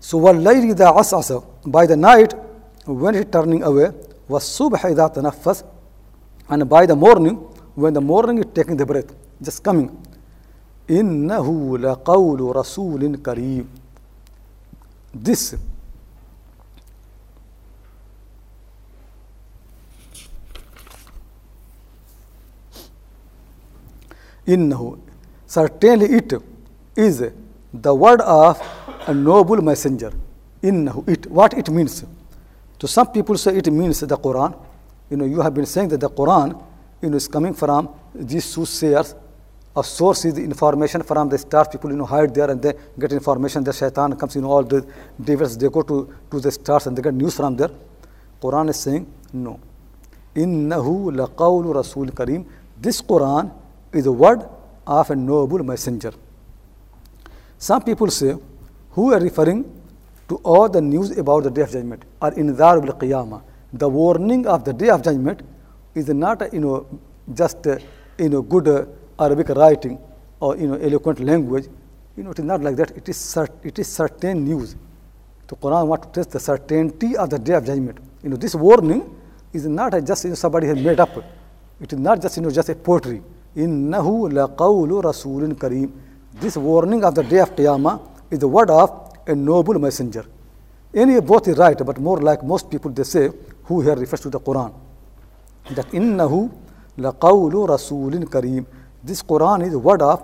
So 0.01 0.19
وَاللَّيْلِ 0.19 0.75
إِذَا 0.75 0.91
عَسْعَسَ 0.97 1.45
By 1.67 1.87
the 1.87 1.97
night, 1.97 2.35
when 2.85 3.15
it 3.15 3.31
turning 3.31 3.63
away, 3.63 3.91
وَالصُّبْحِ 4.29 4.95
إِذَا 4.95 5.15
تَنَفَّسَ 5.15 5.63
And 6.49 6.69
by 6.69 6.85
the 6.87 6.97
morning, 6.97 7.37
when 7.77 7.95
the 7.95 8.01
morning 8.01 8.39
is 8.39 8.47
taking 8.53 8.77
the 8.77 8.85
breath, 8.85 9.15
just 9.41 9.63
coming. 9.63 9.97
إِنَّهُ 10.89 11.47
لَقَوْلُ 11.79 12.41
رَسُولٍ 12.57 13.17
كَرِيمٍ 13.23 13.67
This 15.15 15.55
innahu 24.47 24.99
certainly 25.47 26.07
it 26.07 26.33
is 26.97 27.23
the 27.73 27.95
word 27.95 28.21
of 28.23 28.61
a 29.07 29.15
noble 29.15 29.61
messenger. 29.63 30.13
innahu 30.63 31.09
it 31.09 31.27
what 31.31 31.55
it 31.55 31.69
means. 31.71 32.05
To 32.79 32.89
some 32.89 33.09
people 33.13 33.37
say 33.39 33.57
it 33.57 33.71
means 33.73 34.01
the 34.01 34.17
quran. 34.17 34.57
You 35.11 35.17
know 35.17 35.25
you 35.25 35.41
have 35.41 35.55
been 35.55 35.67
saying 35.67 35.89
that 35.89 36.01
the 36.01 36.11
quran 36.11 36.61
you 37.03 37.11
know 37.11 37.17
is 37.17 37.29
coming 37.29 37.55
from 37.55 37.89
these 38.15 38.45
soothsayers. 38.45 39.15
A 39.77 39.85
source 39.85 40.25
is 40.25 40.37
information 40.37 41.03
from 41.05 41.29
the 41.29 41.39
stars 41.39 41.69
people 41.69 41.91
you 41.91 41.97
know 41.97 42.05
hide 42.05 42.35
there 42.35 42.51
and 42.51 42.61
they 42.61 42.73
get 42.99 43.13
information 43.13 43.63
the 43.63 43.73
shaitan 43.73 44.17
comes 44.17 44.35
you 44.35 44.43
know 44.43 44.51
all 44.51 44.65
the 44.65 44.85
devils 45.23 45.57
they 45.57 45.69
go 45.69 45.83
to 45.83 46.13
to 46.31 46.41
the 46.41 46.51
stars 46.51 46.87
and 46.87 46.97
they 46.99 47.03
get 47.03 47.15
news 47.15 47.37
from 47.37 47.57
there. 47.57 47.71
Quran 48.43 48.71
is 48.71 48.77
saying 48.81 49.07
no. 49.33 49.61
innahu 50.35 51.11
laqawlu 51.21 51.75
rasul 51.75 52.07
kareem 52.07 52.45
this 52.81 53.01
quran 53.03 53.51
is 53.93 54.05
the 54.05 54.13
word 54.13 54.41
of 54.87 55.11
a 55.11 55.17
noble 55.17 55.63
messenger 55.71 56.13
some 57.59 57.83
people 57.83 58.11
say 58.11 58.35
who 58.97 59.13
are 59.13 59.21
referring 59.21 59.61
to 60.29 60.37
all 60.53 60.69
the 60.69 60.81
news 60.81 61.17
about 61.23 61.43
the 61.45 61.51
day 61.51 61.63
of 61.63 61.71
judgment 61.77 62.03
or 62.23 62.31
inzar 62.43 62.75
bil 62.85 62.95
qiyamah 63.03 63.41
the 63.73 63.89
warning 63.89 64.47
of 64.47 64.65
the 64.69 64.73
day 64.73 64.91
of 64.97 65.03
judgment 65.03 65.41
is 65.95 66.09
not 66.09 66.53
you 66.53 66.61
know 66.61 66.77
just 67.41 67.67
uh, 67.67 67.79
you 68.19 68.29
know 68.29 68.43
good 68.55 68.69
uh, 68.69 68.85
arabic 69.27 69.49
writing 69.61 69.99
or 70.41 70.57
you 70.57 70.69
know 70.69 70.79
eloquent 70.89 71.21
language 71.31 71.67
you 72.17 72.23
know 72.25 72.31
it 72.31 72.39
is 72.39 72.49
not 72.53 72.61
like 72.69 72.77
that 72.77 72.91
it 73.03 73.09
is 73.09 73.19
cert- 73.35 73.61
it 73.71 73.79
is 73.79 73.89
certain 74.01 74.45
news 74.45 74.77
the 75.51 75.57
Quran 75.57 75.87
wants 75.89 76.07
to 76.07 76.13
test 76.13 76.31
the 76.31 76.39
certainty 76.39 77.17
of 77.17 77.29
the 77.29 77.39
day 77.39 77.55
of 77.55 77.65
judgment. 77.67 77.99
You 78.23 78.31
know, 78.31 78.37
this 78.37 78.55
warning 78.55 79.03
is 79.53 79.67
not 79.67 79.93
just 80.07 80.23
you 80.25 80.31
know, 80.31 80.37
somebody 80.37 80.69
has 80.69 80.79
made 80.79 81.01
up. 81.01 81.11
It 81.81 81.93
is 81.93 81.99
not 81.99 82.23
just 82.23 82.37
you 82.37 82.45
know 82.45 82.51
just 82.51 82.69
a 82.69 82.77
poetry. 82.77 83.21
Innahu 83.57 84.31
laqawlu 84.31 85.03
rasulin 85.03 85.55
kareem. 85.55 85.91
This 86.35 86.57
warning 86.57 87.05
of 87.05 87.15
the 87.15 87.23
day 87.25 87.39
of 87.39 87.55
Qiyamah 87.57 88.01
is 88.31 88.39
the 88.39 88.49
word 88.49 88.71
of 88.71 89.13
a 89.27 89.35
noble 89.35 89.79
messenger. 89.79 90.25
Any 90.95 91.21
both 91.21 91.49
is 91.49 91.59
right, 91.59 91.79
but 91.85 91.99
more 91.99 92.21
like 92.21 92.43
most 92.45 92.71
people 92.71 92.91
they 92.91 93.03
say 93.03 93.31
who 93.65 93.81
here 93.81 93.97
refers 93.97 94.21
to 94.21 94.31
the 94.31 94.41
Quran. 94.41 94.73
That 95.73 95.87
innahu 95.89 96.53
laqawlu 96.99 97.69
rasulin 97.69 98.25
kareem. 98.25 98.67
This 99.03 99.23
Quran 99.23 99.65
is 99.65 99.73
the 99.73 99.79
word 99.79 100.03
of 100.03 100.23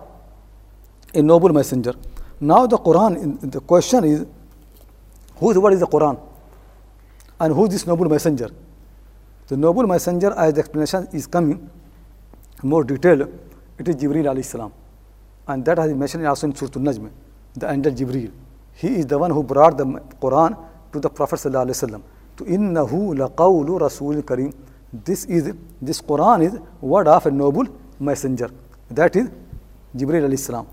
a 1.14 1.22
noble 1.22 1.52
messenger. 1.52 1.94
Now 2.40 2.66
the 2.66 2.78
Quran, 2.78 3.50
the 3.50 3.60
question 3.60 4.04
is, 4.04 4.26
whose 5.36 5.58
word 5.58 5.72
is 5.72 5.80
the 5.80 5.86
Quran? 5.86 6.20
And 7.40 7.54
who 7.54 7.64
is 7.64 7.70
this 7.70 7.86
noble 7.86 8.08
messenger? 8.08 8.50
The 9.48 9.56
noble 9.56 9.86
messenger, 9.86 10.32
as 10.36 10.54
the 10.54 10.60
explanation 10.60 11.08
is 11.12 11.26
coming 11.26 11.70
more 12.62 12.84
detailed, 12.84 13.28
it 13.78 13.88
is 13.88 13.96
Jibril 13.96 14.24
alayhi 14.24 14.44
salam. 14.44 14.72
And 15.46 15.64
that 15.64 15.78
has 15.78 15.88
been 15.88 15.98
mentioned 15.98 16.26
also 16.26 16.46
in 16.46 16.54
Surah 16.54 16.70
Al-Najm, 16.76 17.10
the 17.54 17.70
angel 17.70 17.92
Jibril. 17.92 18.32
He 18.74 18.88
is 18.88 19.06
the 19.06 19.18
one 19.18 19.30
who 19.30 19.42
brought 19.42 19.76
the 19.78 19.84
Quran 19.84 20.56
to 20.92 21.00
the 21.00 21.10
Prophet 21.10 21.36
sallallahu 21.36 21.66
alaihi 21.66 21.88
wasallam. 21.88 22.02
To 22.38 22.44
innahu 22.44 23.14
laqawlu 23.16 23.80
rasul 23.80 24.22
kareem. 24.22 24.54
This 24.92 25.24
is 25.26 25.54
this 25.80 26.00
Quran 26.00 26.44
is 26.46 26.58
word 26.80 27.08
of 27.08 27.26
a 27.26 27.30
noble 27.30 27.66
messenger. 27.98 28.50
That 28.90 29.16
is 29.16 29.28
Jibril 29.96 30.26
alayhi 30.28 30.38
salam. 30.38 30.66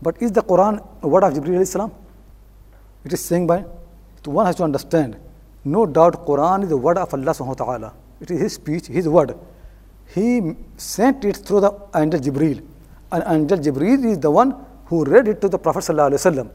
But 0.00 0.20
is 0.22 0.32
the 0.32 0.42
Quran 0.42 0.82
word 1.02 1.24
of 1.24 1.32
Jibril 1.34 1.56
alayhi 1.56 1.66
salam? 1.66 1.92
It 3.04 3.12
is 3.12 3.24
saying 3.24 3.46
by 3.46 3.64
so 4.24 4.32
one 4.32 4.46
has 4.46 4.56
to 4.56 4.62
understand. 4.64 5.16
No 5.64 5.86
doubt 5.86 6.26
Quran 6.26 6.64
is 6.64 6.68
the 6.68 6.76
word 6.76 6.98
of 6.98 7.12
Allah 7.14 7.32
subhanahu 7.32 7.58
wa 7.58 7.64
ta'ala. 7.66 7.94
It 8.20 8.30
is 8.30 8.40
his 8.40 8.52
speech, 8.54 8.86
his 8.86 9.08
word. 9.08 9.36
He 10.14 10.54
sent 10.76 11.24
it 11.24 11.36
through 11.38 11.60
the 11.60 11.72
angel 11.94 12.20
Jibreel. 12.20 12.62
And 13.12 13.24
angel 13.26 13.58
Jibreel 13.58 14.04
is 14.04 14.18
the 14.18 14.30
one 14.30 14.54
who 14.86 15.04
read 15.04 15.28
it 15.28 15.40
to 15.42 15.48
the 15.48 15.58
Prophet 15.58 15.80
wasallam. 15.80 16.50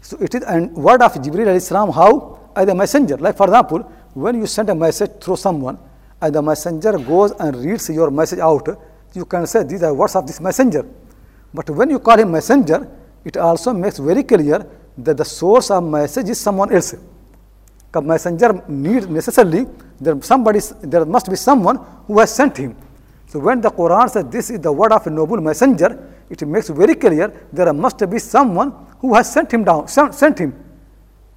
So 0.00 0.18
it 0.20 0.34
is 0.34 0.42
a 0.42 0.60
word 0.74 1.02
of 1.02 1.14
Jibreel 1.14 1.46
alayhi 1.46 1.62
salam 1.62 1.90
how? 1.90 2.38
As 2.54 2.68
a 2.68 2.74
messenger. 2.74 3.16
Like 3.16 3.36
for 3.36 3.46
example, 3.46 3.80
when 4.12 4.36
you 4.38 4.46
send 4.46 4.68
a 4.70 4.74
message 4.74 5.10
through 5.20 5.36
someone 5.36 5.78
and 6.20 6.34
the 6.34 6.42
messenger 6.42 6.98
goes 6.98 7.32
and 7.32 7.56
reads 7.56 7.88
your 7.88 8.10
message 8.10 8.38
out, 8.38 8.68
you 9.14 9.24
can 9.24 9.46
say 9.46 9.62
these 9.62 9.82
are 9.82 9.94
words 9.94 10.14
of 10.14 10.26
this 10.26 10.40
messenger. 10.40 10.86
But 11.52 11.70
when 11.70 11.90
you 11.90 11.98
call 11.98 12.18
him 12.18 12.32
messenger, 12.32 12.88
it 13.24 13.36
also 13.36 13.72
makes 13.72 13.98
very 13.98 14.22
clear 14.22 14.66
that 14.98 15.16
the 15.16 15.24
source 15.24 15.70
of 15.70 15.82
message 15.84 16.28
is 16.28 16.38
someone 16.40 16.72
else. 16.72 16.94
A 17.94 18.02
messenger 18.02 18.60
needs 18.68 19.06
necessarily 19.06 19.66
there 20.00 20.20
somebody 20.22 20.60
there 20.82 21.04
must 21.04 21.30
be 21.30 21.36
someone 21.36 21.76
who 22.06 22.18
has 22.18 22.34
sent 22.34 22.56
him. 22.56 22.76
So 23.28 23.38
when 23.38 23.60
the 23.60 23.70
Quran 23.70 24.10
says 24.10 24.24
this 24.26 24.50
is 24.50 24.60
the 24.60 24.72
word 24.72 24.92
of 24.92 25.06
a 25.06 25.10
noble 25.10 25.40
messenger, 25.40 25.90
it 26.28 26.42
makes 26.46 26.68
very 26.68 26.94
clear 26.94 27.32
there 27.52 27.72
must 27.72 27.98
be 28.10 28.18
someone 28.18 28.72
who 28.98 29.14
has 29.14 29.32
sent 29.32 29.52
him 29.52 29.64
down, 29.64 29.86
sent, 29.88 30.38
him. 30.38 30.54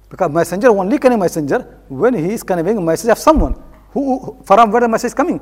Because 0.08 0.30
messenger 0.30 0.68
only 0.70 0.98
can 0.98 1.12
a 1.12 1.16
messenger 1.16 1.60
when 1.88 2.14
he 2.14 2.32
is 2.32 2.42
conveying 2.42 2.78
a 2.78 2.80
message 2.80 3.10
of 3.10 3.18
someone. 3.18 3.54
Who, 3.90 4.36
from 4.44 4.70
where 4.70 4.80
the 4.80 4.88
message 4.88 5.08
is 5.08 5.14
coming? 5.14 5.40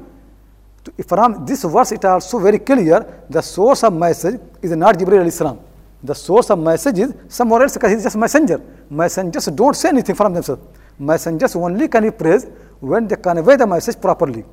From 1.06 1.44
this 1.46 1.64
verse, 1.64 1.92
it 1.92 2.04
also 2.04 2.38
very 2.38 2.58
clear 2.58 3.24
the 3.28 3.40
source 3.40 3.84
of 3.84 3.92
message 3.92 4.40
is 4.62 4.70
not 4.72 4.96
Jibreel 4.96 5.22
alayhi 5.22 5.32
salam. 5.32 5.58
The 6.02 6.14
source 6.14 6.50
of 6.50 6.58
message 6.58 6.98
is 6.98 7.14
somewhere 7.28 7.62
else 7.62 7.74
because 7.74 7.90
he 7.90 7.96
is 7.96 8.02
just 8.02 8.16
messenger. 8.16 8.60
Messengers 8.90 9.46
don't 9.46 9.74
say 9.74 9.88
anything 9.88 10.14
from 10.14 10.32
themselves. 10.34 10.62
Messengers 10.99 11.55
only 11.57 11.88
can 11.88 12.03
be 12.05 12.11
praised 12.11 12.49
when 12.80 13.07
they 13.07 13.16
convey 13.16 13.57
the 13.57 13.66
message 13.66 14.01
properly. 14.01 14.44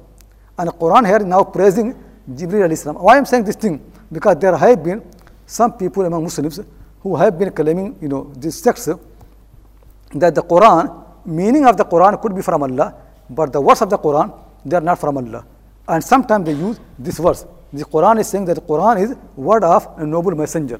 And 0.58 0.70
Quran 0.72 1.06
here 1.06 1.20
now 1.20 1.44
praising 1.44 1.96
Jibreel 2.30 2.66
alayhi 2.68 2.78
salam. 2.78 3.02
Why 3.02 3.16
I 3.16 3.18
am 3.18 3.26
saying 3.26 3.44
this 3.44 3.56
thing? 3.56 3.82
Because 4.12 4.38
there 4.38 4.56
have 4.56 4.84
been 4.84 5.02
some 5.46 5.74
people 5.74 6.06
among 6.06 6.24
Muslims 6.24 6.60
who 7.02 7.16
have 7.16 7.38
been 7.38 7.52
claiming, 7.52 7.98
you 8.02 8.08
know, 8.08 8.32
this 8.36 8.62
sects 8.62 8.86
that 8.86 10.36
the 10.36 10.44
Quran, 10.44 11.06
meaning 11.26 11.66
of 11.66 11.76
the 11.78 11.86
Quran 11.86 12.22
could 12.22 12.36
be 12.36 12.42
from 12.42 12.64
Allah, 12.64 12.96
but 13.30 13.52
the 13.52 13.60
words 13.60 13.82
of 13.82 13.90
the 13.90 13.98
Quran, 13.98 14.34
they 14.66 14.76
are 14.78 14.82
not 14.82 15.00
from 15.00 15.18
Allah. 15.18 15.46
And 15.88 16.04
sometimes 16.04 16.46
they 16.46 16.54
use 16.54 16.80
this 16.98 17.18
verse. 17.18 17.46
The 17.74 17.84
Quran 17.84 18.20
is 18.20 18.28
saying 18.28 18.46
that 18.46 18.56
the 18.56 18.62
Quran 18.62 19.02
is 19.02 19.16
word 19.36 19.64
of 19.64 19.88
a 19.98 20.06
noble 20.06 20.36
messenger. 20.36 20.80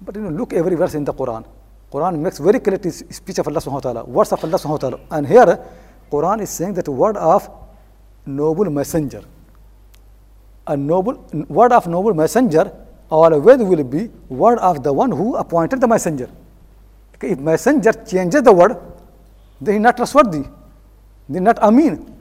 But 0.00 0.14
you 0.16 0.22
know, 0.22 0.30
look 0.30 0.52
every 0.52 0.76
verse 0.76 0.94
in 0.94 1.04
the 1.04 1.12
Quran. 1.12 1.44
Quran 1.92 2.18
makes 2.18 2.38
very 2.38 2.58
clear 2.60 2.76
it 2.76 2.86
is 2.86 3.04
speech 3.10 3.38
of 3.38 3.46
Allah 3.48 3.60
subhanahu 3.60 3.72
wa 3.72 3.80
ta'ala, 3.80 4.04
words 4.04 4.32
of 4.32 4.44
Allah 4.44 4.58
subhanahu 4.58 4.70
wa 4.70 4.76
ta'ala. 4.78 5.00
And 5.10 5.26
here, 5.26 5.58
Quran 6.10 6.42
is 6.42 6.50
saying 6.50 6.74
that 6.74 6.88
word 6.88 7.16
of 7.16 7.48
noble 8.26 8.70
messenger. 8.70 9.22
A 10.66 10.76
noble 10.76 11.24
word 11.48 11.72
of 11.72 11.86
noble 11.86 12.12
messenger 12.12 12.72
always 13.08 13.58
will 13.58 13.84
be 13.84 14.10
word 14.28 14.58
of 14.58 14.82
the 14.82 14.92
one 14.92 15.12
who 15.12 15.36
appointed 15.36 15.80
the 15.80 15.86
messenger. 15.86 16.28
If 17.22 17.38
messenger 17.38 17.92
changes 17.92 18.42
the 18.42 18.52
word, 18.52 18.76
then 19.60 19.74
he 19.74 19.80
not 19.80 19.96
trustworthy. 19.96 20.40
Are 21.34 21.40
not 21.40 21.58
Amin. 21.60 22.12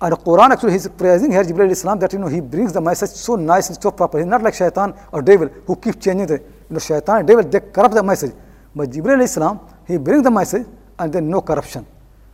And 0.00 0.14
Quran 0.14 0.50
actually 0.50 0.74
is 0.74 0.88
praising 0.88 1.30
here 1.30 1.44
Jibreel 1.44 1.70
Islam 1.70 1.98
that 2.00 2.12
you 2.12 2.18
know 2.18 2.26
he 2.26 2.40
brings 2.40 2.72
the 2.72 2.80
message 2.80 3.10
so 3.10 3.36
nice 3.36 3.68
and 3.68 3.80
so 3.80 3.90
proper. 3.90 4.18
He's 4.18 4.26
not 4.26 4.42
like 4.42 4.54
shaitan 4.54 4.94
or 5.12 5.22
devil 5.22 5.48
who 5.66 5.76
keep 5.76 6.00
changing 6.00 6.26
the 6.26 6.34
you 6.34 6.70
know 6.70 6.78
shaitan 6.78 7.18
and 7.18 7.28
devil 7.28 7.44
they 7.44 7.60
corrupt 7.60 7.94
the 7.94 8.02
message. 8.02 8.32
But 8.74 8.90
Jibreel 8.90 9.22
Islam 9.22 9.60
he 9.86 9.96
brings 9.98 10.22
the 10.22 10.30
message 10.30 10.66
and 10.98 11.12
then 11.12 11.28
no 11.28 11.40
corruption. 11.40 11.86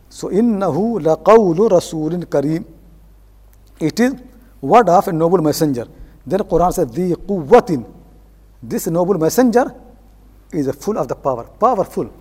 So 0.09 0.29
innahu 0.29 0.99
laqawlu 1.01 1.69
rasulin 1.69 2.25
kareem. 2.25 2.65
It 3.79 3.99
is 3.99 4.13
word 4.61 4.89
of 4.89 5.07
a 5.07 5.13
noble 5.13 5.41
messenger. 5.41 5.87
Then 6.25 6.39
Quran 6.41 6.73
says 6.73 6.87
the 6.91 7.15
quwwatin. 7.15 7.85
This 8.61 8.87
noble 8.87 9.17
messenger 9.17 9.73
is 10.51 10.69
full 10.75 10.97
of 10.97 11.07
the 11.07 11.15
power, 11.15 11.43
powerful. 11.43 12.11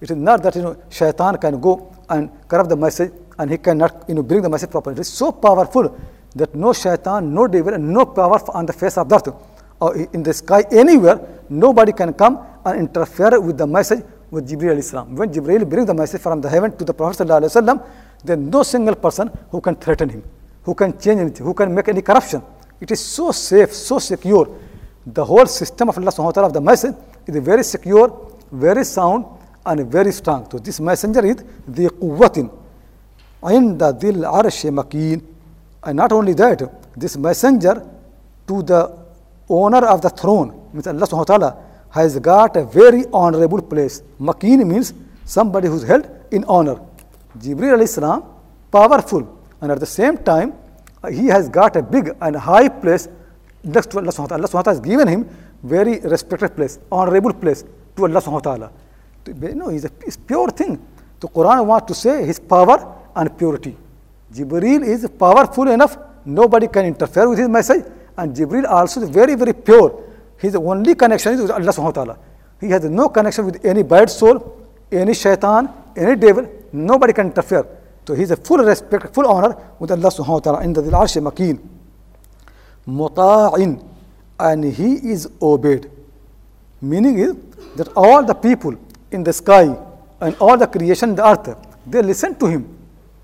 It 0.00 0.10
is 0.10 0.16
not 0.16 0.42
that 0.42 0.54
you 0.56 0.62
know 0.62 0.76
shaitan 0.88 1.36
can 1.38 1.60
go 1.60 1.94
and 2.08 2.30
corrupt 2.48 2.68
the 2.70 2.76
message 2.76 3.12
and 3.38 3.50
he 3.50 3.58
cannot 3.58 4.04
you 4.08 4.14
know 4.14 4.22
bring 4.22 4.42
the 4.42 4.48
message 4.48 4.70
properly. 4.70 4.94
It 4.96 5.00
is 5.00 5.08
so 5.08 5.32
powerful 5.32 5.98
that 6.36 6.54
no 6.54 6.72
shaitan, 6.72 7.34
no 7.34 7.46
devil, 7.48 7.74
and 7.74 7.92
no 7.92 8.06
power 8.06 8.38
on 8.54 8.66
the 8.66 8.72
face 8.72 8.96
of 8.96 9.08
the 9.08 9.16
earth 9.16 9.34
or 9.80 9.96
in 9.96 10.22
the 10.22 10.32
sky 10.32 10.64
anywhere, 10.70 11.20
nobody 11.48 11.92
can 11.92 12.12
come 12.12 12.38
and 12.64 12.80
interfere 12.80 13.40
with 13.40 13.58
the 13.58 13.66
message 13.66 14.02
with 14.30 14.48
Jibreel 14.48 14.78
Islam. 14.78 15.16
When 15.16 15.32
Jibreel 15.32 15.68
brings 15.68 15.86
the 15.86 15.94
message 15.94 16.20
from 16.20 16.40
the 16.40 16.48
heaven 16.48 16.76
to 16.76 16.84
the 16.84 16.94
Prophet 16.94 17.26
Sallallahu 17.26 17.84
there 18.24 18.38
is 18.38 18.42
no 18.42 18.62
single 18.62 18.94
person 18.94 19.30
who 19.50 19.60
can 19.60 19.76
threaten 19.76 20.08
him, 20.08 20.22
who 20.62 20.74
can 20.74 20.98
change 20.98 21.20
anything, 21.20 21.44
who 21.44 21.54
can 21.54 21.74
make 21.74 21.88
any 21.88 22.02
corruption. 22.02 22.42
It 22.80 22.90
is 22.90 23.00
so 23.00 23.32
safe, 23.32 23.72
so 23.72 23.98
secure. 23.98 24.48
The 25.06 25.24
whole 25.24 25.46
system 25.46 25.88
of 25.88 25.98
Allah 25.98 26.10
Subhanahu 26.12 26.24
wa 26.24 26.32
Taala 26.32 26.46
of 26.46 26.52
the 26.52 26.60
message 26.60 26.94
is 27.26 27.36
very 27.38 27.64
secure, 27.64 28.30
very 28.52 28.84
sound, 28.84 29.24
and 29.66 29.90
very 29.90 30.12
strong. 30.12 30.48
So 30.50 30.58
this 30.58 30.80
messenger 30.80 31.24
is 31.24 31.36
the 31.66 31.88
quwwatin, 31.88 32.50
the 33.42 33.92
dhil 33.92 34.22
arsh 34.30 34.64
makeen. 34.70 35.22
And 35.82 35.96
not 35.96 36.12
only 36.12 36.34
that, 36.34 36.62
this 36.96 37.16
messenger 37.16 37.86
to 38.46 38.62
the 38.62 38.98
owner 39.48 39.86
of 39.86 40.02
the 40.02 40.10
throne, 40.10 40.68
means 40.72 40.86
Allah 40.86 41.06
Subhanahu 41.06 41.28
wa 41.28 41.36
Taala, 41.38 41.56
has 41.90 42.18
got 42.18 42.56
a 42.56 42.64
very 42.64 43.04
honorable 43.12 43.60
place. 43.60 44.02
Makeen 44.20 44.66
means 44.66 44.94
somebody 45.24 45.68
who's 45.68 45.82
held 45.82 46.08
in 46.30 46.44
honor. 46.44 46.80
Jibreel 47.38 47.76
alayhi 47.78 47.88
salam 47.88 48.24
powerful. 48.70 49.38
And 49.60 49.72
at 49.72 49.80
the 49.80 49.86
same 49.86 50.18
time 50.18 50.54
he 51.10 51.26
has 51.26 51.48
got 51.48 51.76
a 51.76 51.82
big 51.82 52.14
and 52.20 52.36
high 52.36 52.68
place 52.68 53.08
next 53.64 53.90
to 53.90 53.98
Allah 53.98 54.12
subhanahu 54.12 54.30
wa 54.30 54.36
ta'ala. 54.36 54.48
Allah 54.52 54.64
has 54.66 54.80
given 54.80 55.08
him 55.08 55.28
very 55.62 56.00
respected 56.00 56.56
place 56.56 56.78
honorable 56.90 57.32
place 57.32 57.64
to 57.96 58.04
Allah 58.04 58.20
subhanahu 58.20 58.32
wa 58.32 58.40
ta'ala. 58.40 58.72
No 59.54 59.68
it's 59.68 59.84
a 59.84 59.90
it's 60.06 60.16
pure 60.16 60.48
thing. 60.50 60.80
The 61.20 61.28
Quran 61.28 61.66
wants 61.66 61.86
to 61.88 61.94
say 61.94 62.24
his 62.24 62.38
power 62.38 62.96
and 63.14 63.36
purity. 63.36 63.76
Jibreel 64.32 64.84
is 64.86 65.08
powerful 65.18 65.68
enough, 65.68 65.98
nobody 66.24 66.68
can 66.68 66.86
interfere 66.86 67.28
with 67.28 67.38
his 67.38 67.48
message, 67.48 67.84
and 68.16 68.34
Jibreel 68.34 68.68
also 68.68 69.02
is 69.02 69.10
very, 69.10 69.34
very 69.34 69.52
pure. 69.52 70.04
His 70.40 70.56
only 70.56 70.94
connection 70.94 71.34
is 71.34 71.42
with 71.42 71.50
Allah 71.50 71.72
subhanahu 71.72 71.84
wa 71.84 71.90
ta'ala. 71.90 72.18
He 72.60 72.68
has 72.70 72.84
no 72.84 73.08
connection 73.10 73.46
with 73.46 73.64
any 73.64 73.82
bad 73.82 74.08
soul, 74.08 74.66
any 74.90 75.14
shaitan, 75.14 75.68
any 75.96 76.16
devil, 76.16 76.48
nobody 76.72 77.12
can 77.12 77.26
interfere. 77.26 77.66
So 78.06 78.14
he 78.14 78.22
has 78.22 78.30
a 78.30 78.36
full 78.36 78.58
respect, 78.58 79.14
full 79.14 79.26
honor 79.26 79.56
with 79.78 79.90
Allah 79.90 80.08
subhanahu 80.08 80.28
wa 80.28 80.38
ta'ala 80.40 80.64
in 80.64 80.72
the 80.72 80.82
arsh 80.82 81.20
makeen. 81.22 81.60
Muta'in, 82.88 83.84
and 84.38 84.64
he 84.64 84.94
is 85.12 85.28
obeyed. 85.42 85.90
Meaning 86.80 87.18
is 87.18 87.36
that 87.76 87.88
all 87.94 88.24
the 88.24 88.34
people 88.34 88.74
in 89.10 89.22
the 89.22 89.32
sky 89.32 89.76
and 90.20 90.34
all 90.36 90.56
the 90.56 90.66
creation 90.66 91.10
in 91.10 91.16
the 91.16 91.26
earth, 91.26 91.56
they 91.86 92.02
listen 92.02 92.34
to 92.36 92.46
him. 92.46 92.66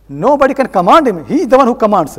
Nobody 0.08 0.54
can 0.54 0.68
command 0.68 1.08
him. 1.08 1.24
He 1.24 1.40
is 1.42 1.48
the 1.48 1.56
one 1.56 1.66
who 1.66 1.74
commands. 1.74 2.18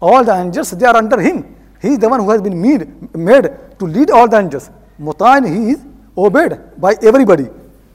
All 0.00 0.24
the 0.24 0.34
angels, 0.34 0.72
they 0.72 0.84
are 0.84 0.96
under 0.96 1.20
him. 1.20 1.54
He 1.82 1.88
is 1.94 1.98
the 1.98 2.08
one 2.08 2.20
who 2.20 2.30
has 2.30 2.40
been 2.42 2.60
made, 2.60 3.14
made 3.14 3.50
to 3.78 3.84
lead 3.84 4.10
all 4.10 4.28
the 4.28 4.38
angels. 4.38 4.70
Mutain, 4.98 5.44
he 5.46 5.72
is 5.72 5.80
obeyed 6.16 6.58
by 6.78 6.94
everybody. 7.02 7.48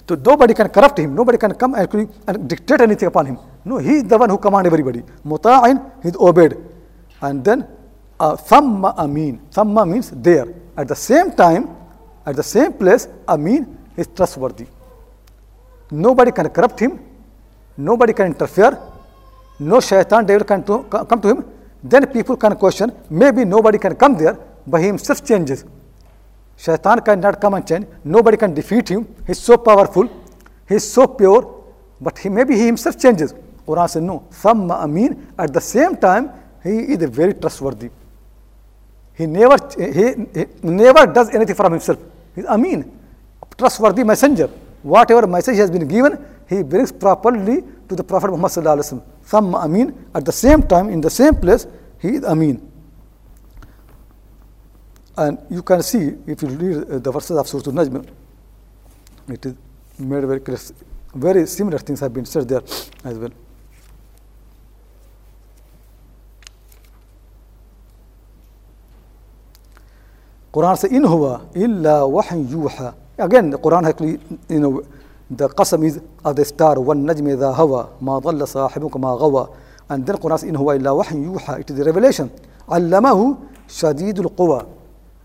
So 0.08 0.16
nobody 0.16 0.54
can 0.54 0.70
corrupt 0.70 1.00
him. 1.00 1.16
Nobody 1.16 1.38
can 1.38 1.54
come 1.56 1.74
and, 1.76 2.10
and 2.28 2.50
dictate 2.50 2.82
anything 2.82 3.08
upon 3.08 3.26
him. 3.28 3.38
No, 3.64 3.78
he 3.78 3.96
is 3.98 4.04
the 4.04 4.18
one 4.18 4.30
who 4.30 4.38
commands 4.38 4.68
everybody. 4.68 5.04
Mutain, 5.26 5.92
he 6.04 6.10
is 6.10 6.16
obeyed. 6.16 6.58
And 7.22 7.44
then, 7.44 7.68
uh, 8.20 8.36
amin. 8.98 9.42
Thamma 9.52 9.88
means 9.90 10.12
there. 10.12 10.48
At 10.78 10.88
the 10.88 10.96
same 10.96 11.32
time, 11.32 11.76
at 12.26 12.36
the 12.36 12.44
same 12.44 12.74
place, 12.74 13.08
amin 13.28 13.78
is 13.98 14.08
trustworthy. 14.16 14.68
Nobody 15.90 16.32
can 16.32 16.50
corrupt 16.50 16.80
him. 16.80 17.00
Nobody 17.78 18.14
can 18.14 18.28
interfere 18.28 18.78
no 19.62 19.80
shaitan 19.80 20.26
devil 20.26 20.44
can 20.44 20.64
to, 20.64 20.84
come 20.90 21.22
to 21.22 21.28
him, 21.28 21.46
then 21.84 22.08
people 22.08 22.38
can 22.38 22.56
question, 22.56 22.92
maybe 23.10 23.44
nobody 23.46 23.78
can 23.78 23.96
come 23.96 24.18
there, 24.18 24.38
but 24.68 24.82
he 24.82 24.88
himself 24.88 25.26
changes. 25.26 25.66
Shaitan 26.58 27.02
cannot 27.02 27.42
come 27.42 27.56
and 27.56 27.68
change, 27.68 27.88
nobody 28.04 28.38
can 28.38 28.54
defeat 28.54 28.90
him, 28.90 29.08
he 29.26 29.32
is 29.32 29.40
so 29.40 29.58
powerful, 29.58 30.08
he 30.68 30.76
is 30.76 30.92
so 30.92 31.08
pure, 31.08 31.64
but 32.00 32.18
he, 32.20 32.30
maybe 32.30 32.56
he 32.56 32.66
himself 32.66 33.00
changes. 33.00 33.34
Quran 33.68 33.90
says 33.90 34.02
no, 34.04 34.28
thamma 34.32 34.84
Amin, 34.84 35.28
at 35.38 35.54
the 35.54 35.62
same 35.62 35.96
time, 35.96 36.32
he 36.64 36.70
is 36.70 37.10
very 37.10 37.34
trustworthy. 37.34 37.90
He 39.16 39.26
never, 39.26 39.58
he, 39.78 40.40
he 40.40 40.46
never 40.64 41.08
does 41.08 41.34
anything 41.34 41.56
from 41.56 41.72
himself. 41.74 42.00
He 42.36 42.42
is 42.42 42.48
Amin, 42.48 42.92
trustworthy 43.58 44.04
messenger. 44.04 44.50
Whatever 44.84 45.28
message 45.28 45.58
has 45.58 45.70
been 45.70 45.88
given, 45.88 46.24
he 46.50 46.64
brings 46.64 46.92
properly 46.92 47.64
to 47.88 47.96
the 47.96 48.04
Prophet 48.04 48.28
Muhammad 48.30 48.52
sallallahu 48.52 48.78
alaihi 48.78 48.88
wasallam. 48.88 49.04
Thamma 49.32 49.64
Amin 49.64 49.96
at 50.14 50.26
the 50.26 50.32
same 50.32 50.62
time 50.62 50.90
in 50.90 51.00
the 51.00 51.10
same 51.10 51.36
place 51.36 51.66
he 52.00 52.10
is 52.20 52.24
Amin. 52.26 52.60
And 55.18 55.38
you 55.50 55.64
can 55.64 55.82
see 55.84 56.16
if 56.28 56.42
you 56.42 56.50
read 56.50 56.78
uh, 56.92 57.00
the 57.00 57.12
verses 57.12 57.38
of 57.38 57.48
Surah 57.48 57.72
Najm, 57.72 58.06
it 59.30 59.46
is 59.46 59.56
made 60.00 60.26
very 60.26 60.40
clear. 60.42 60.58
Very 61.14 61.46
similar 61.46 61.78
things 61.80 62.00
have 62.02 62.14
been 62.14 62.26
said 62.26 62.48
there 62.48 62.62
as 63.04 63.18
well. 63.18 63.30
Quran 70.54 70.78
says, 70.78 70.92
"In 70.92 71.04
huwa 71.04 71.48
illa 71.56 72.04
wahy 72.08 72.44
yuha." 72.44 72.94
Again, 73.18 73.52
the 73.52 73.58
Quran 73.58 73.88
actually, 73.88 74.20
you 74.50 74.60
know, 74.60 74.84
the 75.32 75.48
qasam 75.48 75.86
is 75.86 76.02
of 76.26 76.36
the 76.36 76.44
star, 76.44 76.78
wan 76.80 77.06
najm 77.06 77.26
idha 77.36 77.56
hawa, 77.56 77.90
ma 78.02 78.20
dhalla 78.20 78.44
sahibuka 78.44 79.00
ma 79.00 79.18
ghawa. 79.18 79.56
And 79.90 80.06
then 80.06 80.18
Quran 80.18 80.44
"In 80.44 80.56
huwa 80.56 80.76
illa 80.76 80.90
wahy 80.94 81.16
yuha." 81.16 81.60
It 81.62 81.70
is 81.70 81.78
the 81.78 81.86
revelation. 81.86 82.30
Allamahu 82.68 83.38
shadidul 83.68 84.36
quwa. 84.36 84.68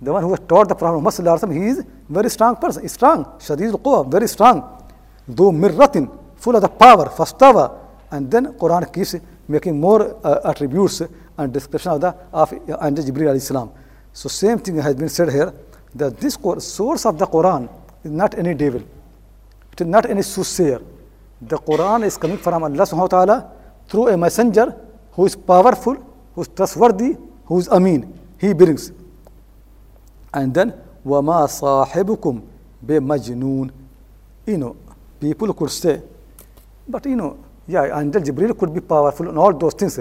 The 0.01 0.13
one 0.13 0.23
who 0.23 0.31
has 0.31 0.41
taught 0.47 0.69
the 0.69 0.77
Prophet 0.77 1.01
Muhammad 1.01 1.53
he 1.53 1.67
is 1.69 1.85
very 2.09 2.31
strong 2.31 2.55
person, 2.57 2.89
strong, 2.89 3.25
shadidul 3.39 3.83
quwa, 3.83 4.09
very 4.09 4.29
strong. 4.29 4.63
Dhu 5.29 5.51
mirratin, 5.51 6.09
full 6.37 6.55
of 6.55 6.63
the 6.63 6.69
power, 6.69 7.07
fastawa. 7.07 7.77
And 8.13 8.31
then 8.31 8.53
Quran 8.53 8.93
keeps 8.93 9.17
making 9.49 9.81
more 9.81 10.17
uh, 10.25 10.41
attributes 10.45 11.03
and 11.37 11.53
description 11.53 11.93
of 11.93 12.01
the 12.01 12.15
of 12.33 12.53
and 12.53 12.97
Jibril 12.97 13.31
alayhi 13.33 13.43
salam. 13.43 13.73
So 14.13 14.29
same 14.29 14.59
thing 14.59 14.77
has 14.77 14.95
been 14.95 15.09
said 15.09 15.31
here 15.31 15.53
that 15.97 16.19
this 16.19 16.39
source 16.59 17.07
of 17.07 17.19
the 17.19 17.27
Quran 17.27 17.69
is 18.05 18.11
not 18.13 18.39
any 18.39 18.55
devil. 18.55 18.83
It 19.76 19.82
is 19.82 19.88
not 19.88 20.10
any 20.10 20.22
soothsayer. 20.22 20.82
The 21.42 21.58
Quran 21.58 22.06
is 22.06 22.18
coming 22.18 22.38
from 22.38 22.64
Allah 22.64 22.86
subhanahu 22.86 23.12
wa 23.12 23.16
ta'ala 23.18 23.52
through 23.88 24.10
a 24.10 24.18
messenger 24.18 24.76
who 25.14 25.26
is 25.26 25.36
powerful, 25.36 25.96
who 26.36 26.42
is 26.42 26.48
trustworthy, 26.50 27.18
who 27.46 27.60
is 27.60 27.68
Amin. 27.70 28.14
He 28.40 28.54
brings. 28.54 28.92
And 30.34 30.54
then, 30.54 30.74
وَمَا 31.06 31.46
صَاحِبُكُمْ 31.48 32.42
بِمَجْنُونَ 32.86 33.72
You 34.46 34.58
know, 34.58 34.76
people 35.20 35.54
could 35.54 35.72
say, 35.72 36.02
but 36.88 37.06
you 37.06 37.16
know, 37.16 37.38
yeah, 37.68 38.00
Angel 38.00 38.22
Jibril 38.22 38.58
could 38.58 38.74
be 38.74 38.82
powerful 38.82 39.28
and 39.30 39.38
all 39.38 39.54
those 39.54 39.74
things. 39.74 40.00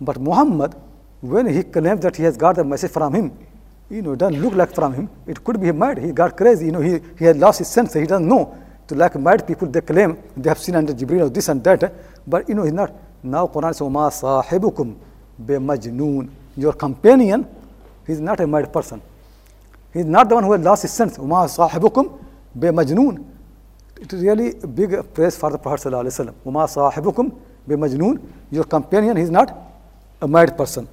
But 0.00 0.20
Muhammad, 0.20 0.74
when 1.20 1.46
he 1.46 1.62
claims 1.62 2.00
that 2.02 2.16
he 2.16 2.22
has 2.24 2.36
got 2.36 2.56
the 2.56 2.64
message 2.64 2.90
from 2.90 3.14
him, 3.14 3.32
you 3.90 4.02
know, 4.02 4.12
it 4.12 4.18
doesn't 4.18 4.40
look 4.40 4.54
like 4.54 4.74
from 4.74 4.92
him. 4.92 5.10
It 5.26 5.42
could 5.44 5.60
be 5.60 5.72
mad. 5.72 5.98
He 5.98 6.12
got 6.12 6.36
crazy. 6.36 6.66
You 6.66 6.72
know, 6.72 6.80
he, 6.80 7.00
he 7.18 7.24
has 7.26 7.36
lost 7.36 7.58
his 7.58 7.68
sense. 7.68 7.94
He 7.94 8.06
doesn't 8.06 8.26
know. 8.26 8.56
To 8.89 8.95
like 8.95 9.15
mad 9.15 9.45
people, 9.45 9.67
they 9.67 9.81
claim 9.81 10.17
they 10.35 10.49
have 10.49 10.57
seen 10.57 10.75
under 10.75 10.93
Jibril 10.93 11.27
or 11.27 11.29
this 11.29 11.47
and 11.47 11.63
that. 11.63 11.93
But 12.25 12.49
you 12.49 12.55
know, 12.55 12.63
he's 12.63 12.73
not. 12.73 12.91
Now 13.21 13.45
Quran 13.45 13.73
says, 13.73 13.87
"Ma 13.87 14.09
sahibukum 14.09 14.95
be 15.45 15.53
majnoon." 15.53 16.29
Your 16.57 16.73
companion, 16.73 17.47
he's 18.07 18.19
not 18.19 18.39
a 18.39 18.47
mad 18.47 18.73
person. 18.73 19.01
He's 19.93 20.05
not 20.05 20.27
the 20.27 20.35
one 20.35 20.43
who 20.43 20.53
has 20.53 20.61
lost 20.61 20.81
his 20.81 20.91
sense. 20.91 21.19
"Ma 21.19 21.45
sahibukum 21.45 22.17
be 22.57 22.67
majnoon." 22.69 23.23
It 24.01 24.11
is 24.11 24.23
really 24.23 24.55
a 24.63 24.67
big 24.67 25.13
praise 25.13 25.37
for 25.37 25.51
the 25.51 25.59
Prophet. 25.59 25.91
"Ma 25.91 26.65
sahibukum 26.65 27.31
be 27.67 27.75
majnoon." 27.75 28.19
Your 28.49 28.63
companion, 28.63 29.17
he's 29.17 29.29
not 29.29 29.55
a 30.19 30.27
mad 30.27 30.57
person. 30.57 30.87